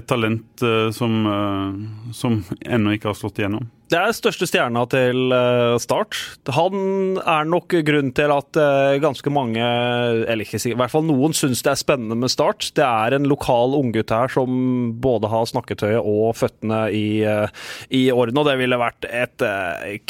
et 0.00 0.08
talent 0.08 0.64
eh, 0.64 0.88
som, 0.96 1.18
eh, 1.28 2.12
som 2.16 2.40
ennå 2.64 2.96
ikke 2.96 3.12
har 3.12 3.20
slått 3.20 3.42
igjennom? 3.42 3.68
Det 3.88 3.96
er 3.96 4.12
største 4.12 4.44
stjerna 4.44 4.82
til 4.92 5.32
eh, 5.32 5.78
Start. 5.80 6.18
Han 6.52 7.16
er 7.22 7.48
nok 7.48 7.72
grunnen 7.72 8.12
til 8.16 8.34
at 8.34 8.60
eh, 8.60 8.98
ganske 9.00 9.32
mange, 9.32 9.64
eller 9.64 10.44
ikke 10.44 10.60
i 10.60 10.76
hvert 10.76 10.92
fall 10.92 11.06
noen, 11.08 11.32
syns 11.36 11.64
det 11.64 11.72
er 11.72 11.80
spennende 11.80 12.18
med 12.20 12.32
Start. 12.32 12.68
Det 12.76 12.84
er 12.84 13.16
en 13.16 13.28
lokal 13.30 13.78
unggutt 13.78 14.12
her 14.12 14.28
som 14.32 14.92
både 15.00 15.32
har 15.32 15.48
snakketøyet 15.48 16.02
og 16.04 16.36
føttene 16.36 16.84
i, 16.92 17.22
eh, 17.24 17.48
i 17.88 18.08
orden, 18.12 18.42
og 18.42 18.50
det 18.50 18.58
ville 18.60 18.80
vært 18.80 19.08
et 19.08 19.40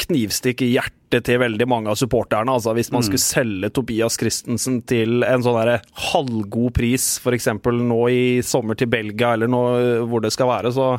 knivstikk 0.03 0.65
i 0.65 0.73
hjertet 0.73 0.97
til 1.25 1.39
veldig 1.41 1.65
mange 1.69 1.89
av 1.89 1.97
supporterne. 1.97 2.51
Altså, 2.53 2.75
hvis 2.77 2.91
man 2.93 3.05
skulle 3.05 3.23
selge 3.23 3.71
Tobias 3.73 4.19
Christensen 4.19 4.81
til 4.89 5.23
en 5.25 5.45
sånn 5.45 5.79
halvgod 6.11 6.75
pris, 6.75 7.07
f.eks. 7.23 7.47
nå 7.63 8.01
i 8.11 8.21
sommer 8.45 8.77
til 8.77 8.91
Belgia, 8.91 9.31
eller 9.37 9.49
nå, 9.49 9.63
hvor 10.11 10.21
det 10.21 10.33
skal 10.35 10.51
være, 10.51 10.73
så 10.75 10.91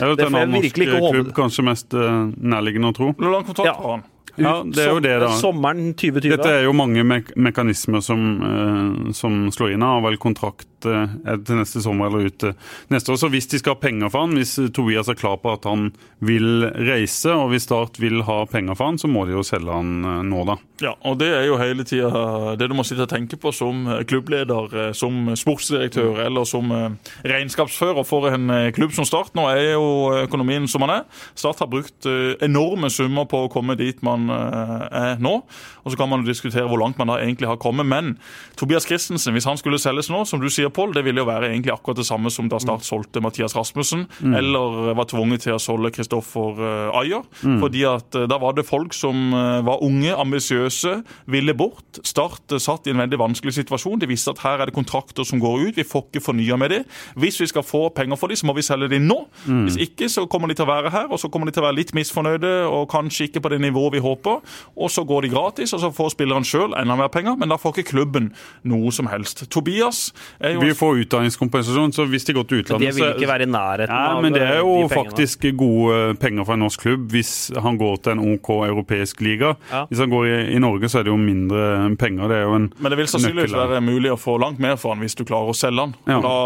ja, 0.00 0.08
Det 0.16 0.26
en 0.26 0.32
får 0.32 0.40
jeg 0.40 0.48
annen 0.48 0.56
norsk 0.56 0.66
virkelig 0.66 0.88
ikke 0.88 1.04
håpe. 1.04 1.36
kanskje 1.36 1.66
mest 1.68 2.00
nærliggende 2.30 2.92
å 2.92 2.96
tro. 2.96 3.12
Hvor 3.18 3.32
lang 3.34 3.44
kontrakt 3.48 3.66
Ja. 3.66 3.74
har 3.74 3.90
han? 3.96 4.02
Ja, 4.40 4.62
det 4.64 4.78
er 4.80 4.88
jo 4.94 5.00
det, 5.04 5.20
da. 5.20 5.28
Sommeren 5.36 5.90
2020. 5.94 6.30
Dette 6.32 6.48
er 6.48 6.62
jo 6.64 6.72
mange 6.72 7.02
me 7.04 7.18
mekanismer 7.36 8.00
som, 8.00 8.22
eh, 8.40 9.12
som 9.12 9.50
slår 9.52 9.74
inn. 9.74 9.82
Han 9.84 10.00
har 10.02 10.06
vel 10.10 10.16
kontrakt 10.16 10.66
eh, 10.88 11.36
til 11.46 11.60
neste 11.60 11.82
sommer 11.84 12.10
eller 12.10 12.30
ut 12.30 12.46
eh, 12.48 12.56
neste 12.92 13.12
år. 13.14 13.20
Så 13.22 13.30
hvis 13.32 13.48
de 13.52 13.60
skal 13.60 13.76
ha 13.76 13.82
penger 13.82 14.12
for 14.12 14.26
han, 14.26 14.36
hvis 14.38 14.56
Tobias 14.74 15.10
er 15.12 15.18
klar 15.18 15.38
på 15.42 15.52
at 15.54 15.66
han 15.68 15.90
vil 16.24 16.66
reise, 16.72 17.32
og 17.34 17.50
hvis 17.52 17.66
Start 17.68 18.00
vil 18.02 18.24
ha 18.26 18.42
penger 18.50 18.74
for 18.74 18.90
han, 18.90 18.98
så 18.98 19.08
må 19.10 19.24
de 19.28 19.36
jo 19.36 19.44
selge 19.46 19.72
han 19.72 19.92
eh, 20.02 20.22
nå, 20.26 20.42
da. 20.48 20.58
Ja, 20.82 20.96
og 21.06 21.20
det 21.20 21.28
er 21.30 21.44
jo 21.46 21.58
hele 21.60 21.84
tida 21.86 22.10
det 22.58 22.66
du 22.68 22.74
må 22.74 22.82
sitte 22.86 23.04
og 23.06 23.12
tenke 23.12 23.38
på 23.38 23.52
som 23.54 23.84
eh, 23.86 24.02
klubbleder, 24.08 24.72
eh, 24.88 24.90
som 24.98 25.30
sportsdirektør 25.38 26.24
eller 26.26 26.48
som 26.48 26.72
eh, 26.74 27.12
regnskapsfører 27.28 28.06
for 28.08 28.26
en 28.32 28.50
eh, 28.50 28.70
klubb 28.74 28.94
som 28.96 29.06
Start. 29.06 29.34
Nå 29.38 29.46
er 29.52 29.74
jo 29.76 29.86
økonomien 30.24 30.66
som 30.70 30.82
den 30.84 30.94
er. 30.96 31.06
Start 31.38 31.62
har 31.62 31.70
brukt 31.70 32.08
eh, 32.10 32.34
enorme 32.42 32.90
summer 32.90 33.28
på 33.30 33.44
å 33.44 33.52
komme 33.52 33.76
dit 33.78 34.02
man 34.02 34.26
eh, 34.32 34.86
er 35.02 35.22
nå. 35.22 35.38
Og 35.82 35.92
så 35.94 35.98
kan 35.98 36.10
man 36.10 36.22
jo 36.22 36.30
diskutere 36.30 36.66
hvor 36.70 36.80
langt 36.82 36.98
man 37.00 37.10
da 37.10 37.20
egentlig 37.22 37.50
har 37.50 37.60
kommet. 37.62 37.86
Men 37.90 38.16
Tobias 38.58 38.86
Christensen, 38.88 39.34
hvis 39.36 39.46
han 39.48 39.58
skulle 39.60 39.80
selges 39.82 40.10
nå, 40.12 40.24
som 40.28 40.42
du 40.42 40.48
sier, 40.50 40.71
Pål, 40.74 40.94
det 40.96 41.04
ville 41.06 41.22
jo 41.22 41.28
være 41.28 41.50
egentlig 41.52 41.74
akkurat 41.74 42.00
det 42.02 42.08
samme 42.08 42.32
som 42.32 42.48
da 42.50 42.60
Start 42.62 42.86
solgte 42.86 43.22
Mathias 43.24 43.56
Rasmussen, 43.56 44.06
eller 44.22 44.92
var 44.98 45.08
tvunget 45.10 45.46
til 45.46 45.56
å 45.56 45.62
solge 45.62 45.92
Kristoffer 45.96 46.60
Ayer. 46.98 47.24
Mm. 47.42 47.58
Fordi 47.62 47.84
at 47.88 48.18
eh, 48.18 48.26
da 48.30 48.38
var 48.42 48.56
det 48.56 48.66
folk 48.68 48.94
som 48.96 49.32
eh, 49.36 49.60
var 49.66 49.82
unge, 49.84 50.12
ambisiøse, 50.14 50.94
ville 51.32 51.54
bort. 51.58 52.00
Start 52.06 52.54
eh, 52.54 52.62
satt 52.62 52.86
i 52.86 52.94
en 52.94 53.02
veldig 53.02 53.20
vanskelig 53.20 53.56
situasjon. 53.58 54.00
De 54.02 54.10
visste 54.10 54.32
at 54.34 54.42
her 54.44 54.62
er 54.62 54.70
det 54.70 54.76
kontrakter 54.76 55.26
som 55.28 55.42
går 55.42 55.68
ut, 55.68 55.78
vi 55.78 55.86
får 55.86 56.08
ikke 56.08 56.24
fornya 56.24 56.58
med 56.60 56.74
det. 56.74 56.82
Hvis 57.18 57.40
vi 57.42 57.48
skal 57.50 57.66
få 57.66 57.88
penger 57.94 58.20
for 58.20 58.32
dem, 58.32 58.40
så 58.40 58.48
må 58.48 58.56
vi 58.56 58.66
selge 58.66 58.90
dem 58.92 59.06
nå. 59.08 59.18
Hvis 59.46 59.78
ikke 59.82 60.08
så 60.12 60.26
kommer 60.30 60.50
de 60.50 60.56
til 60.58 60.66
å 60.66 60.72
være 60.72 60.92
her, 60.94 61.08
og 61.12 61.20
så 61.20 61.30
kommer 61.32 61.48
de 61.48 61.56
til 61.56 61.64
å 61.64 61.68
være 61.68 61.78
litt 61.80 61.94
misfornøyde 61.96 62.52
og 62.68 62.88
kanskje 62.92 63.28
ikke 63.28 63.42
på 63.44 63.52
det 63.52 63.60
nivået 63.62 63.96
vi 63.96 64.02
håper. 64.04 64.40
Og 64.76 64.92
så 64.92 65.04
går 65.08 65.26
de 65.26 65.32
gratis, 65.34 65.74
og 65.76 65.82
så 65.82 65.92
får 65.94 66.14
spilleren 66.14 66.46
sjøl 66.46 66.76
enda 66.78 66.96
mer 66.98 67.10
penger, 67.12 67.36
men 67.40 67.52
da 67.52 67.58
får 67.60 67.76
ikke 67.76 67.92
klubben 67.92 68.30
noe 68.68 68.92
som 68.94 69.10
helst. 69.10 69.44
Tobias 69.52 70.10
er 70.40 70.56
jo 70.56 70.61
Vi 70.62 70.74
får 70.78 71.02
utdanningskompensasjon, 71.04 71.92
så 71.96 72.06
hvis 72.10 72.26
de 72.28 72.36
går 72.36 72.46
til 72.48 72.62
Det 72.68 72.78
De 72.80 72.90
vil 72.96 73.08
ikke 73.10 73.28
være 73.28 73.46
i 73.46 73.50
nærheten 73.50 73.92
Ja, 73.92 74.16
av 74.16 74.22
men 74.22 74.34
det 74.36 74.42
er 74.46 74.58
jo 74.60 74.74
de 74.82 74.88
faktisk 74.94 75.46
gode 75.58 76.16
penger 76.22 76.46
for 76.48 76.56
en 76.56 76.64
norsk 76.66 76.84
klubb 76.86 77.08
hvis 77.12 77.32
han 77.62 77.78
går 77.80 77.96
til 78.02 78.16
en 78.16 78.24
OK 78.34 78.50
europeisk 78.68 79.20
liga. 79.24 79.54
Ja. 79.70 79.84
Hvis 79.90 80.02
han 80.02 80.12
går 80.12 80.26
i, 80.26 80.36
i 80.56 80.58
Norge, 80.62 80.88
så 80.88 81.00
er 81.00 81.08
det 81.08 81.12
jo 81.12 81.18
mindre 81.20 81.94
penger. 82.00 82.28
Det 82.32 82.36
er 82.40 82.46
jo 82.46 82.58
en 82.58 82.68
Men 82.78 82.94
det 82.94 83.00
vil 83.02 83.10
sannsynligvis 83.14 83.56
være 83.56 83.80
mulig 83.84 84.12
å 84.12 84.18
få 84.20 84.38
langt 84.42 84.62
mer 84.62 84.78
for 84.80 84.94
han 84.94 85.02
hvis 85.04 85.16
du 85.18 85.24
klarer 85.28 85.52
å 85.52 85.56
selge 85.56 85.86
han. 85.86 85.96
Ja. 86.06 86.20
Da 86.24 86.36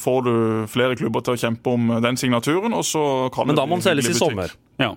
får 0.00 0.20
du 0.26 0.34
flere 0.72 0.98
klubber 0.98 1.24
til 1.24 1.36
å 1.36 1.42
kjempe 1.46 1.76
om 1.76 1.96
den 2.04 2.20
signaturen, 2.20 2.74
og 2.76 2.84
så 2.86 3.06
kan 3.34 3.50
Men 3.50 3.58
da 3.58 3.66
må 3.66 3.78
han 3.78 3.86
selges 3.86 4.12
i 4.12 4.18
sommer. 4.18 4.54
Ja. 4.80 4.94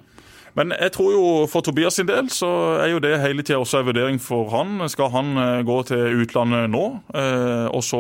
Men 0.56 0.72
jeg 0.72 0.94
tror 0.96 1.12
jo 1.12 1.24
for 1.52 1.66
Tobias 1.66 1.98
sin 2.00 2.08
del 2.08 2.30
så 2.32 2.48
er 2.80 2.94
jo 2.94 3.02
det 3.04 3.18
hele 3.20 3.44
tida 3.44 3.58
også 3.60 3.82
en 3.82 3.88
vurdering 3.90 4.20
for 4.24 4.48
han. 4.54 4.80
Skal 4.92 5.12
han 5.12 5.34
eh, 5.42 5.64
gå 5.68 5.76
til 5.90 6.22
utlandet 6.24 6.70
nå, 6.72 6.84
eh, 7.12 7.68
og 7.68 7.84
så 7.84 8.00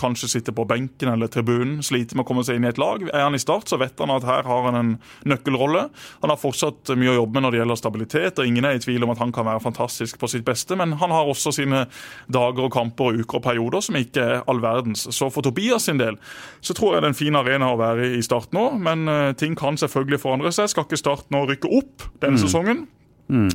kanskje 0.00 0.30
sitte 0.32 0.54
på 0.56 0.66
benken 0.66 1.12
eller 1.12 1.30
tribunen, 1.30 1.78
slite 1.86 2.18
med 2.18 2.24
å 2.24 2.28
komme 2.28 2.42
seg 2.46 2.58
inn 2.58 2.66
i 2.66 2.72
et 2.72 2.80
lag? 2.82 3.04
Er 3.12 3.28
han 3.28 3.38
i 3.38 3.42
start, 3.42 3.70
så 3.70 3.78
vet 3.78 4.02
han 4.02 4.10
at 4.16 4.26
her 4.26 4.48
har 4.50 4.66
han 4.66 4.78
en 4.80 4.90
nøkkelrolle. 5.30 5.84
Han 6.24 6.34
har 6.34 6.40
fortsatt 6.42 6.90
mye 6.98 7.12
å 7.14 7.20
jobbe 7.20 7.38
med 7.38 7.46
når 7.46 7.54
det 7.54 7.62
gjelder 7.62 7.80
stabilitet, 7.80 8.42
og 8.42 8.50
ingen 8.50 8.66
er 8.66 8.80
i 8.80 8.82
tvil 8.82 9.06
om 9.06 9.14
at 9.14 9.22
han 9.22 9.34
kan 9.36 9.46
være 9.46 9.62
fantastisk 9.68 10.18
på 10.18 10.30
sitt 10.32 10.46
beste, 10.46 10.74
men 10.78 10.96
han 10.98 11.14
har 11.14 11.30
også 11.30 11.54
sine 11.54 11.84
dager 12.26 12.66
og 12.66 12.74
kamper 12.74 13.12
og 13.12 13.22
uker 13.22 13.38
og 13.38 13.46
perioder 13.46 13.86
som 13.86 14.00
ikke 14.00 14.26
er 14.26 14.44
all 14.50 14.62
verdens. 14.64 15.06
Så 15.14 15.30
for 15.30 15.46
Tobias 15.46 15.86
sin 15.86 16.02
del 16.02 16.18
så 16.66 16.74
tror 16.74 16.96
jeg 16.96 17.04
det 17.04 17.12
er 17.12 17.14
en 17.14 17.20
fin 17.22 17.38
arena 17.38 17.70
å 17.70 17.78
være 17.78 18.10
i 18.18 18.22
Start 18.26 18.50
nå, 18.56 18.72
men 18.82 19.06
eh, 19.06 19.32
ting 19.38 19.54
kan 19.54 19.78
selvfølgelig 19.78 20.18
forandre 20.18 20.50
seg. 20.50 20.72
Skal 20.72 20.88
ikke 20.88 20.98
Start 20.98 21.30
nå 21.30 21.44
rykke 21.46 21.70
opp 21.70 21.75
denne 22.22 22.40
sesongen? 22.40 22.86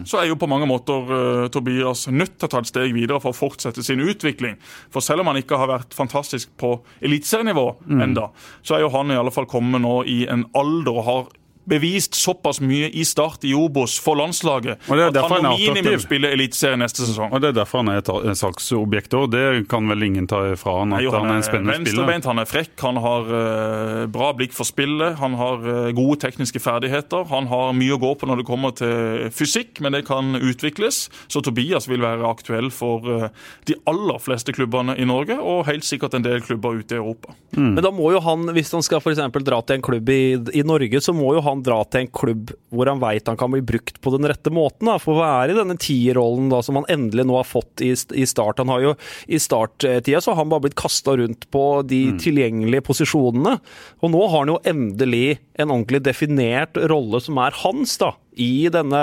Så 0.03 0.19
er 0.19 0.27
jo 0.27 0.35
på 0.35 0.49
mange 0.51 0.67
måter 0.67 1.05
uh, 1.07 1.45
Tobias 1.51 2.03
nødt 2.11 2.33
til 2.35 2.49
å 2.49 2.51
ta 2.51 2.59
et 2.59 2.67
steg 2.67 2.91
videre 2.95 3.21
for 3.23 3.31
å 3.31 3.37
fortsette 3.37 3.83
sin 3.85 4.01
utvikling. 4.03 4.57
For 4.91 5.03
selv 5.05 5.23
om 5.23 5.31
han 5.31 5.39
ikke 5.39 5.59
har 5.61 5.71
vært 5.71 5.95
fantastisk 5.95 6.51
på 6.59 6.73
eliteserienivå 6.99 7.65
enda, 8.03 8.27
så 8.67 8.75
er 8.75 8.83
jo 8.83 8.91
han 8.91 9.13
i 9.13 9.19
alle 9.19 9.31
fall 9.31 9.47
kommet 9.47 9.83
nå 9.83 10.01
i 10.11 10.25
en 10.31 10.43
alder 10.59 10.91
og 10.91 11.07
har 11.07 11.31
bevist 11.69 12.15
såpass 12.17 12.61
mye 12.61 12.89
i 12.89 13.05
start 13.05 13.45
i 13.47 13.53
Obos 13.57 13.97
for 14.01 14.17
landslaget 14.19 14.79
er 14.89 15.03
at 15.09 15.17
han 15.21 15.29
må 15.29 15.37
han 15.37 15.45
er 15.51 15.75
minimum 15.75 16.01
spille 16.01 16.31
Eliteserien 16.33 16.81
neste 16.81 17.05
sesong. 17.05 17.31
Og 17.31 17.41
Det 17.41 17.51
er 17.51 17.57
derfor 17.61 17.83
han 17.83 17.91
er 17.93 18.01
et 18.01 18.09
et 18.09 19.13
òg. 19.17 19.29
Det 19.31 19.67
kan 19.69 19.87
vel 19.89 20.03
ingen 20.07 20.27
ta 20.29 20.41
fra 20.59 20.79
han 20.79 20.93
at 20.93 20.99
Nei, 20.99 21.03
jo, 21.05 21.13
han 21.15 21.29
er 21.29 21.39
en 21.39 21.45
spennende 21.45 21.75
spiller. 21.75 21.91
venstrebeint, 21.91 22.27
han 22.29 22.41
er 22.41 22.49
frekk, 22.49 22.73
han 22.81 22.99
har 23.03 23.29
uh, 23.31 24.05
bra 24.11 24.31
blikk 24.37 24.55
for 24.57 24.67
spillet, 24.67 25.17
han 25.21 25.37
har 25.39 25.61
uh, 25.65 25.91
gode 25.95 26.19
tekniske 26.23 26.61
ferdigheter. 26.63 27.27
Han 27.31 27.49
har 27.51 27.73
mye 27.77 27.95
å 27.95 28.01
gå 28.01 28.13
på 28.19 28.29
når 28.29 28.41
det 28.41 28.47
kommer 28.49 28.75
til 28.77 29.29
fysikk, 29.35 29.81
men 29.83 29.95
det 29.97 30.03
kan 30.09 30.35
utvikles. 30.37 31.03
Så 31.31 31.43
Tobias 31.45 31.87
vil 31.91 32.03
være 32.03 32.27
aktuell 32.27 32.71
for 32.73 33.05
uh, 33.07 33.27
de 33.69 33.77
aller 33.89 34.21
fleste 34.23 34.55
klubbene 34.55 34.97
i 34.97 35.07
Norge, 35.07 35.37
og 35.37 35.65
helt 35.69 35.87
sikkert 35.87 36.17
en 36.17 36.25
del 36.25 36.43
klubber 36.45 36.81
ute 36.81 36.97
i 36.97 37.01
Europa. 37.01 37.35
Men 37.55 37.81
da 37.83 37.91
må 37.93 38.11
jo 38.13 38.21
han, 38.23 38.47
hvis 38.55 38.71
han 38.73 38.83
skal 38.85 39.01
eksempel 39.11 39.43
dra 39.45 39.59
til 39.65 39.77
en 39.77 39.85
klubb 39.85 40.09
i, 40.11 40.21
i 40.55 40.63
Norge, 40.67 41.01
så 41.03 41.13
må 41.15 41.33
jo 41.35 41.43
han 41.45 41.60
dra 41.63 41.81
til 41.85 42.03
en 42.03 42.11
klubb 42.13 42.53
hvor 42.71 42.87
han 42.87 43.01
veit 43.01 43.27
han 43.27 43.39
kan 43.39 43.51
bli 43.51 43.61
brukt 43.65 43.99
på 44.01 44.13
den 44.15 44.27
rette 44.29 44.53
måten. 44.53 44.87
Da, 44.87 44.97
for 45.01 45.17
å 45.17 45.23
være 45.23 45.53
i 45.53 45.57
denne 45.57 45.77
tierrollen 45.81 46.49
da, 46.51 46.61
som 46.65 46.79
han 46.79 46.87
endelig 46.91 47.25
nå 47.27 47.37
har 47.39 47.47
fått 47.47 47.83
i, 47.83 47.91
i 47.91 48.27
start. 48.29 48.61
Han 48.63 48.71
har 48.71 48.85
jo 48.85 48.95
I 49.27 49.41
starttida 49.41 50.21
så 50.21 50.33
har 50.33 50.41
han 50.43 50.51
bare 50.53 50.67
blitt 50.67 50.79
kasta 50.79 51.17
rundt 51.19 51.49
på 51.53 51.65
de 51.87 52.01
tilgjengelige 52.21 52.85
posisjonene. 52.87 53.57
Og 54.01 54.13
nå 54.13 54.25
har 54.27 54.37
han 54.39 54.53
jo 54.53 54.61
endelig 54.71 55.39
en 55.59 55.69
ordentlig 55.69 56.03
definert 56.05 56.79
rolle 56.91 57.21
som 57.23 57.39
er 57.43 57.57
hans, 57.63 57.97
da. 58.01 58.13
I 58.39 58.69
denne 58.71 58.99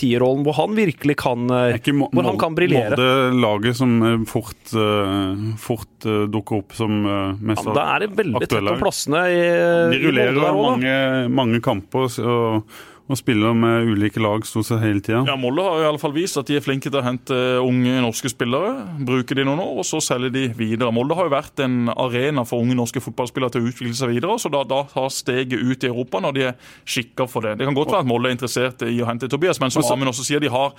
tierrollen 0.00 0.46
hvor 0.46 0.54
han 0.56 0.72
virkelig 0.78 1.16
kan 1.20 1.42
ikke 1.76 1.92
Mo- 1.92 2.08
Hvor 2.14 2.24
han 2.24 2.38
kan 2.40 2.54
briljere. 2.56 2.96
Molde 2.96 3.40
laget 3.42 3.76
som 3.76 3.98
eh, 4.08 4.14
fort, 4.30 4.62
eh, 4.72 5.42
fort 5.60 6.06
eh, 6.08 6.22
dukker 6.32 6.62
opp 6.62 6.72
som 6.78 7.02
mest 7.44 7.66
Ja, 7.68 7.74
da 7.76 7.84
er 7.96 8.06
det 8.06 8.14
veldig 8.16 8.40
tett 8.46 8.56
om 8.62 8.80
plassene 8.80 9.26
i, 9.28 9.42
De 9.42 9.98
i 9.98 10.00
Molde 10.00 10.06
rullerer 10.08 10.40
der 10.40 10.56
mange, 10.62 10.96
mange 11.42 11.60
kamper 11.64 12.08
og, 12.08 12.64
og 13.10 13.18
spiller 13.18 13.54
med 13.56 13.88
ulike 13.90 14.20
lag 14.22 14.44
stort 14.46 14.68
sett 14.68 14.82
hele 14.84 15.02
tida. 15.02 15.22
Ja, 15.28 15.34
Molde 15.40 15.64
har 15.66 15.82
i 15.82 15.88
alle 15.88 16.00
fall 16.00 16.14
vist 16.14 16.38
at 16.40 16.48
de 16.48 16.56
er 16.58 16.64
flinke 16.64 16.90
til 16.90 17.00
å 17.00 17.04
hente 17.04 17.38
unge 17.62 17.96
norske 18.04 18.30
spillere. 18.30 18.86
Bruker 19.02 19.38
de 19.38 19.46
noen 19.48 19.62
år, 19.64 19.72
og 19.82 19.86
så 19.88 20.00
selger 20.04 20.32
de 20.34 20.46
videre. 20.56 20.92
Molde 20.94 21.16
har 21.18 21.28
jo 21.28 21.34
vært 21.34 21.62
en 21.64 21.90
arena 21.92 22.46
for 22.48 22.62
unge 22.62 22.76
norske 22.78 23.02
fotballspillere 23.02 23.56
til 23.56 23.64
å 23.64 23.72
utvikle 23.72 23.96
seg 23.98 24.14
videre. 24.14 24.38
Så 24.40 24.52
da, 24.52 24.62
da 24.68 24.84
tar 24.90 25.10
steget 25.12 25.58
ut 25.58 25.84
i 25.84 25.90
Europa 25.90 26.22
når 26.22 26.36
de 26.36 26.46
er 26.50 26.74
skikka 26.86 27.26
for 27.30 27.46
det. 27.46 27.56
Det 27.60 27.68
kan 27.68 27.78
godt 27.78 27.92
være 27.92 28.06
at 28.06 28.12
Molde 28.12 28.30
er 28.30 28.38
interessert 28.38 28.86
i 28.86 29.00
å 29.02 29.08
hente 29.10 29.30
Tobias, 29.30 29.60
men 29.62 29.74
som 29.74 29.84
Amund 29.92 30.12
også 30.14 30.24
sier, 30.24 30.40
de 30.40 30.48
har 30.52 30.72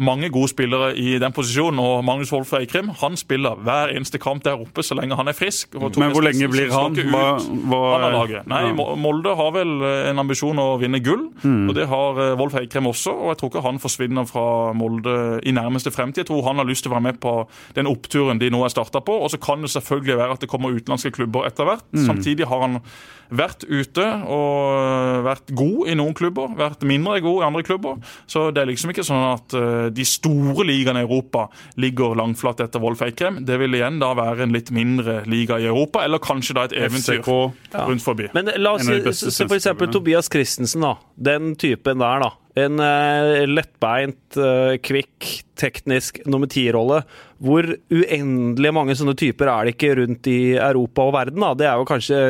mange 0.00 0.28
gode 0.32 0.50
spillere 0.50 0.94
i 0.98 1.18
den 1.22 1.34
posisjonen. 1.34 1.78
Og 1.82 2.04
Magnus 2.06 2.32
Wolff 2.34 2.54
Eikrem 2.58 2.90
han 3.02 3.18
spiller 3.18 3.58
hver 3.66 3.92
eneste 3.94 4.18
kamp 4.22 4.44
der 4.46 4.58
oppe 4.62 4.82
så 4.86 4.96
lenge 4.98 5.18
han 5.18 5.30
er 5.30 5.36
frisk. 5.36 5.76
Men 5.78 6.14
hvor 6.14 6.24
lenge 6.24 6.48
blir 6.50 6.72
han? 6.74 6.96
Hva, 7.12 7.26
hva, 7.70 7.82
han. 8.02 8.34
Nei. 8.50 8.62
Mm. 8.72 8.82
Molde 9.02 9.34
har 9.38 9.52
vel 9.54 9.76
en 9.84 10.22
ambisjon 10.22 10.58
å 10.60 10.68
vinne 10.82 11.02
gull, 11.04 11.28
og 11.68 11.76
det 11.76 11.86
har 11.90 12.20
eh, 12.22 12.34
Wolf 12.38 12.56
Eikrem 12.58 12.88
også. 12.90 13.14
Og 13.14 13.32
jeg 13.32 13.40
tror 13.40 13.52
ikke 13.52 13.64
han 13.66 13.80
forsvinner 13.82 14.28
fra 14.28 14.46
Molde 14.76 15.16
i 15.46 15.54
nærmeste 15.54 15.92
fremtid. 15.94 16.24
Jeg 16.24 16.30
tror 16.32 16.46
han 16.48 16.60
har 16.62 16.68
lyst 16.68 16.86
til 16.86 16.92
å 16.92 16.96
være 16.96 17.08
med 17.08 17.20
på 17.22 17.34
den 17.76 17.90
oppturen 17.90 18.40
de 18.42 18.50
nå 18.52 18.62
er 18.64 18.72
starta 18.74 19.02
på. 19.04 19.16
Og 19.24 19.32
så 19.32 19.40
kan 19.42 19.64
det 19.64 19.72
selvfølgelig 19.74 20.18
være 20.20 20.38
at 20.38 20.44
det 20.44 20.50
kommer 20.52 20.74
utenlandske 20.74 21.14
klubber 21.14 21.48
etter 21.48 21.68
hvert. 21.68 21.86
Mm. 21.92 22.06
Samtidig 22.08 22.48
har 22.50 22.66
han 22.66 22.80
vært 23.30 23.64
ute 23.68 24.04
og 24.30 25.24
vært 25.26 25.52
god 25.56 25.90
i 25.90 25.96
noen 25.98 26.16
klubber, 26.16 26.52
vært 26.58 26.84
mindre 26.88 27.20
god 27.24 27.42
i 27.42 27.46
andre 27.48 27.64
klubber. 27.66 27.98
Så 28.30 28.48
det 28.54 28.64
er 28.64 28.70
liksom 28.70 28.92
ikke 28.92 29.06
sånn 29.06 29.24
at 29.30 29.56
eh, 29.58 29.88
de 29.94 30.06
store 30.08 30.66
ligaene 30.68 31.04
i 31.04 31.08
Europa 31.08 31.46
ligger 31.80 32.16
langflat 32.18 32.64
etter 32.66 32.82
Wolf 32.82 33.04
Eikrem. 33.06 33.42
Det 33.46 33.58
vil 33.62 33.78
igjen 33.78 34.00
da 34.02 34.12
være 34.18 34.46
en 34.46 34.54
litt 34.54 34.72
mindre 34.74 35.22
liga 35.30 35.58
i 35.60 35.68
Europa, 35.70 36.04
eller 36.04 36.22
kanskje 36.22 36.58
da 36.58 36.68
et 36.68 36.76
eventyr 36.84 37.22
FCK. 37.22 37.82
rundt 37.88 38.04
forbi. 38.04 38.30
Men 38.36 38.52
la 38.60 38.76
oss 38.76 38.88
se 38.88 39.48
for 39.48 39.56
eksempel. 39.56 39.90
Tobias 39.94 40.30
Christensen, 40.32 40.84
da. 40.84 40.96
Den 41.14 41.54
typen 41.60 42.00
der, 42.02 42.24
da. 42.24 42.32
En 42.56 42.78
eh, 42.78 43.44
lettbeint, 43.50 44.36
eh, 44.38 44.76
kvikk, 44.78 45.28
teknisk 45.58 46.20
nummer 46.30 46.46
ti-rolle. 46.50 47.00
Hvor 47.42 47.66
uendelig 47.90 48.70
mange 48.76 48.94
sånne 48.98 49.16
typer 49.18 49.50
er 49.50 49.66
det 49.66 49.74
ikke 49.74 49.94
rundt 49.98 50.28
i 50.30 50.38
Europa 50.54 51.08
og 51.08 51.16
verden? 51.16 51.42
da? 51.42 51.54
Det 51.58 51.66
er 51.66 51.80
jo 51.80 51.88
kanskje 51.88 52.20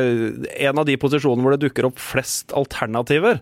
en 0.65 0.81
av 0.81 0.87
de 0.89 0.97
posisjonene 1.01 1.45
hvor 1.45 1.53
det 1.55 1.67
dukker 1.67 1.87
opp 1.91 2.01
flest 2.01 2.55
alternativer. 2.57 3.37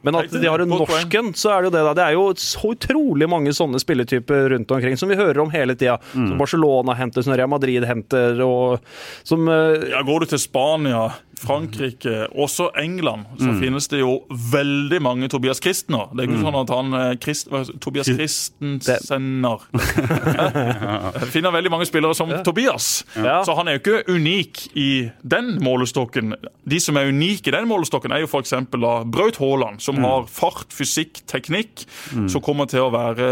Men 0.00 0.16
at 0.16 0.32
de 0.32 0.48
har 0.48 0.62
en 0.64 0.70
norsken, 0.72 1.26
så 1.36 1.50
er 1.52 1.60
det 1.60 1.68
jo 1.68 1.72
det. 1.74 1.80
da. 1.84 1.90
Det 1.98 2.04
er 2.06 2.14
jo 2.16 2.22
så 2.40 2.70
utrolig 2.72 3.26
mange 3.28 3.52
sånne 3.52 3.80
spilletyper 3.82 4.46
rundt 4.54 4.70
omkring 4.72 4.96
som 4.96 5.10
vi 5.12 5.18
hører 5.18 5.42
om 5.42 5.50
hele 5.52 5.74
tida. 5.76 5.98
Som 6.14 6.38
Barcelona 6.40 6.94
henter, 6.96 7.24
som 7.26 7.34
Real 7.36 7.50
Madrid 7.52 7.84
henter, 7.84 8.40
og 8.44 8.80
som 9.28 9.44
eh, 9.48 9.90
Ja, 9.92 10.00
Går 10.08 10.24
du 10.24 10.30
til 10.32 10.40
Spania, 10.40 11.02
Frankrike, 11.40 12.26
også 12.36 12.68
England, 12.78 13.24
så 13.40 13.52
finnes 13.60 13.88
det 13.88 14.00
jo 14.02 14.18
veldig 14.52 15.00
mange 15.02 15.28
Tobias 15.32 15.60
Christener. 15.62 16.10
Det 16.12 16.24
er 16.24 16.28
ikke 16.30 16.42
sånn 16.44 16.58
at 16.60 16.72
han 16.74 16.94
eh, 16.98 17.14
Christ, 17.22 17.48
hva- 17.52 17.64
Tobias 17.80 18.10
Christensener 18.10 19.64
Finner 21.30 21.52
veldig 21.54 21.70
mange 21.72 21.86
spillere 21.88 22.14
som 22.16 22.30
Tobias. 22.46 23.04
Ja. 23.16 23.40
Så 23.46 23.54
han 23.56 23.68
er 23.70 23.78
jo 23.78 23.82
ikke 23.82 24.14
unik 24.16 24.62
i 24.78 24.88
den 25.22 25.52
målestokken. 25.64 26.34
De 26.70 26.80
som 26.82 26.98
er 27.00 27.08
unike 27.10 27.50
i 27.50 27.54
den 27.54 27.68
målestokken, 27.70 28.12
er 28.14 28.24
jo 28.24 28.30
f.eks. 28.30 28.52
Braut 28.70 29.38
Haaland, 29.40 29.80
som 29.84 30.00
har 30.04 30.26
fart, 30.30 30.66
fysikk, 30.74 31.22
teknikk, 31.30 31.84
som 32.30 32.42
kommer 32.44 32.66
til 32.70 32.80
å 32.86 32.90
være 32.94 33.30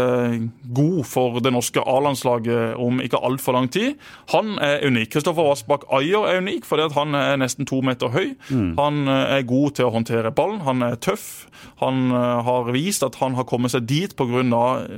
god 0.75 1.03
for 1.09 1.39
det 1.43 1.51
norske 1.55 1.81
A-landslaget 1.83 2.77
om 2.79 3.01
ikke 3.03 3.19
altfor 3.25 3.53
lang 3.57 3.69
tid. 3.73 3.97
Han 4.33 4.55
er 4.63 4.83
unik. 4.87 5.09
Kristoffer 5.15 5.43
Vassbakk 5.49 5.83
Ayer 5.99 6.27
er 6.29 6.41
unik 6.43 6.65
fordi 6.69 6.87
han 6.95 7.15
er 7.17 7.37
nesten 7.41 7.65
to 7.69 7.81
meter 7.83 7.98
høy. 8.07 8.35
Han 8.79 9.07
eh, 9.07 9.35
er 9.37 9.47
god 9.49 9.75
til 9.77 9.89
å 9.89 9.93
håndtere 9.93 10.31
ballen, 10.35 10.61
han 10.65 10.85
er 10.85 10.95
tøff. 10.95 11.47
Han 11.83 12.13
eh, 12.15 12.41
har 12.47 12.71
vist 12.75 13.03
at 13.03 13.19
han 13.19 13.35
har 13.35 13.47
kommet 13.49 13.73
seg 13.75 13.87
dit 13.89 14.15
pga. 14.15 14.43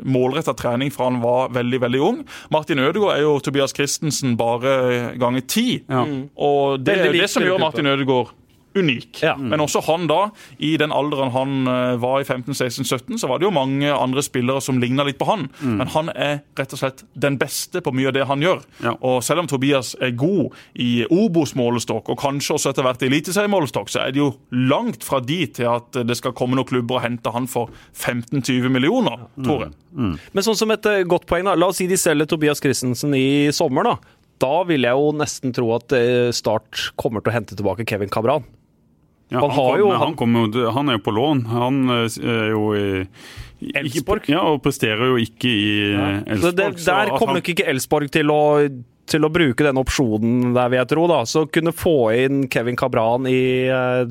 målretta 0.04 0.54
trening 0.58 0.92
fra 0.94 1.10
han 1.10 1.22
var 1.24 1.50
veldig 1.56 1.82
veldig 1.82 2.02
ung. 2.02 2.22
Martin 2.54 2.80
Ødegaard 2.80 3.18
er 3.18 3.26
jo 3.26 3.40
Tobias 3.40 3.74
Christensen 3.74 4.38
bare 4.38 5.16
ganger 5.18 5.42
ti. 5.48 5.82
Ja. 5.90 6.06
Og 6.36 6.86
det 6.86 7.00
er 7.00 7.10
jo 7.10 7.18
det 7.18 7.32
som 7.32 7.46
gjør. 7.46 7.60
Martin 7.62 7.90
Ødegaard 7.90 8.36
unik. 8.78 9.22
Ja. 9.26 9.36
Men 9.38 9.64
også 9.64 9.82
han 9.88 10.08
da, 10.10 10.30
i 10.58 10.74
den 10.80 10.94
alderen 10.96 11.34
han 11.34 11.68
eh, 11.68 11.96
var 12.02 12.22
i 12.22 12.28
15-16-17, 12.28 13.18
så 13.22 13.30
var 13.30 13.42
det 13.42 13.48
jo 13.48 13.54
mange 13.56 13.92
andre 13.92 14.24
spillere 14.26 14.62
som 14.64 14.80
ligna 14.82 15.06
litt 15.08 15.20
på 15.22 15.28
han. 15.30 15.48
Men 15.62 15.92
han 15.94 16.12
er 16.14 16.42
rett 16.58 16.76
og 16.76 16.82
slett 16.82 17.04
den 17.14 17.38
beste 17.42 17.82
på 17.84 17.94
mye 17.96 18.12
av 18.12 18.16
det 18.18 18.28
han 18.30 18.44
gjør. 18.44 18.64
Ja. 18.86 18.96
Og 19.08 19.20
selv 19.26 19.44
om 19.44 19.50
Tobias 19.52 19.94
er 20.02 20.16
god 20.18 20.56
i 20.80 21.04
Obos-målestokk, 21.12 22.14
og 22.14 22.22
kanskje 22.22 22.56
også 22.58 22.72
etter 22.72 22.88
hvert 22.88 23.04
i 23.04 23.10
Eliteseriemålestokk, 23.12 23.92
så 23.92 24.06
er 24.06 24.16
det 24.16 24.24
jo 24.24 24.32
langt 24.72 25.06
fra 25.08 25.22
de 25.24 25.42
til 25.52 25.70
at 25.72 26.02
det 26.08 26.18
skal 26.20 26.36
komme 26.38 26.58
noen 26.60 26.70
klubber 26.70 27.00
og 27.00 27.06
hente 27.06 27.34
han 27.34 27.50
for 27.52 27.72
15-20 27.98 28.72
millioner, 28.72 29.28
tror 29.44 29.68
jeg. 29.68 29.76
Men 30.32 30.46
sånn 30.46 30.58
som 30.58 30.72
et 30.74 30.88
eh, 30.90 31.04
godt 31.10 31.28
poeng, 31.30 31.46
da. 31.48 31.58
La 31.60 31.72
oss 31.72 31.82
si 31.82 31.88
de 31.90 32.00
selger 32.00 32.30
Tobias 32.32 32.62
Christensen 32.64 33.16
i 33.18 33.52
sommer, 33.56 33.88
da. 33.88 33.98
Da 34.42 34.64
vil 34.66 34.88
jeg 34.88 34.98
jo 34.98 35.12
nesten 35.14 35.54
tro 35.54 35.70
at 35.76 35.94
eh, 35.94 36.32
Start 36.34 36.92
kommer 37.00 37.22
til 37.22 37.34
å 37.34 37.36
hente 37.36 37.58
tilbake 37.58 37.86
Kevin 37.90 38.12
Cabran. 38.14 38.48
Ja, 39.32 39.40
Han 39.40 39.50
han, 39.56 39.80
jo- 39.80 39.92
han- 39.96 40.54
jo- 40.54 40.72
han 40.76 40.90
er 40.90 40.98
jo 41.00 41.04
på 41.06 41.14
lån. 41.16 41.46
Han 41.48 41.82
eh, 41.90 42.06
er 42.22 42.50
jo 42.52 42.64
i 42.76 42.86
Elsborg. 43.62 43.86
Elfsborg? 43.86 44.30
Ja, 44.30 44.42
og 44.52 44.62
presterer 44.66 45.06
jo 45.14 45.18
ikke 45.22 45.46
i. 45.52 45.68
Så 46.42 46.52
det, 46.56 46.66
Elfsborg. 46.66 46.80
så 46.82 46.96
der 46.98 47.12
kommer 47.18 47.38
nok 47.40 47.50
ikke 47.54 47.68
Elsborg 47.72 48.12
til 48.12 48.32
å 48.34 48.42
til 49.12 49.26
å 49.28 49.30
bruke 49.34 49.66
den 49.66 49.76
opsjonen 49.76 50.54
der, 50.56 50.70
vil 50.72 50.78
jeg 50.80 50.88
tro. 50.88 51.08
da. 51.10 51.22
Så 51.28 51.42
kunne 51.52 51.74
få 51.76 51.96
inn 52.16 52.46
Kevin 52.48 52.78
Cabran 52.80 53.26
i, 53.28 53.68
eh, 53.68 54.06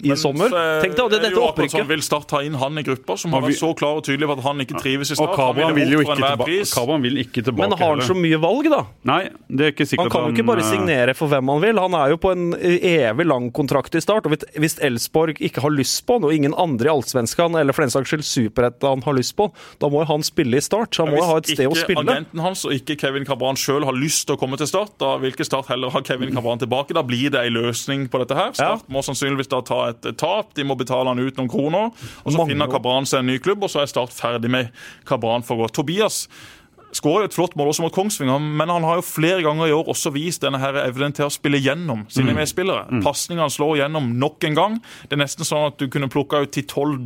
i 0.00 0.08
Men, 0.08 0.16
sommer. 0.18 0.48
Tenk 0.82 0.96
deg 0.96 1.10
det, 1.12 1.18
er 1.18 1.24
dette 1.28 1.42
akkurat 1.42 1.74
sånn. 1.74 1.86
Vil 1.90 2.02
Start 2.02 2.26
ta 2.30 2.40
inn 2.42 2.56
han 2.58 2.78
i 2.80 2.84
gruppa, 2.86 3.16
som 3.20 3.34
har 3.36 3.42
Og 3.42 3.50
vært 3.50 3.60
så 3.60 3.70
klar 3.78 4.00
og 4.00 4.06
tydelig 4.06 4.28
på 4.30 4.36
at 4.38 4.44
han 4.46 4.64
ikke 4.64 4.80
trives 4.80 5.12
i 5.12 5.14
Og 5.14 5.20
Start? 5.20 5.34
Han 5.36 5.38
Kabran 5.38 5.76
vil 5.76 5.92
jo 5.92 6.00
opp 6.00 6.06
ikke 6.06 6.16
for 6.16 6.46
tilbake, 6.46 7.02
vil 7.04 7.20
ikke 7.22 7.44
tilbake 7.46 7.68
Men 7.68 7.78
har 7.78 7.92
han 7.92 8.04
så 8.08 8.16
mye 8.16 8.40
valg, 8.42 8.68
da? 8.72 8.80
Nei, 9.12 9.20
det 9.48 9.66
er 9.66 9.74
ikke 9.74 9.86
sikkert 9.86 10.08
Han 10.08 10.14
kan 10.14 10.26
jo 10.28 10.34
ikke 10.36 10.48
bare 10.48 10.64
eh, 10.64 10.70
signere 10.72 11.16
for 11.18 11.32
hvem 11.32 11.52
han 11.52 11.62
vil. 11.62 11.82
Han 11.82 11.96
er 11.98 12.14
jo 12.14 12.18
på 12.22 12.32
en 12.34 12.48
evig 12.56 13.26
lang 13.28 13.50
kontrakt 13.54 13.94
i 13.94 14.02
start. 14.02 14.26
og 14.26 14.36
hvis- 14.56 14.78
Elsborg 14.82 15.38
ikke 15.38 15.62
har 15.62 15.70
lyst 15.70 16.06
på 16.06 16.18
han, 16.18 16.24
og 16.24 16.34
ingen 16.34 16.54
andre 16.58 16.88
i 16.88 16.92
Allsvenskan 16.92 17.54
eller 17.60 17.72
for 17.72 17.82
den 17.86 17.92
saks 17.94 18.10
skyld 18.10 18.24
Superettan 18.26 19.02
har 19.04 19.14
lyst 19.14 19.36
på, 19.36 19.52
da 19.78 19.88
må 19.88 20.02
jo 20.02 20.10
han 20.10 20.22
spille 20.22 20.56
i 20.56 20.64
start. 20.64 20.94
Så 20.94 21.04
han 21.04 21.14
må 21.14 21.20
jo 21.20 21.28
ha 21.28 21.36
et 21.36 21.46
sted 21.52 21.66
å 21.68 21.76
spille. 21.76 22.00
Hvis 22.00 22.08
ikke 22.08 22.10
agenten 22.10 22.40
hans 22.40 22.64
og 22.64 22.72
ikke 22.72 22.98
Kevin 22.98 23.24
Cabran 23.28 23.56
sjøl 23.60 23.84
har 23.84 23.92
lyst 23.92 24.26
til 24.26 24.36
å 24.36 24.40
komme 24.40 24.56
til 24.58 24.66
Start, 24.66 24.96
da 24.98 25.16
vil 25.18 25.32
ikke 25.32 25.44
Start 25.44 25.66
heller 25.68 25.90
ha 25.90 26.00
Kevin 26.00 26.32
Cabran 26.34 26.58
tilbake. 26.58 26.94
Da 26.94 27.02
blir 27.02 27.30
det 27.30 27.40
ei 27.40 27.50
løsning 27.52 28.08
på 28.08 28.18
dette 28.22 28.34
her. 28.34 28.52
Start 28.52 28.88
må 28.88 29.02
sannsynligvis 29.04 29.48
da 29.52 29.60
ta 29.60 29.88
et 29.90 29.91
et 29.92 30.18
tap. 30.20 30.54
De 30.56 30.66
må 30.66 30.76
betale 30.78 31.12
han 31.12 31.20
ut 31.20 31.38
noen 31.38 31.52
kroner. 31.52 31.92
Og 32.24 32.32
så 32.32 32.40
Mange 32.40 32.54
finner 32.54 32.72
Kabran 32.72 33.08
seg 33.08 33.22
en 33.22 33.30
ny 33.32 33.38
klubb, 33.42 33.62
og 33.64 33.72
så 33.72 33.84
er 33.84 33.92
Start 33.92 34.14
ferdig 34.16 34.50
med 34.52 34.72
Cabran 35.08 35.44
for 35.46 35.60
godt. 35.60 35.76
Tobias 35.76 36.26
skårer 36.92 37.26
et 37.26 37.34
flott 37.34 37.54
mål 37.56 37.70
også 37.72 37.84
mot 37.86 37.94
Kongsvinger, 37.94 38.40
men 38.40 38.70
han 38.70 38.84
har 38.84 38.98
jo 39.00 39.04
flere 39.06 39.42
ganger 39.44 39.70
i 39.70 39.74
år 39.74 39.88
også 39.92 40.12
vist 40.14 40.44
denne 40.44 40.60
her 40.60 40.76
evnen 40.84 41.14
til 41.16 41.26
å 41.28 41.32
spille 41.32 41.60
gjennom 41.62 42.04
sine 42.12 42.34
medspillere. 42.36 42.84
Mm. 42.90 43.02
Pasningene 43.04 43.48
slår 43.52 43.78
gjennom 43.80 44.10
nok 44.20 44.44
en 44.48 44.58
gang. 44.58 44.78
Det 45.08 45.16
er 45.16 45.22
nesten 45.24 45.48
sånn 45.48 45.70
at 45.70 45.78
du 45.80 45.88
kunne 45.92 46.10
plukka 46.12 46.42
ut 46.44 46.52
til 46.52 46.66
tolv 46.68 46.98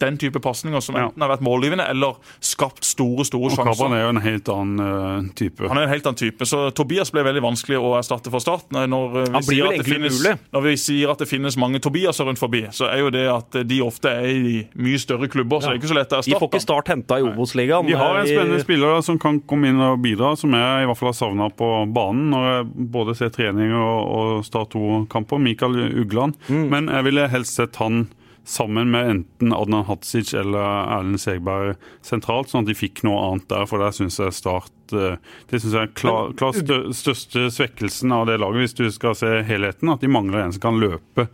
den 0.00 0.18
type 0.20 0.40
pasninger 0.42 0.82
som 0.84 0.96
enten 0.98 1.22
har 1.22 1.30
vært 1.32 1.44
målgivende 1.44 1.86
eller 1.90 2.18
skapt 2.44 2.86
store 2.86 3.26
store 3.28 3.52
Og 3.52 3.70
Kabran 3.70 3.94
er 3.96 4.04
jo 4.04 4.12
en 4.14 4.22
helt 4.24 4.50
annen 4.52 4.80
uh, 4.82 5.30
type. 5.36 5.68
Han 5.68 5.78
er 5.80 5.88
en 5.88 5.92
helt 5.92 6.06
annen 6.08 6.20
type, 6.20 6.46
så 6.48 6.68
Tobias 6.76 7.12
ble 7.14 7.24
veldig 7.26 7.42
vanskelig 7.44 7.80
å 7.80 7.94
erstatte 7.98 8.32
for 8.32 8.42
Start. 8.42 8.70
Når, 8.74 8.88
når 8.90 9.06
vi 9.14 9.24
Han 9.34 9.46
blir 9.46 9.60
sier 9.60 9.68
at 9.68 9.82
det 9.82 9.88
finnes. 9.88 10.20
Når 10.54 10.64
vi 10.64 10.74
sier 10.80 11.12
at 11.12 11.22
det 11.22 11.28
finnes 11.30 11.58
mange 11.60 11.80
Tobiaser 11.82 12.28
rundt 12.28 12.40
forbi, 12.40 12.64
så 12.74 12.88
er 12.90 13.04
jo 13.04 13.12
det 13.14 13.26
at 13.30 13.60
de 13.68 13.80
ofte 13.84 14.12
er 14.12 14.30
i 14.30 14.54
mye 14.80 15.00
større 15.00 15.28
klubber, 15.30 15.60
så 15.60 15.70
det 15.70 15.78
er 15.78 15.82
ikke 15.82 15.92
så 15.92 15.98
lett 15.98 16.14
å 16.14 16.20
erstatte. 16.20 16.36
De 16.36 16.40
får 16.40 16.52
ikke. 16.52 16.62
Start 16.64 16.92
henta 16.92 17.20
i 17.20 17.24
Obos-ligaen. 17.26 17.88
De 17.88 17.96
har 17.98 18.20
en 18.20 18.28
spennende 18.28 18.60
spiller 18.62 19.00
som 19.04 19.18
kan 19.20 19.40
komme 19.48 19.70
inn 19.72 19.80
og 19.84 20.00
bidra, 20.04 20.32
som 20.38 20.54
jeg 20.56 20.84
i 20.84 20.88
hvert 20.88 21.00
fall 21.00 21.10
har 21.10 21.18
savna 21.18 21.50
på 21.52 21.70
banen 21.94 22.30
når 22.34 22.48
jeg 22.50 22.88
både 22.96 23.16
ser 23.18 23.34
trening 23.34 23.74
og, 23.76 23.98
og 24.20 24.44
Start 24.46 24.74
2-kamper. 24.76 25.40
Mikael 25.40 25.76
Ugland. 26.00 26.36
Mm. 26.48 26.66
Men 26.72 26.90
jeg 26.92 27.06
ville 27.08 27.28
helst 27.32 27.58
sett 27.58 27.80
han 27.80 28.06
sammen 28.50 28.90
med 28.90 29.10
enten 29.10 29.54
Adnan 29.54 29.86
Hadzic 29.86 30.32
eller 30.34 30.60
Erlend 30.96 31.22
Segberg 31.22 31.76
sentralt, 32.06 32.50
sånn 32.50 32.66
at 32.66 32.72
de 32.72 32.78
fikk 32.78 33.04
noe 33.06 33.22
annet 33.28 33.48
der. 33.52 33.68
For 33.70 33.82
der 33.82 33.94
syns 33.94 34.18
jeg 34.20 34.34
Start 34.34 34.94
eh, 34.96 35.16
Det 35.50 35.60
synes 35.60 35.76
jeg 35.76 35.88
er 35.88 35.94
klar, 35.96 36.34
klar 36.38 36.56
største 36.96 37.46
svekkelsen 37.54 38.12
av 38.14 38.26
det 38.30 38.40
laget, 38.42 38.64
hvis 38.64 38.78
du 38.80 38.84
skal 38.94 39.16
se 39.18 39.40
helheten. 39.46 39.92
At 39.92 40.02
de 40.02 40.10
mangler 40.10 40.44
en 40.44 40.54
som 40.56 40.66
kan 40.66 40.80
løpe. 40.82 41.28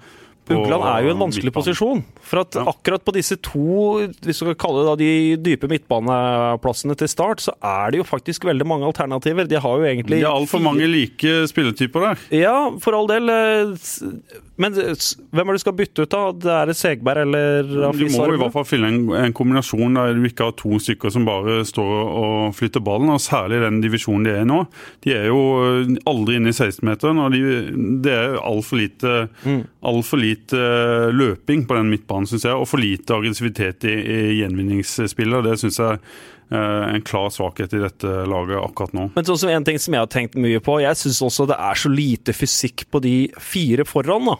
Ugland 0.54 0.84
er 0.86 1.02
jo 1.06 1.10
en 1.14 1.18
vanskelig 1.24 1.50
midtbanen. 1.50 1.64
posisjon. 1.64 2.04
For 2.22 2.40
at 2.44 2.54
akkurat 2.60 3.02
på 3.06 3.14
disse 3.16 3.36
to 3.42 3.64
hvis 4.22 4.38
du 4.38 4.44
skal 4.44 4.54
kalle 4.54 4.84
det 4.96 4.98
de 5.02 5.36
dype 5.42 5.66
midtbaneplassene 5.70 6.96
til 6.98 7.08
start, 7.10 7.42
så 7.42 7.54
er 7.64 7.90
det 7.94 7.98
jo 8.02 8.06
faktisk 8.06 8.44
veldig 8.46 8.66
mange 8.68 8.86
alternativer. 8.86 9.48
De 9.50 9.58
har 9.60 9.76
jo 9.80 9.84
egentlig 9.88 10.20
Det 10.20 10.26
er 10.26 10.30
altfor 10.32 10.62
mange 10.62 10.86
like 10.90 11.46
spilletyper 11.50 12.00
der. 12.10 12.24
Ja, 12.36 12.56
for 12.82 12.94
all 12.98 13.06
del. 13.10 13.28
eh, 13.28 13.74
Men 14.58 14.72
hvem 14.72 15.48
er 15.48 15.52
det 15.52 15.58
du 15.58 15.64
skal 15.64 15.72
bytte 15.76 16.02
ut, 16.06 16.08
da? 16.10 16.22
Det 16.32 16.52
er 16.52 16.66
det 16.70 16.76
Segberg 16.76 17.18
eller 17.26 17.62
Du 17.66 17.82
Afis 17.90 18.16
må 18.16 18.28
i 18.32 18.38
hvert 18.40 18.52
fall 18.54 18.64
finne 18.64 18.88
en, 18.88 19.02
en 19.12 19.32
kombinasjon 19.36 19.94
der 19.98 20.14
du 20.16 20.24
ikke 20.24 20.44
har 20.48 20.52
to 20.56 20.78
stykker 20.80 21.12
som 21.12 21.26
bare 21.28 21.58
står 21.68 21.90
og 22.06 22.54
flytter 22.56 22.80
ballen, 22.80 23.10
og 23.12 23.20
særlig 23.20 23.60
den 23.60 23.82
divisjonen 23.84 24.24
de 24.24 24.30
er 24.32 24.40
i 24.46 24.48
nå. 24.48 24.62
De 25.04 25.12
er 25.12 25.26
jo 25.28 25.42
aldri 26.08 26.38
inne 26.38 26.54
i 26.54 26.56
16-meteren, 26.56 27.20
og 27.20 27.32
de, 27.36 27.42
det 28.06 28.12
er 28.16 28.38
altfor 28.40 28.80
lite, 28.80 29.28
alt 29.82 30.06
for 30.08 30.16
lite 30.22 30.35
eh, 30.56 31.08
løping 31.14 31.66
på 31.68 31.76
den 31.78 31.90
midtbanen, 31.92 32.28
syns 32.30 32.46
jeg, 32.48 32.56
og 32.56 32.68
for 32.70 32.82
lite 32.82 33.16
aggressivitet 33.16 33.86
i, 33.88 33.94
i 33.96 34.18
gjenvinningsspillet. 34.40 35.46
Det 35.46 35.54
syns 35.62 35.80
jeg 35.82 36.00
er 36.46 36.92
en 36.94 37.02
klar 37.02 37.30
svakhet 37.34 37.72
i 37.74 37.82
dette 37.82 38.10
laget 38.30 38.60
akkurat 38.60 38.92
nå. 38.94 39.08
Men 39.16 39.30
også 39.34 39.50
en 39.50 39.66
ting 39.66 39.80
som 39.82 39.96
jeg 39.96 40.04
har 40.04 40.12
tenkt 40.12 40.36
mye 40.38 40.60
på, 40.62 40.78
jeg 40.84 40.98
syns 41.00 41.22
også 41.26 41.48
det 41.50 41.58
er 41.58 41.80
så 41.80 41.90
lite 41.90 42.34
fysikk 42.36 42.86
på 42.92 43.02
de 43.02 43.16
fire 43.42 43.86
foran, 43.88 44.30
da. 44.30 44.36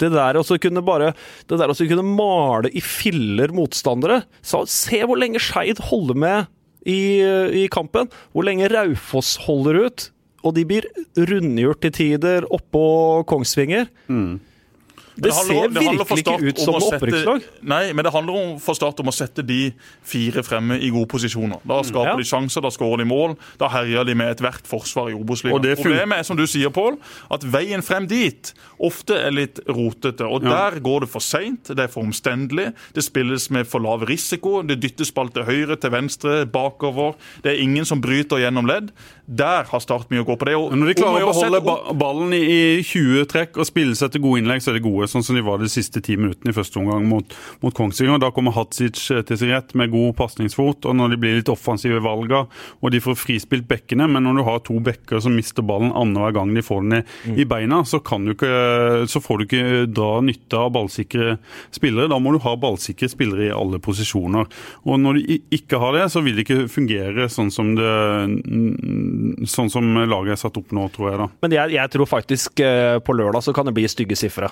Det 0.00 0.08
der 0.14 0.38
å 0.40 0.42
kunne 0.42 0.82
bare 0.82 1.12
Det 1.46 1.58
der 1.60 1.70
å 1.70 1.76
kunne 1.76 2.02
male 2.02 2.70
i 2.72 2.80
filler 2.82 3.52
motstandere. 3.54 4.22
Så 4.42 4.64
se 4.70 5.02
hvor 5.06 5.20
lenge 5.20 5.42
Skeid 5.42 5.78
holder 5.90 6.18
med 6.18 6.50
i, 6.88 7.22
i 7.62 7.68
kampen. 7.70 8.10
Hvor 8.32 8.48
lenge 8.48 8.70
Raufoss 8.72 9.36
holder 9.44 9.84
ut. 9.86 10.08
Og 10.42 10.56
de 10.56 10.64
blir 10.66 10.88
rundgjort 11.14 11.84
til 11.84 11.92
tider 11.94 12.48
oppå 12.50 12.82
Kongsvinger. 13.30 13.86
Det, 15.14 15.22
Det 15.24 15.32
handler- 15.34 15.54
ser 15.54 15.68
det 15.68 15.82
virkelig 15.82 16.18
ikke 16.24 16.48
ut 16.48 16.58
som 16.58 16.74
opprykkslag. 16.74 17.42
Nei, 17.62 17.92
men 17.92 18.04
det 18.04 18.12
handler 18.12 18.32
om 18.34 18.58
for 18.58 18.74
Start 18.74 18.98
om 19.00 19.06
å 19.06 19.12
sette 19.12 19.44
de 19.46 19.72
fire 20.02 20.42
fremme 20.42 20.80
i 20.80 20.88
gode 20.90 21.06
posisjoner. 21.08 21.60
Da 21.66 21.82
skaper 21.82 22.12
Ja. 22.12 22.16
de 22.16 22.22
sjanser, 22.24 22.62
da 22.62 22.68
skårer 22.70 22.98
de 22.98 23.04
mål. 23.04 23.36
Da 23.58 23.68
herjer 23.68 24.04
de 24.06 24.14
med 24.14 24.36
ethvert 24.36 24.62
forsvar 24.66 25.10
i 25.10 25.12
fun- 25.12 25.76
Problemet 25.82 26.18
er, 26.18 26.22
som 26.22 26.36
du 26.36 26.46
sier, 26.46 26.70
Pål, 26.70 26.96
at 27.30 27.42
veien 27.42 27.82
frem 27.82 28.06
dit 28.08 28.54
ofte 28.80 29.10
er 29.14 29.30
litt 29.30 29.60
rotete. 29.68 30.22
Og 30.22 30.42
Ja. 30.42 30.70
der 30.70 30.80
går 30.80 31.00
det 31.00 31.08
for 31.10 31.20
seint, 31.20 31.64
det 31.64 31.78
er 31.78 31.88
for 31.88 32.02
omstendelig, 32.02 32.72
det 32.94 33.04
spilles 33.04 33.50
med 33.50 33.66
for 33.66 33.80
lav 33.80 34.00
risiko, 34.06 34.62
det 34.66 34.80
dyttes 34.80 35.10
ball 35.12 35.28
til 35.28 35.42
høyre, 35.44 35.76
til 35.78 35.90
venstre, 35.90 36.46
bakover. 36.46 37.14
Det 37.42 37.52
er 37.58 37.62
ingen 37.62 37.84
som 37.84 38.00
bryter 38.00 38.38
gjennom 38.38 38.66
ledd. 38.66 38.90
Der 39.28 39.64
har 39.64 39.78
Start 39.80 40.08
mye 40.10 40.24
å 40.24 40.26
gå 40.26 40.36
på. 40.38 40.44
Det 40.46 40.54
Og, 40.56 40.72
Når 40.72 40.86
de 40.94 41.02
klarer 41.02 41.22
å 41.22 41.32
beholde 41.32 41.98
ballen 41.98 42.32
i 42.32 42.78
i 42.78 42.82
20 42.82 43.24
trekk 43.26 43.56
og 43.56 43.66
spille 43.66 43.94
seg 43.96 44.12
til 44.12 44.20
gode 44.22 44.38
innlegg, 44.42 44.62
så 44.62 44.68
er 44.70 44.74
det 44.74 44.82
gode, 44.84 45.01
sånn 45.10 45.24
som 45.26 45.38
de 45.38 45.44
var 45.44 45.60
de 45.60 45.70
siste 45.70 46.02
ti 46.04 46.16
minuttene 46.18 46.52
i 46.52 46.56
første 46.56 46.78
omgang 46.80 47.06
mot, 47.08 47.36
mot 47.64 47.74
Kongsvinger. 47.74 48.20
Da 48.22 48.32
kommer 48.34 48.54
Hadzic 48.56 49.04
eh, 49.10 49.22
til 49.26 49.40
sin 49.40 49.52
rett 49.54 49.74
med 49.78 49.92
god 49.92 50.16
pasningsfot, 50.18 50.88
og 50.88 50.98
når 50.98 51.14
de 51.14 51.20
blir 51.22 51.38
litt 51.38 51.52
offensive 51.52 51.98
i 51.98 52.04
valga, 52.04 52.44
og 52.80 52.94
de 52.94 53.02
får 53.02 53.18
frispilt 53.20 53.68
bekkene, 53.70 54.08
men 54.10 54.26
når 54.26 54.38
du 54.38 54.44
har 54.48 54.62
to 54.66 54.78
bekker 54.84 55.22
som 55.24 55.36
mister 55.38 55.66
ballen 55.66 55.92
annenhver 55.92 56.36
gang 56.38 56.54
de 56.54 56.64
får 56.64 56.84
den 56.84 56.98
i, 57.00 57.42
i 57.42 57.48
beina, 57.48 57.82
så, 57.88 58.02
kan 58.04 58.26
du 58.26 58.34
ikke, 58.34 59.06
så 59.10 59.22
får 59.22 59.40
du 59.40 59.46
ikke 59.46 59.84
dra 59.90 60.12
nytte 60.24 60.58
av 60.58 60.72
ballsikre 60.76 61.36
spillere. 61.74 62.10
Da 62.12 62.20
må 62.22 62.34
du 62.34 62.42
ha 62.44 62.56
ballsikre 62.60 63.10
spillere 63.10 63.48
i 63.48 63.54
alle 63.54 63.80
posisjoner. 63.82 64.48
Og 64.86 65.00
når 65.00 65.18
du 65.18 65.36
ikke 65.54 65.80
har 65.82 65.96
det, 65.96 66.08
så 66.12 66.22
vil 66.24 66.38
det 66.38 66.46
ikke 66.46 66.68
fungere 66.72 67.28
sånn 67.32 67.50
som 67.52 67.74
det 67.78 67.92
sånn 69.48 69.70
som 69.72 69.86
laget 70.08 70.36
er 70.36 70.40
satt 70.40 70.58
opp 70.60 70.72
nå, 70.74 70.88
tror 70.94 71.10
jeg. 71.10 71.20
da. 71.22 71.28
Men 71.44 71.56
jeg, 71.56 71.74
jeg 71.76 71.94
tror 71.94 72.10
faktisk 72.10 72.62
eh, 72.64 72.98
på 73.04 73.16
lørdag 73.16 73.44
så 73.44 73.54
kan 73.56 73.68
det 73.68 73.74
bli 73.76 73.88
stygge 73.90 74.18
sifre. 74.18 74.50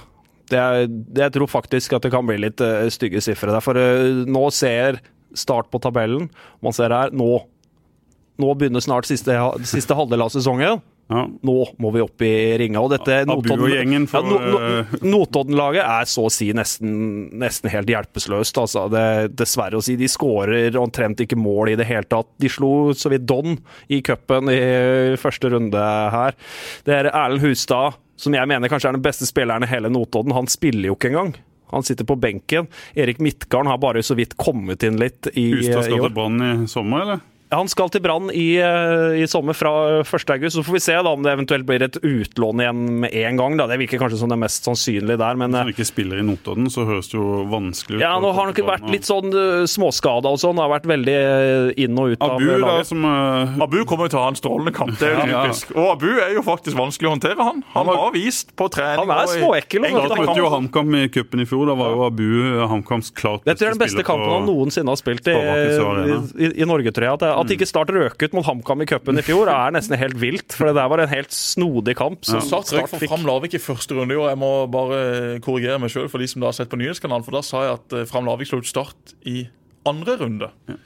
Er, 0.52 0.88
jeg 1.16 1.32
tror 1.36 1.50
faktisk 1.50 1.94
at 1.96 2.04
det 2.06 2.12
kan 2.14 2.26
bli 2.26 2.38
litt 2.42 2.62
uh, 2.64 2.88
stygge 2.92 3.22
sifre. 3.24 3.52
der, 3.54 3.64
For 3.64 3.78
uh, 3.78 4.24
nå 4.26 4.44
ser 4.54 5.00
start 5.36 5.70
på 5.70 5.80
tabellen. 5.82 6.28
Man 6.64 6.76
ser 6.76 6.94
her 6.94 7.14
nå 7.14 7.46
Nå 8.40 8.54
begynner 8.56 8.80
snart 8.80 9.04
siste, 9.04 9.34
siste 9.68 9.92
halvdel 9.92 10.22
av 10.24 10.30
sesongen. 10.32 10.78
Ja. 11.10 11.24
Nå 11.26 11.54
må 11.82 11.90
vi 11.90 12.02
opp 12.04 12.22
i 12.22 12.32
ringa. 12.60 12.82
Og 12.84 12.92
dette 12.92 13.24
Notodden-laget 13.26 14.12
ja, 14.14 14.20
no, 14.22 14.60
eh, 14.60 14.92
no, 15.02 15.10
Notodden-laget 15.16 15.82
er 15.82 16.06
så 16.10 16.28
å 16.28 16.32
si 16.32 16.50
nesten, 16.54 16.92
nesten 17.42 17.72
helt 17.72 17.90
hjelpeløst. 17.90 18.60
Altså. 18.62 18.86
Det, 18.92 19.04
dessverre 19.40 19.80
å 19.80 19.84
si. 19.84 19.96
De 19.98 20.08
skårer 20.10 20.78
omtrent 20.78 21.24
ikke 21.24 21.38
mål 21.40 21.72
i 21.72 21.78
det 21.80 21.88
hele 21.90 22.06
tatt. 22.06 22.30
De 22.40 22.50
slo 22.52 22.94
så 22.94 23.10
vidt 23.10 23.26
Don 23.26 23.58
i 23.90 24.00
cupen 24.06 24.52
i 24.54 24.60
første 25.20 25.50
runde 25.50 25.82
her. 26.14 26.38
Det 26.86 26.94
er 26.94 27.10
Erlend 27.10 27.42
Hustad, 27.42 27.98
som 28.20 28.36
jeg 28.36 28.50
mener 28.50 28.70
kanskje 28.70 28.92
er 28.92 28.98
den 29.00 29.04
beste 29.04 29.26
spilleren 29.26 29.66
i 29.66 29.70
hele 29.70 29.90
Notodden. 29.90 30.36
Han 30.36 30.50
spiller 30.50 30.92
jo 30.92 30.98
ikke 30.98 31.10
engang. 31.10 31.34
Han 31.70 31.86
sitter 31.86 32.06
på 32.06 32.16
benken. 32.18 32.70
Erik 32.94 33.18
Midtgarden 33.22 33.70
har 33.70 33.82
bare 33.82 34.02
så 34.02 34.14
vidt 34.18 34.36
kommet 34.38 34.82
inn 34.86 34.98
litt 35.00 35.30
i, 35.34 35.50
Hustad 35.54 35.86
skal 35.86 36.06
til 36.06 36.14
Brann 36.14 36.42
i 36.42 36.54
sommer, 36.70 37.04
eller? 37.06 37.26
Han 37.50 37.66
skal 37.70 37.90
til 37.90 38.02
Brann 38.04 38.28
i, 38.30 38.54
eh, 38.62 39.18
i 39.18 39.26
sommer 39.26 39.56
fra 39.58 40.02
1. 40.04 40.30
august. 40.30 40.54
Så 40.56 40.62
får 40.62 40.76
vi 40.76 40.80
se 40.84 40.94
da 40.94 41.10
om 41.10 41.22
det 41.24 41.32
eventuelt 41.34 41.66
blir 41.66 41.82
et 41.82 41.96
utlån 41.98 42.62
igjen 42.62 42.82
med 43.02 43.14
en 43.14 43.36
gang. 43.40 43.56
Da. 43.58 43.66
Det 43.66 43.78
virker 43.80 43.98
kanskje 43.98 44.20
som 44.20 44.30
det 44.30 44.38
mest 44.38 44.66
sannsynlige 44.66 45.18
der, 45.18 45.34
men 45.34 45.50
Hvis 45.50 45.58
eh, 45.58 45.64
han 45.64 45.72
ikke 45.74 45.86
spiller 45.88 46.20
i 46.22 46.26
Notodden, 46.26 46.70
så 46.70 46.84
høres 46.86 47.10
det 47.10 47.18
jo 47.18 47.42
vanskelig 47.50 47.98
ut. 47.98 48.04
ja, 48.04 48.12
nå 48.22 48.30
har 48.30 48.46
han 48.46 48.54
ikke 48.54 48.66
vært 48.68 48.86
litt 48.90 49.08
sånn 49.08 49.34
uh, 49.34 49.66
småskada 49.66 50.30
og 50.30 50.38
sånn. 50.38 50.60
Har 50.62 50.70
vært 50.70 50.86
veldig 50.90 51.16
eh, 51.16 51.82
inn 51.82 51.98
og 51.98 52.14
ut 52.14 52.22
av 52.22 52.36
Abu, 52.36 52.46
da, 52.46 52.58
laget. 52.62 52.86
som 52.92 53.04
uh... 53.04 53.58
Abu 53.66 53.80
kommer 53.84 54.06
jo 54.06 54.14
til 54.14 54.20
å 54.20 54.24
ha 54.28 54.30
en 54.30 54.38
strålende 54.38 54.74
kamp. 54.76 54.94
Det 55.00 55.10
er 55.10 55.18
jo 55.18 55.26
Ja. 55.30 55.42
typisk. 55.50 55.74
Og 55.74 55.90
Abu 55.96 56.08
er 56.22 56.32
jo 56.36 56.44
faktisk 56.46 56.78
vanskelig 56.78 57.10
å 57.10 57.14
håndtere, 57.16 57.42
han. 57.50 57.64
Han 57.74 57.90
har 57.90 58.14
vist 58.14 58.54
på 58.54 58.70
trening 58.70 59.10
Han 59.10 59.10
er 59.16 59.26
småekkel, 59.26 59.88
Da 59.90 60.06
vet 60.06 60.22
møtte 60.22 60.38
jo. 60.38 60.50
HamKam 60.54 60.94
i 61.02 61.08
cupen 61.10 61.42
i 61.42 61.48
fjor. 61.50 61.66
Da 61.66 61.74
var 61.78 61.94
jo 61.96 62.06
Abu 62.06 62.24
eh, 62.46 62.62
HamKams 62.70 63.10
klart 63.10 63.42
Dette 63.48 63.66
er 63.66 63.74
den 63.74 63.82
beste 63.82 64.06
kampen 64.06 64.30
han 64.30 64.46
noensinne 64.46 64.90
har 64.90 64.98
spilt 65.00 65.26
i, 65.26 65.34
i, 65.34 66.52
i 66.62 66.68
Norge, 66.68 66.94
tror 66.94 67.10
jeg. 67.10 67.18
At, 67.18 67.39
at 67.42 67.54
ikke 67.54 67.68
Start 67.68 67.92
røk 67.94 68.22
ut 68.22 68.36
mot 68.36 68.46
HamKam 68.46 68.84
i 68.84 68.88
cupen 68.90 69.20
i 69.20 69.24
fjor, 69.24 69.50
er 69.52 69.74
nesten 69.74 69.98
helt 70.00 70.18
vilt. 70.20 70.54
For 70.56 70.70
det 70.70 70.76
der 70.78 70.90
var 70.92 71.02
en 71.04 71.12
helt 71.12 71.32
snodig 71.34 71.96
kamp. 71.98 72.22
Ja. 72.28 72.42
Start 72.44 72.72
røk 72.76 72.90
for. 72.92 73.06
Fram 73.10 73.26
Lavik 73.28 73.56
i 73.56 73.62
første 73.62 73.96
runde 73.96 74.16
i 74.16 74.20
år. 74.20 74.32
Jeg 74.32 74.40
må 74.42 74.52
bare 74.72 75.00
korrigere 75.44 75.80
meg 75.82 75.92
sjøl 75.94 76.10
for 76.12 76.22
de 76.22 76.28
som 76.30 76.42
da 76.42 76.50
har 76.50 76.58
sett 76.58 76.70
på 76.72 76.80
nyhetskanalen, 76.80 77.26
for 77.26 77.36
da 77.38 77.42
sa 77.46 77.64
jeg 77.66 77.78
at 77.78 77.98
eh, 77.98 78.06
Fram 78.10 78.28
Lavik 78.28 78.50
slo 78.50 78.60
ut 78.62 78.70
Start 78.70 79.14
i 79.28 79.42
andre 79.88 80.16
runde. 80.20 80.50
Men 80.68 80.80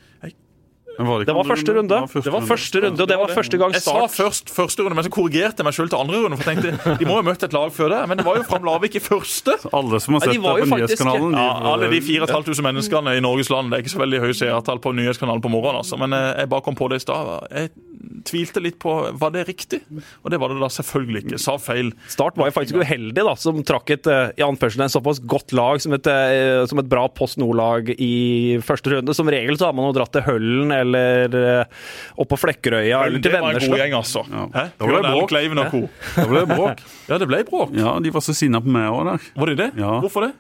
var 0.99 1.25
Det 1.25 1.35
var 1.35 1.45
første 1.49 1.75
runde. 1.75 1.99
Det 2.23 2.33
var 2.33 2.41
første 2.47 2.81
runde, 2.85 3.03
og 3.03 3.09
det 3.09 3.19
var 3.19 3.29
første 3.35 3.59
gang 3.59 3.73
Jeg 3.75 3.83
sa 3.83 4.07
først 4.07 4.51
første 4.55 4.83
runde, 4.85 4.95
men 4.95 5.05
så 5.05 5.11
korrigerte 5.11 5.59
jeg 5.63 5.67
meg 5.67 5.75
sjøl 5.75 5.89
til 5.91 5.99
andre 5.99 6.21
runde. 6.25 6.39
For 6.39 6.51
jeg 6.53 6.63
tenkte, 6.63 6.99
De 7.01 7.05
må 7.09 7.17
jo 7.19 7.23
ha 7.23 7.27
møtt 7.31 7.43
et 7.49 7.53
lag 7.57 7.73
før 7.75 7.89
det, 7.95 8.01
men 8.09 8.19
det 8.21 8.27
var 8.27 8.37
jo 8.39 8.45
Fram 8.47 8.63
Lavik 8.69 8.95
i 8.95 9.03
første. 9.03 9.57
Alle 9.75 10.01
som 10.01 10.15
har 10.15 10.21
Ja, 10.25 10.27
de 10.31 10.39
sett 10.39 10.43
var 10.45 10.55
det 10.61 10.69
på 10.69 10.77
faktisk- 10.77 11.05
Nyhetskanalen 11.05 11.33
de 11.35 11.43
Ja, 11.43 11.73
Alle 11.73 11.91
de 11.91 12.01
4500 12.01 12.63
menneskene 12.69 13.17
i 13.17 13.21
Norges 13.25 13.51
land. 13.51 13.71
Det 13.73 13.79
er 13.79 13.83
ikke 13.83 13.95
så 13.97 14.03
veldig 14.05 14.21
høye 14.21 14.35
seertall 14.39 14.79
på 14.85 14.95
nyhetskanalen 14.95 15.43
på 15.43 15.51
morgenen. 15.51 15.81
altså. 15.83 15.99
Men 15.99 16.13
eh, 16.13 16.35
jeg 16.45 16.49
bare 16.49 16.61
kom 16.63 16.75
på 16.77 16.89
det 16.91 16.97
i 17.03 17.05
stad. 17.05 17.49
Jeg 17.51 17.71
tvilte 18.25 18.61
litt 18.63 18.79
på 18.79 18.93
var 19.19 19.31
det 19.31 19.47
riktig, 19.49 19.81
og 20.25 20.31
det 20.31 20.39
var 20.41 20.49
det 20.53 20.61
da 20.61 20.69
selvfølgelig 20.73 21.25
ikke. 21.25 21.39
Sa 21.41 21.57
feil. 21.61 21.93
Start 22.09 22.37
var 22.37 22.49
jo 22.51 22.55
faktisk 22.57 22.77
uheldig, 22.81 23.15
da, 23.25 23.35
som 23.35 23.63
trakk 23.65 23.91
et 23.91 24.07
eh, 24.07 24.31
i 24.39 24.43
anførselen, 24.45 24.87
en 24.89 24.93
såpass 24.93 25.21
godt 25.25 25.53
lag 25.57 25.81
som 25.81 25.93
et, 25.97 26.07
eh, 26.07 26.65
som 26.67 26.79
et 26.79 26.89
bra 26.89 27.07
Post 27.09 27.39
Nord-lag 27.41 27.89
i 27.99 28.59
første 28.65 28.93
runde. 28.93 29.15
Som 29.17 29.29
regel 29.33 29.57
så 29.57 29.67
har 29.71 29.73
man 29.77 29.89
jo 29.89 29.97
dratt 29.99 30.13
til 30.13 30.23
Høllen 30.27 30.73
eller 30.85 31.37
eh, 31.41 31.83
opp 32.21 32.31
på 32.31 32.39
Flekkerøya 32.45 33.03
eller 33.09 33.25
til 33.25 33.35
Det 33.35 33.41
var 33.43 33.59
en 33.59 33.65
god 33.67 33.83
gjeng, 33.83 33.97
altså. 33.99 34.25
Ja. 34.31 34.47
Hæ? 34.55 34.65
Ble 34.79 34.87
det 34.87 34.95
Bjørn 34.95 35.11
bråk. 35.11 35.35
Ja. 35.35 35.85
Det 36.15 36.29
ble 36.31 36.47
bråk. 36.55 36.85
Ja, 37.11 37.19
det 37.21 37.29
ble 37.29 37.43
bråk. 37.49 37.75
Ja, 37.77 37.99
de 38.01 38.15
var 38.15 38.23
så 38.25 38.33
sinna 38.37 38.63
på 38.65 38.71
meg 38.73 38.89
òg 38.89 39.05
der. 39.11 39.31
Var 39.43 39.51
det 39.53 39.57
det? 39.61 39.71
Ja. 39.83 39.99
Hvorfor 40.05 40.29
det? 40.29 40.33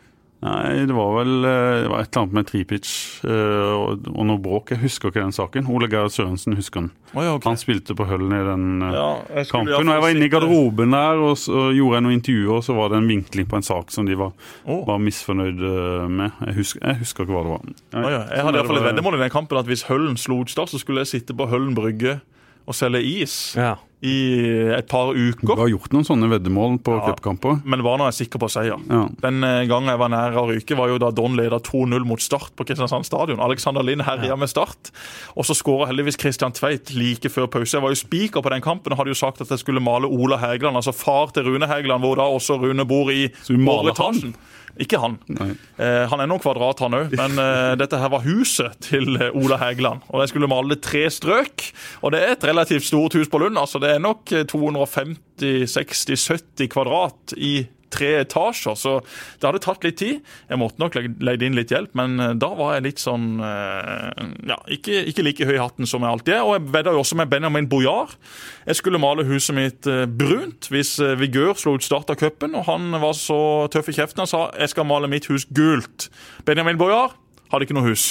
Nei, 0.44 0.84
det 0.84 0.92
var 0.92 1.14
vel 1.16 1.46
eh, 1.48 1.82
det 1.86 1.88
var 1.88 2.02
et 2.02 2.10
eller 2.10 2.24
annet 2.26 2.34
med 2.36 2.48
Tripic 2.50 2.88
eh, 3.24 3.70
og, 3.72 4.08
og 4.12 4.26
noe 4.28 4.40
bråk. 4.44 4.74
Jeg 4.74 4.82
husker 4.82 5.08
ikke 5.08 5.22
den 5.22 5.32
saken. 5.32 5.70
Ole 5.72 5.88
Geir 5.88 6.10
Sørensen 6.12 6.56
husker 6.58 6.82
den. 6.82 6.90
Å, 7.14 7.22
ja, 7.24 7.32
ok. 7.38 7.46
Han 7.48 7.60
spilte 7.60 7.96
på 7.96 8.04
Høllen 8.10 8.34
i 8.36 8.42
den 8.44 8.66
eh, 8.84 8.96
Ja, 8.98 9.06
jeg 9.38 9.48
kampen. 9.48 9.72
Og 9.78 9.94
jeg 9.94 10.04
var 10.04 10.12
inne 10.12 10.28
i 10.28 10.32
garderoben 10.34 10.92
der 10.96 11.22
og 11.30 11.38
så 11.40 11.70
gjorde 11.72 11.96
jeg 11.96 12.06
noen 12.06 12.18
intervjuer, 12.18 12.52
og 12.58 12.66
så 12.66 12.76
var 12.76 12.92
det 12.92 13.00
en 13.00 13.08
vinkling 13.08 13.48
på 13.48 13.60
en 13.60 13.66
sak 13.70 13.94
som 13.94 14.10
de 14.10 14.18
var, 14.20 14.34
oh. 14.66 14.84
var 14.90 15.00
misfornøyd 15.06 15.64
med. 16.12 16.36
Jeg 16.50 16.58
husker, 16.60 16.84
jeg 16.84 17.00
husker 17.00 17.24
ikke 17.24 17.38
hva 17.38 17.46
det 17.46 17.54
var. 17.54 17.72
Å, 18.04 18.04
ja. 18.04 18.22
Jeg 18.36 18.48
hadde 18.48 18.60
iallfall 18.60 18.82
et 18.82 18.88
veddemål 18.90 19.16
i 19.16 19.24
den 19.24 19.34
kampen 19.38 19.62
at 19.62 19.72
hvis 19.72 19.88
Høllen 19.88 20.20
slo 20.20 20.42
ut 20.44 20.52
Start, 20.52 20.74
så 20.74 20.82
skulle 20.82 21.06
jeg 21.06 21.14
sitte 21.14 21.36
på 21.36 21.48
Høllen 21.48 21.72
brygge 21.78 22.18
og 22.66 22.74
selge 22.74 23.02
is 23.22 23.54
Ja. 23.56 23.74
i 24.04 24.72
et 24.76 24.86
par 24.88 25.14
uker. 25.16 25.46
Du 25.48 25.56
har 25.56 25.68
gjort 25.72 25.92
noen 25.94 26.04
sånne 26.04 26.28
veddemål 26.28 26.74
på 26.84 26.92
Ja. 26.98 27.06
cupkamper. 27.14 27.62
Men 27.64 27.82
var 27.82 27.96
nå 27.98 28.04
jeg 28.12 28.28
sikker 28.28 28.38
på 28.38 28.50
seier. 28.52 28.76
Ja. 28.90 29.08
Den 29.22 29.42
eh, 29.44 29.64
gangen 29.66 29.88
jeg 29.88 29.98
var 29.98 30.08
nær 30.12 30.36
å 30.36 30.44
ryke, 30.50 30.76
var 30.76 30.88
jo 30.88 30.98
da 30.98 31.10
Don 31.10 31.36
leda 31.36 31.58
2-0 31.58 32.04
mot 32.04 32.20
Start 32.20 32.52
på 32.56 32.66
Kristiansand 32.66 33.04
stadion. 33.08 33.40
Alexander 33.40 33.82
Lind 33.82 34.02
herja 34.02 34.36
med 34.36 34.48
Start. 34.48 34.90
Og 35.36 35.44
så 35.44 35.54
skåra 35.56 35.86
heldigvis 35.88 36.18
Christian 36.20 36.52
Tveit 36.52 36.92
like 36.94 37.28
før 37.32 37.46
pause. 37.48 37.72
Jeg 37.78 37.82
var 37.82 37.90
jo 37.90 38.00
spiker 38.02 38.42
på 38.44 38.50
den 38.50 38.60
kampen 38.60 38.92
og 38.92 38.98
hadde 38.98 39.08
jo 39.14 39.14
sagt 39.14 39.40
at 39.40 39.48
jeg 39.48 39.58
skulle 39.64 39.80
male 39.80 40.04
Ola 40.04 40.36
Hægeland, 40.36 40.76
altså 40.76 40.92
far 40.94 41.32
til 41.32 41.44
Rune 41.44 41.66
Hægeland, 41.66 42.00
hvor 42.04 42.16
da 42.16 42.22
også 42.28 42.60
Rune 42.60 42.84
bor 42.84 43.08
i 43.10 43.28
Så 43.42 43.54
du 43.54 43.58
maler 43.58 43.92
overetasjen. 43.92 44.34
Ikke 44.80 44.98
han. 44.98 45.18
Eh, 45.30 46.08
han 46.10 46.20
er 46.20 46.26
noen 46.26 46.40
kvadrat, 46.42 46.80
han 46.82 46.94
òg, 46.98 47.12
men 47.18 47.38
eh, 47.38 47.74
dette 47.78 47.98
her 48.00 48.10
var 48.10 48.24
huset 48.26 48.72
til 48.82 49.16
eh, 49.20 49.30
Ola 49.38 49.56
Hægeland. 49.60 50.00
Og 50.10 50.20
de 50.22 50.26
skulle 50.30 50.48
male 50.50 50.76
tre 50.82 51.04
strøk. 51.12 51.62
Og 52.02 52.12
det 52.14 52.20
er 52.24 52.30
et 52.34 52.44
relativt 52.50 52.84
stort 52.88 53.14
hus 53.18 53.28
på 53.30 53.38
Lund. 53.42 53.58
altså 53.60 53.78
Det 53.82 53.90
er 53.94 54.00
nok 54.02 54.32
eh, 54.34 54.44
250-60-70 54.50 56.66
kvadrat 56.74 57.20
i 57.36 57.66
tre 57.94 58.10
etasjer, 58.20 58.76
så 58.78 58.96
det 59.40 59.48
hadde 59.48 59.62
tatt 59.64 59.86
litt 59.86 59.98
tid. 60.00 60.20
Jeg 60.50 60.60
måtte 60.60 60.82
nok 60.82 60.98
leid 61.24 61.44
inn 61.46 61.56
litt 61.58 61.72
hjelp, 61.74 61.94
men 61.98 62.18
eh, 62.20 62.34
da 62.40 62.50
var 62.58 62.76
jeg 62.76 62.86
litt 62.88 63.02
sånn 63.02 63.38
eh, 63.38 64.28
Ja, 64.50 64.58
ikke, 64.76 65.00
ikke 65.10 65.26
like 65.26 65.48
høy 65.48 65.56
i 65.56 65.62
hatten 65.62 65.88
som 65.88 66.04
jeg 66.04 66.16
alltid 66.16 66.36
er. 66.36 66.44
Og 66.46 66.56
jeg 66.58 66.66
vedda 66.76 66.94
jo 66.94 67.02
også 67.04 67.18
med 67.20 67.32
Benjamin 67.32 67.68
Bojar. 67.70 68.14
Jeg 68.68 68.80
skulle 68.80 69.02
male 69.02 69.26
huset 69.28 69.56
mitt 69.56 69.90
eh, 69.90 70.04
brunt 70.08 70.70
hvis 70.72 70.96
Vigør 71.20 71.58
slo 71.60 71.76
ut 71.78 71.84
Start 71.84 72.12
av 72.12 72.18
cupen, 72.20 72.54
og 72.56 72.66
han 72.68 72.94
var 73.02 73.12
så 73.18 73.38
tøff 73.72 73.90
i 73.92 73.96
kjeften 73.98 74.24
og 74.24 74.30
sa 74.30 74.46
jeg 74.56 74.72
skal 74.72 74.88
male 74.88 75.10
mitt 75.10 75.28
hus 75.30 75.44
gult. 75.52 76.08
Benjamin 76.48 76.80
Bojar 76.80 77.12
hadde 77.54 77.68
ikke 77.68 77.76
noe 77.78 77.86
hus, 77.88 78.04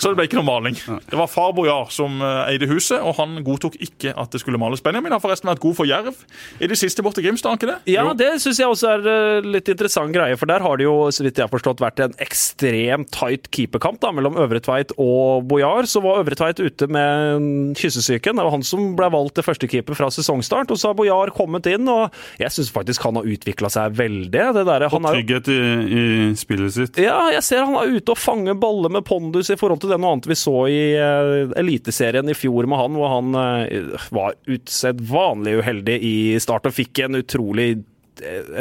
så 0.00 0.10
det 0.12 0.16
ble 0.18 0.26
ikke 0.30 0.38
noe 0.40 0.46
maling. 0.48 0.78
Det 1.10 1.18
var 1.18 1.26
far 1.30 1.50
Bojar 1.56 1.88
som 1.92 2.20
eh, 2.22 2.52
eide 2.54 2.68
huset, 2.70 3.00
og 3.02 3.16
han 3.18 3.40
godtok 3.46 3.74
ikke 3.82 4.12
at 4.18 4.30
det 4.32 4.40
skulle 4.42 4.58
males. 4.60 4.80
Benjamin 4.84 5.12
har 5.14 5.20
forresten 5.22 5.50
vært 5.50 5.60
god 5.62 5.76
for 5.80 5.88
Jerv 5.88 6.14
i 6.62 6.68
det 6.70 6.76
siste 6.78 7.02
borte 7.04 7.22
Grimstad, 7.24 7.58
ikke 7.58 7.68
det? 7.72 7.78
Ja, 7.90 8.04
Jo. 8.06 8.14
det 8.18 8.28
syns 8.42 8.60
jeg 8.62 8.70
også 8.70 8.92
er 8.94 9.08
eh, 9.10 9.48
litt 9.58 9.68
interessant 9.72 10.14
greie, 10.14 10.36
for 10.38 10.48
der 10.50 10.62
har 10.64 10.78
det 10.80 10.86
jo, 10.86 10.94
så 11.12 11.24
vidt 11.26 11.40
jeg 11.40 11.46
har 11.48 11.52
forstått, 11.52 11.82
vært 11.82 12.02
en 12.04 12.14
ekstremt 12.22 13.10
tight 13.14 13.50
keeperkamp 13.54 14.00
da, 14.02 14.12
mellom 14.14 14.38
Øvre 14.40 14.60
Tveit 14.62 14.94
og 15.00 15.44
Bojar. 15.50 15.88
Så 15.90 16.02
var 16.04 16.20
Øvre 16.22 16.38
Tveit 16.38 16.60
ute 16.62 16.86
med 16.90 17.74
kyssesyken. 17.80 18.38
Det 18.38 18.46
var 18.46 18.54
han 18.54 18.64
som 18.66 18.92
ble 18.98 19.08
valgt 19.12 19.36
til 19.38 19.46
førstekeeper 19.46 19.98
fra 19.98 20.10
sesongstart. 20.14 20.70
Og 20.74 20.78
så 20.80 20.90
har 20.92 20.98
Bojar 20.98 21.32
kommet 21.36 21.66
inn, 21.70 21.88
og 21.90 22.14
jeg 22.40 22.52
syns 22.54 22.70
faktisk 22.74 23.04
han 23.08 23.18
har 23.20 23.28
utvikla 23.34 23.70
seg 23.72 23.96
veldig. 23.98 24.30
Det 24.60 24.64
der, 24.68 24.86
han 24.92 25.08
er 25.10 25.16
jo 25.16 25.20
Trygghet 25.20 25.50
i, 25.52 25.58
i 25.90 26.04
spillet 26.38 26.76
sitt. 26.76 27.00
ja, 27.02 27.18
jeg 27.34 27.42
ser 27.46 27.64
han 27.66 27.76
er 27.80 27.96
ute 27.98 28.14
og 28.14 28.20
fanger 28.20 28.56
baller 28.60 28.92
med 28.92 29.06
pondus 29.08 29.50
i 29.52 29.58
forhold 29.58 29.82
til 29.82 29.92
det 29.92 30.00
noe 30.00 30.14
annet 30.16 30.28
vi 30.30 30.38
så 30.38 30.56
i 30.70 30.80
uh, 30.96 31.52
Eliteserien 31.60 32.30
i 32.30 32.36
fjor 32.36 32.68
med 32.70 32.80
han, 32.80 32.98
hvor 32.98 33.14
han 33.14 33.36
uh, 33.36 34.08
var 34.14 34.36
usedvanlig 34.50 35.58
uheldig 35.60 35.96
i 36.06 36.16
start 36.42 36.68
og 36.70 36.76
fikk 36.76 37.04
en 37.04 37.20
utrolig 37.20 37.72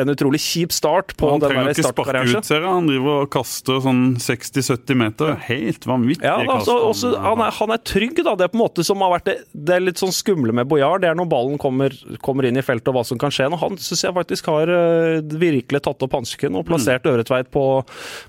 en 0.01 0.09
utrolig 0.13 0.39
kjip 0.43 0.71
start 0.75 1.15
på 1.19 1.29
Han 1.31 1.41
trenger 1.43 1.71
ikke 1.73 1.85
sparke 1.89 2.23
ut, 2.25 2.47
ser 2.47 2.61
jeg. 2.61 2.69
Han 2.69 2.87
driver 2.89 3.23
og 3.23 3.29
kaster 3.33 3.79
sånn 3.83 4.03
60-70 4.21 4.99
meter. 4.99 5.33
Helt 5.47 5.87
vanvittig 5.89 6.25
Ja, 6.27 6.37
altså, 6.43 6.77
kast. 6.87 7.07
han, 7.25 7.43
er, 7.45 7.55
han 7.59 7.75
er 7.75 7.83
trygg, 7.91 8.21
da. 8.25 8.35
Det 8.39 8.47
er 8.47 8.53
på 8.53 8.59
en 8.59 8.63
måte 8.65 8.85
som 8.87 9.03
har 9.05 9.13
vært 9.17 9.29
det, 9.29 9.37
det 9.53 9.77
er 9.77 9.85
litt 9.85 10.01
sånn 10.01 10.13
skumle 10.15 10.55
med 10.55 10.69
Bojar. 10.71 11.01
Det 11.03 11.11
er 11.11 11.17
når 11.19 11.29
ballen 11.31 11.59
kommer, 11.61 11.95
kommer 12.25 12.47
inn 12.49 12.59
i 12.59 12.65
feltet 12.65 12.91
og 12.91 12.99
hva 12.99 13.05
som 13.07 13.19
kan 13.21 13.33
skje. 13.33 13.49
Og 13.53 13.61
han 13.63 13.79
syns 13.81 14.05
jeg 14.07 14.15
faktisk 14.17 14.51
har 14.51 14.71
eh, 14.73 15.19
virkelig 15.39 15.83
tatt 15.87 16.05
opp 16.07 16.19
hansken 16.19 16.55
og 16.59 16.67
plassert 16.69 16.99
Mm. 16.99 17.13
Øretveit 17.13 17.47
på, 17.53 17.61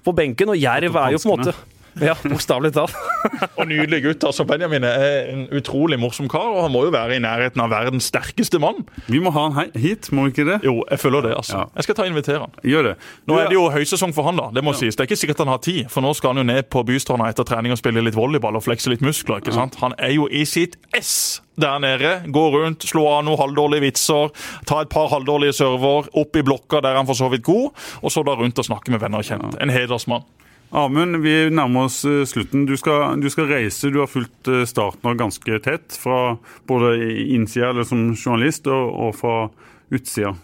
på 0.06 0.12
benken. 0.14 0.50
Og 0.52 0.58
Jerv 0.60 0.96
er 0.96 1.14
jo 1.14 1.18
på 1.22 1.28
en 1.30 1.32
måte 1.40 1.54
Ja, 1.98 2.14
bokstavelig 2.22 2.72
talt. 2.76 2.94
Og 3.58 3.66
nydelig 3.68 4.02
gutt. 4.04 4.24
altså 4.24 4.44
Benjamin 4.48 4.84
er 4.86 5.30
en 5.32 5.42
utrolig 5.56 5.98
morsom 6.00 6.28
kar, 6.30 6.46
og 6.54 6.62
han 6.66 6.72
må 6.72 6.84
jo 6.86 6.92
være 6.94 7.16
i 7.18 7.22
nærheten 7.22 7.60
av 7.64 7.72
verdens 7.72 8.08
sterkeste 8.12 8.60
mann. 8.62 8.84
Vi 9.10 9.20
må 9.22 9.32
ha 9.34 9.48
han 9.50 9.74
hit, 9.74 10.10
må 10.14 10.28
vi 10.28 10.34
ikke 10.34 10.46
det? 10.48 10.60
Jo, 10.66 10.78
jeg 10.90 11.02
føler 11.02 11.26
det, 11.28 11.34
altså. 11.40 11.58
Ja. 11.58 11.66
Jeg 11.76 11.88
skal 11.88 11.98
ta 11.98 12.06
og 12.06 12.12
invitere 12.12 12.40
han. 12.44 12.54
Gjør 12.62 12.90
det. 12.90 12.94
Nå 13.28 13.38
er 13.40 13.50
det 13.50 13.58
jo 13.58 13.66
høysesong 13.74 14.14
for 14.16 14.28
han, 14.30 14.38
da. 14.40 14.48
Det 14.54 14.64
må 14.64 14.74
sies. 14.78 14.96
Det 14.96 15.04
er 15.04 15.10
ikke 15.10 15.20
sikkert 15.24 15.44
han 15.44 15.52
har 15.52 15.62
tid, 15.66 15.82
for 15.92 16.04
nå 16.04 16.14
skal 16.16 16.34
han 16.34 16.42
jo 16.44 16.48
ned 16.52 16.70
på 16.72 16.84
Bystranda 16.86 17.28
etter 17.32 17.48
trening 17.48 17.74
og 17.74 17.80
spille 17.82 18.04
litt 18.06 18.16
volleyball 18.18 18.58
og 18.60 18.64
flekse 18.66 18.92
litt 18.92 19.04
muskler. 19.04 19.42
ikke 19.42 19.56
sant? 19.56 19.78
Han 19.82 19.96
er 19.98 20.14
jo 20.14 20.28
i 20.30 20.46
sitt 20.48 20.78
ess 20.96 21.40
der 21.60 21.78
nede. 21.82 22.14
Gå 22.32 22.44
rundt, 22.54 22.86
slå 22.88 23.04
av 23.10 23.24
noen 23.26 23.40
halvdårlige 23.40 23.84
vitser, 23.84 24.30
ta 24.68 24.80
et 24.84 24.92
par 24.92 25.10
halvdårlige 25.12 25.58
server, 25.58 26.08
opp 26.16 26.36
i 26.40 26.44
blokka 26.46 26.80
der 26.84 26.96
han 26.96 27.08
for 27.08 27.18
så 27.18 27.28
vidt 27.32 27.44
god, 27.46 27.74
og 28.00 28.12
så 28.14 28.24
da 28.26 28.36
rundt 28.38 28.58
og 28.62 28.68
snakke 28.70 28.94
med 28.94 29.02
venner 29.02 29.20
og 29.20 29.28
kjente. 29.28 29.58
En 29.60 29.72
hedersmann. 29.74 30.24
Amund, 30.70 31.16
vi 31.24 31.32
nærmer 31.50 31.88
oss 31.88 32.04
eh, 32.06 32.22
slutten. 32.30 32.62
Du 32.68 32.76
skal, 32.78 33.18
du 33.18 33.26
skal 33.32 33.48
reise. 33.50 33.90
Du 33.90 33.98
har 34.02 34.10
fulgt 34.10 34.46
eh, 34.50 34.62
starten 34.70 35.10
av 35.10 35.16
ganske 35.18 35.58
tett, 35.64 35.96
fra 35.98 36.36
både 36.70 36.92
innsida 37.34 37.72
eller 37.72 37.88
som 37.88 38.12
journalist 38.14 38.70
og, 38.70 38.92
og 39.08 39.16
fra 39.18 39.34
utsida. 39.90 40.36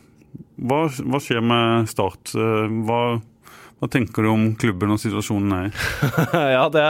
Hva, 0.57 0.83
hva 0.91 1.21
skjer 1.23 1.45
med 1.47 1.87
Start? 1.93 2.35
Eh, 2.35 2.67
Hva, 2.89 3.01
hva 3.77 3.91
tenker 3.93 4.25
du 4.25 4.31
om 4.33 4.49
klubben 4.59 4.95
og 4.95 4.99
situasjonen 5.03 5.53
er 5.53 5.69
i? 5.69 5.73
ja, 6.57 6.65
det, 6.75 6.85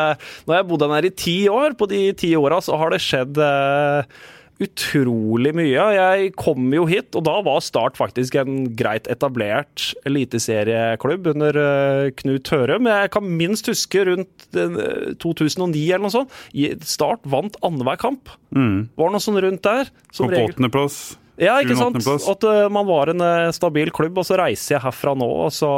nå 0.46 0.54
har 0.54 0.62
jeg 0.62 0.68
bodd 0.70 0.86
her 0.94 1.10
i 1.10 1.12
ti 1.18 1.36
år. 1.52 1.76
På 1.76 1.90
de 1.90 2.00
ti 2.16 2.32
åra 2.38 2.62
så 2.64 2.78
har 2.80 2.94
det 2.94 3.02
skjedd 3.04 3.36
eh, 3.42 4.16
utrolig 4.62 5.52
mye. 5.56 5.82
Jeg 5.96 6.30
kom 6.40 6.70
jo 6.74 6.86
hit, 6.88 7.10
og 7.18 7.26
da 7.28 7.34
var 7.44 7.64
Start 7.64 7.98
faktisk 7.98 8.38
en 8.40 8.70
greit 8.78 9.08
etablert 9.12 9.90
eliteserieklubb 10.08 11.28
under 11.34 11.60
eh, 11.60 12.08
Knut 12.22 12.52
Hørum. 12.52 12.88
Jeg 12.88 13.12
kan 13.16 13.28
minst 13.42 13.68
huske 13.70 14.06
rundt 14.08 14.48
eh, 14.56 15.12
2009 15.22 15.84
eller 15.90 16.06
noe 16.06 16.14
sånt. 16.14 16.40
Start 16.86 17.26
vant 17.28 17.60
annenhver 17.62 18.00
kamp. 18.00 18.32
Var 18.52 19.12
noe 19.12 19.22
sånn 19.22 19.40
rundt 19.44 19.64
der. 19.66 19.92
Som 20.10 20.30
Kom 20.30 20.36
på 20.36 20.48
åttendeplass. 20.48 21.00
Ja, 21.36 21.58
ikke 21.60 21.76
sant? 21.76 21.98
At 22.00 22.44
eh, 22.48 22.66
man 22.72 22.86
var 22.88 23.12
en 23.12 23.20
eh, 23.20 23.52
stabil 23.52 23.90
klubb, 23.94 24.16
og 24.20 24.24
så 24.28 24.38
reiser 24.40 24.76
jeg 24.76 24.84
herfra 24.86 25.12
nå, 25.18 25.28
og 25.46 25.52
så 25.52 25.68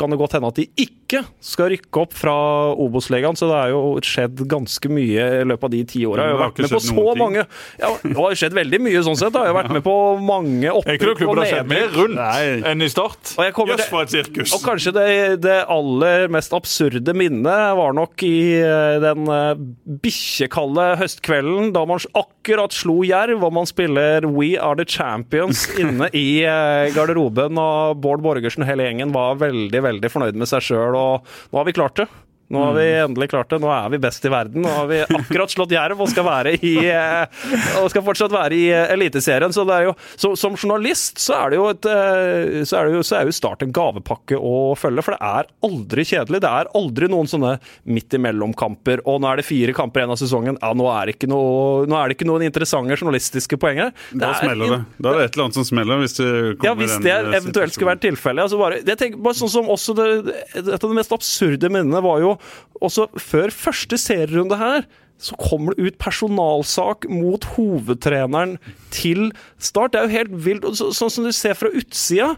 kan 0.00 0.12
det 0.12 0.18
godt 0.20 0.38
hende 0.38 0.52
at 0.52 0.60
de 0.60 0.68
ikke 0.72 1.01
skal 1.42 1.70
rykke 1.72 2.00
opp 2.02 2.14
fra 2.16 2.34
Obos-legaen, 2.80 3.36
Så 3.38 3.48
det 3.50 3.56
har 3.58 3.72
jo 3.72 3.82
skjedd 4.04 4.42
ganske 4.50 4.88
mye 4.92 5.26
i 5.42 5.44
løpet 5.48 5.68
av 5.68 5.72
de 5.74 5.82
ti 5.92 6.02
åra. 6.08 6.26
Jeg 6.28 6.36
har 6.36 6.42
vært 6.46 6.62
med 6.64 6.72
på 6.72 6.80
så 6.86 7.06
mange 7.18 7.42
ja, 7.44 7.90
Det 8.02 8.16
har 8.16 8.38
skjedd 8.42 8.56
veldig 8.58 8.80
mye 8.86 9.02
sånn 9.06 9.18
sett. 9.20 9.32
da. 9.34 9.44
Jeg 9.46 9.52
har 9.54 9.58
vært 9.62 9.74
med 9.76 9.84
på 9.86 9.96
mange 10.22 10.68
Er 10.70 10.96
ikke 10.96 11.06
det 11.06 11.12
opprykk 11.12 11.20
klubben 11.22 11.32
og 11.32 11.42
har 11.42 11.50
skjedd 11.52 11.70
mer 11.72 11.86
nedrykk. 11.86 11.98
rundt 12.00 12.70
enn 12.72 12.82
i 12.86 12.90
Start? 12.92 13.34
Og 13.38 13.72
Jøss, 13.72 13.84
for 13.90 14.06
et 14.06 14.14
sirkus! 14.14 14.54
Og 14.56 14.64
kanskje 14.66 14.94
det, 14.96 15.06
det 15.44 15.58
aller 15.70 16.28
mest 16.32 16.52
absurde 16.56 17.14
minnet 17.16 17.76
var 17.78 17.94
nok 17.96 18.22
i 18.26 18.34
eh, 18.60 18.98
den 19.02 19.26
eh, 19.32 19.54
bikkjekalde 20.02 20.86
høstkvelden 21.00 21.72
da 21.74 21.84
man 21.88 22.00
akkurat 22.18 22.74
slo 22.74 23.00
Jerv, 23.06 23.42
og 23.46 23.52
man 23.54 23.68
spiller 23.68 24.26
We 24.26 24.54
Are 24.60 24.76
The 24.78 24.86
Champions 24.88 25.64
inne 25.82 26.08
i 26.16 26.42
eh, 26.46 26.90
garderoben, 26.94 27.58
og 27.60 28.00
Bård 28.02 28.22
Borgersen 28.24 28.64
og 28.64 28.70
hele 28.70 28.86
gjengen 28.88 29.12
var 29.14 29.38
veldig, 29.40 29.82
veldig 29.86 30.10
fornøyd 30.12 30.38
med 30.40 30.50
seg 30.50 30.64
sjøl, 30.66 30.96
nå 31.50 31.58
har 31.60 31.68
vi 31.68 31.74
klart 31.76 31.96
det. 32.02 32.06
Nå 32.52 32.60
har 32.66 32.74
vi 32.76 32.86
endelig 33.00 33.30
klart 33.32 33.48
det. 33.48 33.58
Nå 33.62 33.70
er 33.72 33.88
vi 33.94 34.00
best 34.02 34.24
i 34.28 34.30
verden. 34.32 34.64
Nå 34.64 34.72
har 34.72 34.88
vi 34.90 35.00
akkurat 35.06 35.52
slått 35.52 35.72
Jerv 35.72 36.02
og 36.04 36.10
skal, 36.12 36.26
være 36.26 36.54
i, 36.58 36.72
eh, 36.84 37.46
og 37.80 37.88
skal 37.92 38.04
fortsatt 38.04 38.34
være 38.34 38.58
i 38.58 38.66
eh, 38.68 38.92
Eliteserien. 38.92 39.54
Så, 39.56 39.64
det 39.68 39.78
er 39.78 39.86
jo, 39.88 39.94
så 40.20 40.34
som 40.36 40.58
journalist 40.58 41.22
så 41.22 41.38
er 41.38 41.52
det 41.54 41.60
jo 41.60 41.68
et 41.70 41.88
eh, 41.88 42.60
så 42.68 42.78
er, 42.78 42.90
det 42.90 42.98
jo, 42.98 43.04
så 43.06 43.18
er 43.18 43.28
jo 43.28 43.36
Start 43.42 43.64
en 43.64 43.72
gavepakke 43.72 44.36
å 44.36 44.74
følge, 44.78 45.02
for 45.06 45.16
det 45.16 45.24
er 45.24 45.48
aldri 45.64 46.04
kjedelig. 46.06 46.42
Det 46.44 46.50
er 46.50 46.68
aldri 46.78 47.08
noen 47.10 47.30
sånne 47.30 47.54
midt 47.88 48.18
imellom-kamper, 48.18 49.00
og 49.08 49.22
nå 49.24 49.30
er 49.30 49.40
det 49.40 49.46
fire 49.48 49.74
kamper 49.74 50.02
igjen 50.02 50.12
av 50.12 50.20
sesongen. 50.20 50.60
Ja, 50.60 50.74
nå 50.76 50.86
er 50.92 51.08
det 51.08 51.16
ikke, 51.16 51.30
noe, 51.32 51.88
er 51.88 52.12
det 52.12 52.18
ikke 52.18 52.28
noen 52.28 52.44
interessante 52.44 52.98
journalistiske 53.00 53.56
poenger. 53.62 53.94
Da 54.12 54.34
smeller 54.42 54.76
det. 54.76 54.80
Da 54.98 55.14
er 55.14 55.22
det 55.22 55.30
et 55.30 55.38
eller 55.38 55.48
annet 55.48 55.58
som 55.62 55.66
smeller. 55.66 56.02
hvis 56.04 56.18
det 56.20 56.28
Ja, 56.68 56.76
hvis 56.76 56.98
det 57.02 57.16
eventuelt 57.40 57.74
skulle 57.74 57.94
vært 57.94 58.04
tilfellet. 58.04 58.44
Altså 58.44 58.60
bare, 58.60 58.82
tenker 58.92 59.24
bare 59.24 59.40
sånn 59.40 59.54
som 59.56 59.72
også 59.72 59.96
det, 59.96 60.08
Et 60.60 60.76
av 60.76 60.84
de 60.84 60.96
mest 61.00 61.16
absurde 61.16 61.72
minnene 61.72 62.04
var 62.04 62.20
jo 62.20 62.36
også 62.82 63.08
før 63.20 63.52
første 63.54 63.98
serierunde 64.00 64.58
her. 64.60 64.86
Så 65.22 65.36
kommer 65.38 65.74
det 65.76 65.86
ut 65.86 65.98
personalsak 66.02 67.06
mot 67.08 67.44
hovedtreneren 67.54 68.56
til 68.90 69.30
Start. 69.58 69.92
Det 69.92 70.00
er 70.00 70.08
jo 70.08 70.16
helt 70.18 70.32
vilt. 70.44 70.64
så- 70.74 70.90
Sånn 70.92 71.10
som 71.10 71.24
du 71.24 71.30
ser 71.32 71.54
fra 71.54 71.68
utsida. 71.70 72.36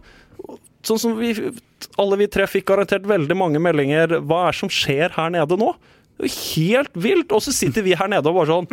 Sånn 0.85 0.99
som 1.01 1.17
vi, 1.17 1.33
alle 1.99 2.17
vi 2.21 2.27
tre 2.27 2.45
fikk 2.45 2.67
garantert 2.67 3.07
veldig 3.09 3.37
mange 3.37 3.59
meldinger. 3.59 4.21
Hva 4.21 4.49
er 4.49 4.53
det 4.53 4.59
som 4.61 4.69
skjer 4.69 5.11
her 5.13 5.31
nede 5.31 5.57
nå? 5.57 5.75
Det 6.19 6.29
er 6.29 6.37
helt 6.55 6.95
vilt! 6.95 7.33
Og 7.35 7.43
så 7.43 7.53
sitter 7.55 7.83
vi 7.83 7.97
her 7.99 8.11
nede 8.11 8.31
og 8.31 8.37
bare 8.39 8.53
sånn 8.53 8.69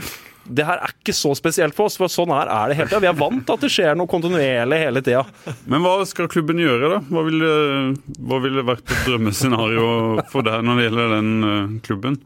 Det 0.45 0.65
her 0.67 0.81
er 0.83 0.93
ikke 0.93 1.13
så 1.15 1.31
spesielt 1.37 1.75
for 1.77 1.89
oss, 1.89 1.97
for 1.97 2.11
sånn 2.11 2.31
her 2.33 2.49
er 2.49 2.71
det 2.71 2.77
hele 2.79 2.89
tida. 2.91 3.01
Vi 3.03 3.09
er 3.11 3.17
vant 3.21 3.43
til 3.47 3.55
at 3.57 3.63
det 3.65 3.71
skjer 3.73 3.97
noe 3.97 4.09
kontinuerlig 4.09 4.79
hele 4.81 5.03
tida. 5.05 5.23
Men 5.69 5.83
hva 5.85 5.95
skal 6.09 6.29
klubben 6.31 6.61
gjøre, 6.61 6.95
da? 6.95 6.99
Hva 7.09 7.23
ville, 7.27 7.51
hva 8.29 8.39
ville 8.43 8.65
vært 8.67 8.89
et 8.89 9.05
drømmescenario 9.09 9.85
for 10.33 10.45
deg 10.47 10.65
når 10.65 10.79
det 10.79 10.87
gjelder 10.87 11.13
den 11.17 11.31
eh, 11.49 11.75
klubben? 11.85 12.17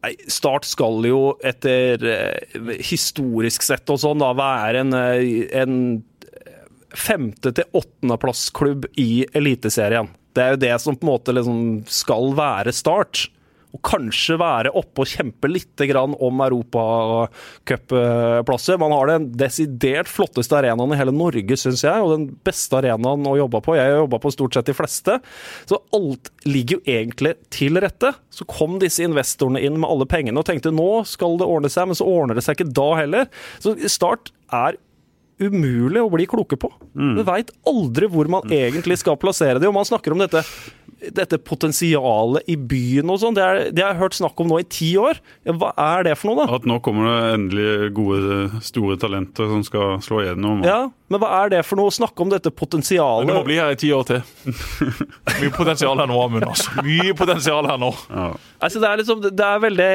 Nei, 0.00 0.14
Start 0.32 0.64
skal 0.64 1.04
jo 1.04 1.18
etter 1.44 2.06
eh, 2.08 2.60
historisk 2.88 3.66
sett 3.66 3.90
og 3.92 3.98
sånn 4.00 4.22
da 4.22 4.30
være 4.38 4.84
en, 4.86 4.94
eh, 4.96 5.42
en 5.60 5.74
femte- 6.96 7.52
til 7.58 7.68
åttendeplassklubb 7.76 8.86
i 8.98 9.26
Eliteserien. 9.36 10.08
Det 10.34 10.42
er 10.46 10.54
jo 10.54 10.62
det 10.62 10.72
som 10.80 10.96
på 10.96 11.04
en 11.06 11.12
måte 11.12 11.34
liksom 11.36 11.60
skal 11.90 12.32
være 12.38 12.72
Start. 12.74 13.26
Og 13.70 13.78
kanskje 13.86 14.34
være 14.40 14.72
oppe 14.74 15.04
og 15.04 15.10
kjempe 15.10 15.46
litt 15.50 15.78
grann 15.90 16.14
om 16.18 16.40
europacupplasser. 16.42 18.78
Man 18.82 18.94
har 18.96 19.06
den 19.12 19.28
desidert 19.38 20.08
flotteste 20.10 20.56
arenaen 20.58 20.94
i 20.94 20.98
hele 20.98 21.14
Norge, 21.14 21.54
syns 21.60 21.84
jeg, 21.86 21.98
og 22.02 22.08
den 22.16 22.24
beste 22.46 22.74
arenaen 22.80 23.28
å 23.30 23.38
jobbe 23.38 23.58
på. 23.64 23.76
Jeg 23.78 23.86
har 23.86 24.02
jobba 24.02 24.18
på 24.24 24.34
stort 24.34 24.54
sett 24.56 24.70
de 24.72 24.76
fleste. 24.76 25.12
Så 25.70 25.76
alt 25.96 26.24
ligger 26.48 26.72
jo 26.78 26.84
egentlig 26.98 27.32
til 27.54 27.72
rette. 27.82 28.10
Så 28.34 28.42
kom 28.50 28.72
disse 28.82 29.06
investorene 29.06 29.62
inn 29.62 29.76
med 29.78 29.90
alle 29.90 30.06
pengene 30.10 30.40
og 30.42 30.48
tenkte 30.50 30.74
nå 30.74 30.90
skal 31.08 31.32
det 31.38 31.48
ordne 31.48 31.70
seg, 31.72 31.84
men 31.90 31.96
så 31.98 32.10
ordner 32.10 32.34
det 32.38 32.44
seg 32.46 32.54
ikke 32.58 32.74
da 32.74 32.90
heller. 33.04 33.24
Så 33.62 33.68
Start 33.90 34.24
er 34.50 34.72
umulig 35.40 36.02
å 36.02 36.10
bli 36.12 36.26
kloke 36.28 36.56
på. 36.60 36.68
Du 37.16 37.22
veit 37.24 37.48
aldri 37.68 38.06
hvor 38.12 38.28
man 38.28 38.50
egentlig 38.52 38.98
skal 39.00 39.16
plassere 39.20 39.60
det. 39.60 39.68
Og 39.70 39.76
man 39.76 39.88
snakker 39.88 40.12
om 40.12 40.20
dette, 40.20 40.42
dette 41.16 41.38
potensialet 41.40 42.48
i 42.50 42.56
byen 42.56 43.10
og 43.12 43.20
sånn. 43.22 43.36
Det, 43.36 43.46
det 43.76 43.84
har 43.84 43.94
jeg 43.94 44.02
hørt 44.02 44.18
snakk 44.18 44.40
om 44.42 44.50
nå 44.52 44.60
i 44.60 44.68
ti 44.68 44.92
år. 45.00 45.20
Hva 45.48 45.72
er 45.80 46.08
det 46.10 46.16
for 46.20 46.32
noe, 46.32 46.44
da? 46.44 46.58
At 46.60 46.68
nå 46.68 46.80
kommer 46.84 47.08
det 47.08 47.34
endelig 47.38 47.92
gode, 47.96 48.48
store 48.64 48.98
talenter 49.00 49.48
som 49.50 49.64
skal 49.66 50.00
slå 50.04 50.24
igjennom. 50.24 50.64
Ja, 50.66 50.82
Men 51.10 51.18
hva 51.18 51.30
er 51.40 51.50
det 51.50 51.60
for 51.66 51.80
noe? 51.80 51.90
Snakke 51.90 52.22
om 52.22 52.30
dette 52.30 52.52
potensialet? 52.54 53.26
Du 53.26 53.34
må 53.34 53.42
bli 53.42 53.56
her 53.58 53.74
i 53.74 53.78
ti 53.78 53.88
år 53.90 54.04
til. 54.06 54.20
Mye 55.40 55.50
potensial 55.56 55.98
her 55.98 56.06
nå, 56.06 56.18
Amund. 56.22 56.46
Altså. 56.46 56.70
Mye 56.86 57.14
potensial 57.18 57.66
her 57.66 57.80
nå. 57.82 57.88
Ja. 58.06 58.28
Altså, 58.62 58.78
det, 58.78 58.86
er 58.86 59.00
liksom, 59.00 59.24
det, 59.24 59.32
er 59.46 59.64
veldig, 59.64 59.88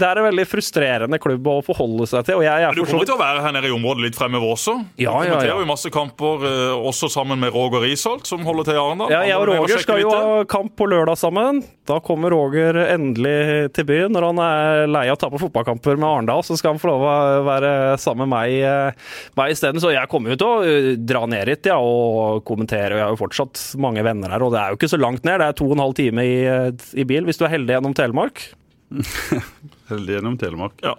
det 0.00 0.08
er 0.08 0.20
en 0.22 0.26
veldig 0.30 0.46
frustrerende 0.48 1.20
klubb 1.20 1.50
å 1.52 1.58
forholde 1.66 2.08
seg 2.08 2.24
til. 2.30 2.40
Og 2.40 2.46
jeg, 2.46 2.64
jeg 2.64 2.78
Du 2.78 2.80
er 2.80 2.88
kommer 2.94 3.10
til 3.10 3.16
å 3.18 3.20
være 3.20 3.44
her 3.44 3.56
nede 3.58 3.68
i 3.68 3.74
området 3.76 4.06
litt 4.06 4.16
fremover 4.16 4.54
også. 4.54 4.78
Ja, 4.96 5.12
ja, 5.12 5.34
kommenterer 5.34 5.52
ja. 5.52 5.58
jo 5.60 5.68
masse 5.68 5.92
kamper, 5.92 6.48
eh, 6.48 6.88
også 6.92 7.12
sammen 7.12 7.42
med 7.42 7.52
Roger 7.52 7.84
Risholt, 7.84 8.24
som 8.30 8.48
holder 8.48 8.70
til 8.70 8.78
i 8.78 8.82
Arendal. 8.86 9.12
Ja, 9.12 9.20
jeg 9.28 9.36
og 9.36 9.50
Roger 9.52 9.84
skal 9.84 10.00
jo 10.00 10.16
ha 10.16 10.42
kamp 10.48 10.72
på 10.80 10.88
lørdag 10.88 11.20
sammen. 11.20 11.60
Da 11.88 11.96
kommer 12.00 12.30
Roger 12.30 12.76
endelig 12.92 13.72
til 13.74 13.86
byen. 13.88 14.12
Når 14.14 14.26
han 14.28 14.40
er 14.44 14.82
lei 14.86 15.02
av 15.10 15.16
å 15.16 15.20
tape 15.24 15.40
fotballkamper 15.42 15.98
med 15.98 16.06
Arendal, 16.06 16.44
så 16.46 16.54
skal 16.58 16.76
han 16.76 16.82
få 16.82 16.92
lov 16.92 17.02
å 17.02 17.14
være 17.48 17.72
sammen 17.98 18.30
med 18.30 18.32
meg, 18.36 18.54
eh, 18.62 19.16
meg 19.38 19.54
isteden. 19.54 19.82
Så 19.82 19.90
jeg 19.90 20.10
kommer 20.12 20.32
jo 20.32 20.38
til 20.38 20.46
å 20.46 20.62
eh, 20.62 20.90
dra 21.02 21.24
ned 21.26 21.50
hit 21.50 21.66
ja, 21.66 21.80
og 21.82 22.44
kommentere. 22.46 23.00
Jeg 23.00 23.06
har 23.08 23.16
jo 23.16 23.22
fortsatt 23.24 23.64
mange 23.82 24.04
venner 24.06 24.30
her, 24.30 24.46
og 24.46 24.54
det 24.54 24.62
er 24.62 24.70
jo 24.70 24.78
ikke 24.78 24.92
så 24.94 25.00
langt 25.02 25.26
ned. 25.26 25.40
Det 25.42 25.48
er 25.50 25.58
to 25.58 25.66
og 25.66 25.74
en 25.74 25.86
halv 25.88 25.98
time 25.98 26.26
i, 26.28 26.36
eh, 26.46 26.90
i 26.94 27.08
bil 27.08 27.26
hvis 27.26 27.42
du 27.42 27.46
er 27.48 27.56
heldig 27.56 27.78
gjennom 27.78 27.98
Telemark. 27.98 28.44
Heldig 29.90 30.20
gjennom 30.20 30.38
Telemark. 30.38 30.78
Ja. 30.84 30.94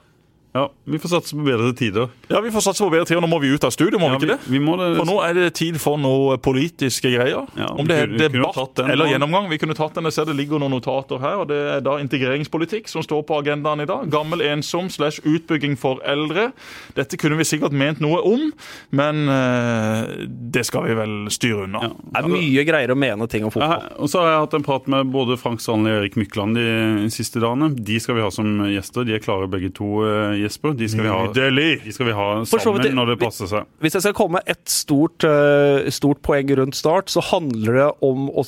Ja, 0.54 0.68
Vi 0.86 1.00
får 1.02 1.10
satse 1.10 1.34
på 1.36 1.44
bedre 1.48 1.74
tider. 1.74 2.10
Ja, 2.30 2.40
Vi 2.42 2.52
får 2.54 2.62
satse 2.62 2.84
på 2.84 2.92
bedre 2.94 3.06
tider. 3.10 3.22
nå 3.22 3.28
må 3.28 3.40
vi 3.42 3.50
ut 3.56 3.64
av 3.64 3.72
studio, 3.74 3.98
må 3.98 4.12
Ja, 4.12 4.18
vi 4.20 4.26
ikke 4.28 4.36
det? 4.38 4.40
vi, 4.48 4.60
vi 4.60 4.64
må 4.66 4.76
det. 4.78 4.98
For 5.00 5.06
nå 5.10 5.16
er 5.26 5.34
det 5.34 5.54
tid 5.58 5.80
for 5.82 5.98
noe 5.98 6.38
politiske 6.38 7.10
greier. 7.10 7.48
Ja, 7.58 7.72
Om 7.74 7.88
det 7.88 7.98
er 7.98 8.30
debatt 8.30 8.78
eller 8.84 9.08
gjennomgang. 9.10 9.50
Vi 9.50 9.58
kunne 9.58 9.74
tatt 9.74 9.96
den, 9.96 10.04
Jeg 10.06 10.14
ser 10.14 10.26
det 10.30 10.36
ligger 10.38 10.60
noen 10.62 10.72
notater 10.78 11.18
her. 11.20 11.40
og 11.42 11.48
Det 11.48 11.58
er 11.58 11.82
da 11.82 11.98
integreringspolitikk 11.98 12.88
som 12.88 13.02
står 13.02 13.24
på 13.26 13.40
agendaen 13.42 13.82
i 13.82 13.86
dag. 13.90 14.06
Gammel 14.14 14.42
ensom 14.46 14.90
slash 14.94 15.22
utbygging 15.26 15.76
for 15.78 15.98
eldre. 16.06 16.52
Dette 16.96 17.18
kunne 17.18 17.38
vi 17.38 17.44
sikkert 17.50 17.72
ment 17.74 18.00
noe 18.00 18.22
om, 18.22 18.52
men 18.92 19.28
eh, 19.30 20.28
det 20.54 20.66
skal 20.68 20.86
vi 20.86 20.94
vel 20.98 21.16
styre 21.34 21.66
unna. 21.66 21.82
Ja. 21.88 21.90
Det 22.14 22.24
er 22.24 22.30
mye 22.30 22.66
greier 22.68 22.94
å 22.94 22.98
mene 23.00 23.28
ting 23.28 23.44
om 23.44 23.50
Ja, 23.56 23.80
fotball. 23.80 23.90
og 24.06 24.10
så 24.12 24.22
har 24.22 24.30
jeg 24.36 24.40
hatt 24.46 24.54
en 24.60 24.64
prat 24.70 24.88
med 24.88 25.10
både 25.14 25.38
Frank 25.40 25.62
Sandli 25.62 25.92
og 25.94 26.04
Erik 26.04 26.16
Mykland 26.20 26.56
de 26.60 27.10
siste 27.10 27.42
dagene. 27.42 27.74
De 27.76 28.00
skal 28.00 28.16
vi 28.16 28.22
ha 28.22 28.30
som 28.30 28.54
gjester. 28.70 29.06
De 29.10 29.16
er 29.18 29.20
klare 29.24 29.50
begge 29.50 29.74
to, 29.74 30.04
eh, 30.06 30.43
Jesper. 30.44 30.76
De 30.78 30.90
skal 30.92 31.08
vi 31.08 31.14
ha, 31.14 31.22
de 31.34 31.96
skal 31.96 32.10
vi 32.10 32.18
ha 32.18 32.28
sammen 32.50 32.82
vidt, 32.82 32.98
når 32.98 33.14
det 33.14 33.18
passer 33.24 33.50
seg. 33.52 33.72
Hvis 33.84 33.98
jeg 33.98 34.06
skal 34.06 34.16
komme 34.18 34.40
med 34.40 34.54
et 34.54 34.64
stort, 34.72 35.26
eh, 35.28 35.90
stort 35.94 36.22
poeng 36.26 36.52
rundt 36.60 36.78
Start, 36.78 37.12
så 37.14 37.24
handler 37.24 37.80
det 37.80 37.90
om 38.06 38.30
å 38.30 38.46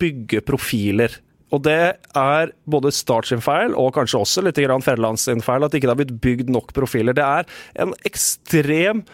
bygge 0.00 0.42
profiler. 0.46 1.20
Og 1.54 1.62
det 1.62 1.96
er 2.18 2.52
både 2.66 2.92
Start 2.94 3.28
sin 3.30 3.42
feil, 3.44 3.74
og 3.78 3.94
kanskje 3.94 4.20
også 4.22 4.44
litt 4.46 4.58
Federlands 4.58 5.26
sin 5.28 5.44
feil, 5.44 5.64
at 5.64 5.74
ikke 5.76 5.86
det 5.86 5.94
har 5.94 6.02
blitt 6.02 6.20
bygd 6.24 6.52
nok 6.52 6.74
profiler. 6.76 7.14
Det 7.16 7.24
er 7.24 7.46
en 7.84 7.94
ekstrem 8.08 9.04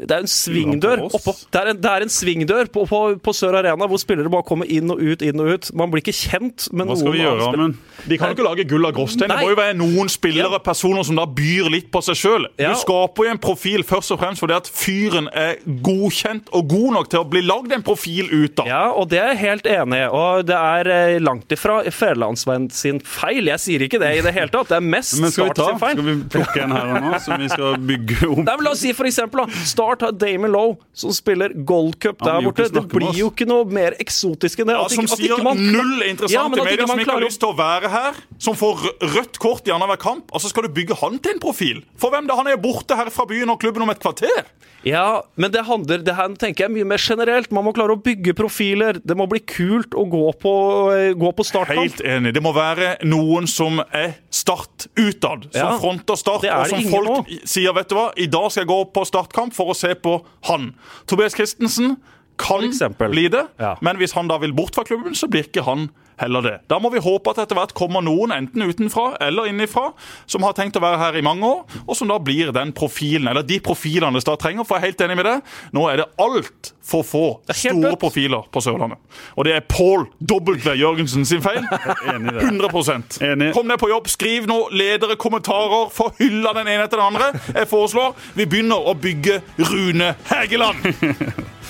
det 0.00 0.16
er 0.16 0.24
en 0.24 0.30
svingdør 0.30 1.02
på 1.04 1.18
oppå. 1.18 1.34
Det 1.52 1.60
er 1.60 1.70
en, 1.72 1.80
det 1.80 1.90
er 1.90 2.04
en 2.06 2.12
svingdør 2.12 2.70
på, 2.72 2.84
på, 2.88 3.00
på 3.20 3.34
Sør 3.36 3.58
Arena 3.60 3.88
hvor 3.90 4.00
spillere 4.00 4.32
bare 4.32 4.46
kommer 4.48 4.68
inn 4.70 4.88
og 4.92 5.00
ut, 5.02 5.24
inn 5.24 5.42
og 5.42 5.50
ut. 5.54 5.70
Man 5.76 5.92
blir 5.92 6.04
ikke 6.04 6.16
kjent 6.16 6.68
med 6.72 6.86
noen. 6.86 6.94
Hva 6.94 6.98
skal 7.02 7.16
vi 7.16 7.22
gjøre, 7.22 7.50
men 7.50 7.60
Amund? 7.60 7.78
De 8.08 8.16
kan 8.16 8.32
jo 8.32 8.38
ikke 8.38 8.46
lage 8.46 8.64
gull 8.70 8.88
av 8.88 8.94
gråstein. 8.96 9.28
Det 9.28 9.38
må 9.42 9.50
jo 9.52 9.58
være 9.58 9.76
noen 9.76 10.10
spillere 10.12 10.60
personer 10.64 11.04
som 11.06 11.20
da 11.20 11.26
byr 11.28 11.68
litt 11.74 11.90
på 11.92 12.02
seg 12.06 12.16
sjøl. 12.16 12.48
Du 12.56 12.72
skaper 12.80 13.28
jo 13.28 13.34
en 13.34 13.42
profil 13.42 13.84
først 13.86 14.14
og 14.16 14.22
fremst 14.22 14.40
fordi 14.40 14.56
at 14.56 14.70
fyren 14.72 15.28
er 15.36 15.58
godkjent 15.84 16.48
og 16.56 16.70
god 16.70 16.96
nok 16.96 17.10
til 17.12 17.20
å 17.20 17.28
bli 17.28 17.44
lagd 17.44 17.76
en 17.76 17.84
profil 17.84 18.30
ut 18.32 18.64
av. 18.64 18.70
Ja, 18.70 18.82
og 18.96 19.10
det 19.12 19.20
er 19.20 19.34
jeg 19.34 19.42
helt 19.42 19.68
enig 19.68 20.00
i. 20.00 20.08
Og 20.16 20.46
det 20.48 20.56
er 20.56 20.92
eh, 20.94 21.18
langt 21.20 21.52
ifra 21.52 21.80
Federlandsvenn 21.84 22.70
sin 22.72 23.02
feil. 23.04 23.50
Jeg 23.52 23.64
sier 23.66 23.84
ikke 23.84 24.00
det 24.00 24.14
i 24.16 24.24
det 24.24 24.32
hele 24.36 24.52
tatt. 24.52 24.72
Det 24.72 24.78
er 24.80 24.88
mest 24.96 25.18
Start 25.20 25.60
sin 25.60 25.80
feil. 25.82 25.98
Skal 25.98 26.06
vi 26.06 26.16
plukke 26.32 26.64
en 26.64 26.74
her 26.74 26.94
og 26.94 27.04
nå, 27.04 27.12
som 27.22 27.40
vi 27.40 27.50
skal 27.52 27.76
bygge 27.90 28.18
om? 28.30 28.42
Nei, 28.46 28.56
men 28.56 28.66
La 28.66 28.74
oss 28.74 28.82
si 28.84 28.94
for 28.96 29.08
eksempel, 29.08 29.44
da. 29.44 29.62
Start 29.68 29.89
har 29.98 30.12
Damon 30.12 30.50
Lowe, 30.52 30.76
som 30.94 31.10
spiller 31.12 31.48
Gold 31.64 31.98
Cup 32.00 32.18
der 32.22 32.40
borte. 32.42 32.68
Det 32.72 32.88
blir 32.88 33.12
jo 33.18 33.30
ikke 33.30 33.46
noe 33.46 33.64
mer 33.64 33.92
eksotisk 33.98 34.60
enn 34.60 34.66
det. 34.66 34.76
Ja, 34.76 34.84
At 34.84 34.90
som 34.90 35.04
ikke- 35.04 35.12
at 35.12 35.18
sier 35.18 35.42
man- 35.42 35.56
null 35.72 36.02
interessant 36.02 36.30
Ja, 36.30 36.44
at 36.46 36.64
media, 36.64 36.86
som 36.86 36.98
ikke 36.98 37.10
har 37.12 37.20
lyst 37.20 37.40
til 37.40 37.48
å 37.48 37.56
være 37.56 37.90
her, 37.90 38.14
som 38.38 38.54
får 38.54 38.76
rødt 39.00 39.38
kort 39.38 39.66
i 39.66 39.70
annenhver 39.72 39.98
kamp, 39.98 40.30
og 40.32 40.40
så 40.40 40.48
skal 40.48 40.62
du 40.62 40.68
bygge 40.68 40.96
han 41.00 41.18
til 41.18 41.32
en 41.32 41.40
profil. 41.40 41.82
For 41.96 42.10
hvem 42.10 42.26
da? 42.26 42.34
Han 42.36 42.46
er 42.46 42.56
borte 42.56 42.94
her 42.96 43.10
fra 43.10 43.24
byen 43.26 43.50
og 43.50 43.60
klubben 43.60 43.82
om 43.82 43.90
et 43.90 43.98
kvarter. 44.00 44.44
Ja, 44.86 45.22
men 45.36 45.52
det 45.52 45.60
handler 45.68 46.00
det 46.04 46.14
her 46.16 46.32
tenker 46.40 46.64
jeg 46.64 46.72
mye 46.72 46.86
mer 46.88 47.02
generelt. 47.02 47.50
Man 47.52 47.66
må 47.66 47.72
klare 47.76 47.92
å 47.92 48.00
bygge 48.00 48.32
profiler. 48.38 48.96
Det 49.04 49.16
må 49.18 49.26
bli 49.28 49.40
kult 49.44 49.92
å 49.92 50.06
gå 50.08 50.22
på, 50.40 50.52
eh, 50.96 51.12
gå 51.20 51.32
på 51.36 51.44
startkamp. 51.44 51.76
Helt 51.82 52.00
enig. 52.00 52.32
Det 52.32 52.42
må 52.42 52.54
være 52.56 52.94
noen 53.04 53.46
som 53.50 53.80
er 53.92 54.14
Start 54.30 54.86
utad. 54.96 55.50
Som 55.52 55.60
Ja. 55.60 55.78
fronter 55.78 56.16
Start, 56.16 56.44
og 56.44 56.66
som 56.68 56.82
folk 56.88 57.08
nå. 57.08 57.26
sier 57.44 57.74
vet 57.74 57.88
du 57.88 57.94
hva, 57.94 58.12
i 58.16 58.26
dag 58.26 58.50
skal 58.50 58.64
jeg 58.64 58.68
gå 58.68 58.92
på 58.94 59.04
startkamp 59.04 59.52
for 59.52 59.66
å 59.72 59.76
se 59.76 59.94
på 59.94 60.22
han. 60.44 60.74
Tobias 61.06 61.34
Christensen 61.34 61.98
kan 62.38 62.70
bli 62.96 63.28
det, 63.28 63.48
Ja. 63.60 63.76
men 63.82 63.96
hvis 63.98 64.12
han 64.14 64.28
da 64.28 64.38
vil 64.38 64.52
bort 64.52 64.74
fra 64.74 64.82
klubben, 64.84 65.12
så 65.12 65.28
blir 65.28 65.44
ikke 65.44 65.62
han 65.64 65.90
heller 66.20 66.44
det. 66.44 66.56
Da 66.70 66.78
må 66.82 66.90
vi 66.92 67.02
håpe 67.02 67.32
at 67.32 67.42
etter 67.44 67.58
hvert 67.58 67.74
kommer 67.76 68.04
noen, 68.04 68.34
enten 68.36 68.64
utenfra 68.66 69.14
eller 69.24 69.50
innifra, 69.50 69.90
som 70.30 70.44
har 70.46 70.56
tenkt 70.58 70.78
å 70.78 70.84
være 70.84 71.00
her 71.00 71.20
i 71.20 71.24
mange 71.24 71.46
år, 71.48 71.80
og 71.86 71.96
som 71.98 72.10
da 72.10 72.18
blir 72.22 72.52
den 72.56 72.74
profilen, 72.76 73.30
eller 73.30 73.46
de 73.46 73.60
profilene 73.64 74.20
Stad 74.20 74.40
trenger. 74.42 74.66
For 74.68 74.76
jeg 74.76 74.82
er 74.82 74.90
helt 74.92 75.04
enig 75.06 75.18
med 75.20 75.28
det. 75.30 75.38
Nå 75.76 75.86
er 75.88 76.02
det 76.02 76.10
altfor 76.20 76.78
få 76.90 77.24
store 77.54 77.90
bøtt. 77.90 78.00
profiler 78.00 78.46
på 78.52 78.62
Sørlandet. 78.64 78.98
Og 79.36 79.46
det 79.46 79.54
er 79.56 79.60
Paul 79.60 80.06
W. 80.20 80.56
Jørgensen 80.76 81.26
sin 81.28 81.42
feil. 81.42 81.62
Enig 82.14 82.34
100 82.42 83.22
Enig. 83.24 83.52
Kom 83.54 83.68
ned 83.70 83.78
på 83.78 83.90
jobb, 83.90 84.08
skriv 84.10 84.48
nå 84.50 84.58
ledere, 84.74 85.16
kommentarer, 85.20 85.90
få 85.94 86.10
hylla 86.18 86.54
den 86.58 86.68
ene 86.68 86.88
etter 86.88 87.00
den 87.00 87.06
andre. 87.06 87.30
Jeg 87.54 87.70
foreslår 87.70 88.16
vi 88.34 88.46
begynner 88.46 88.90
å 88.90 88.96
bygge 88.98 89.40
Rune 89.70 90.14
Hegeland! 90.32 90.82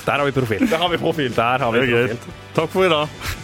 Der 0.01 0.17
har 0.17 0.25
vi 0.25 0.33
profil. 0.33 0.65
Der 0.71 0.81
har 0.81 0.89
vi 0.89 0.99
profil. 0.99 1.37
Der 1.37 1.59
har 1.61 1.77
vi 1.77 1.85
profil. 1.85 2.19
Takk 2.57 2.73
for 2.73 2.89
i 2.89 2.89
dag. 2.89 3.40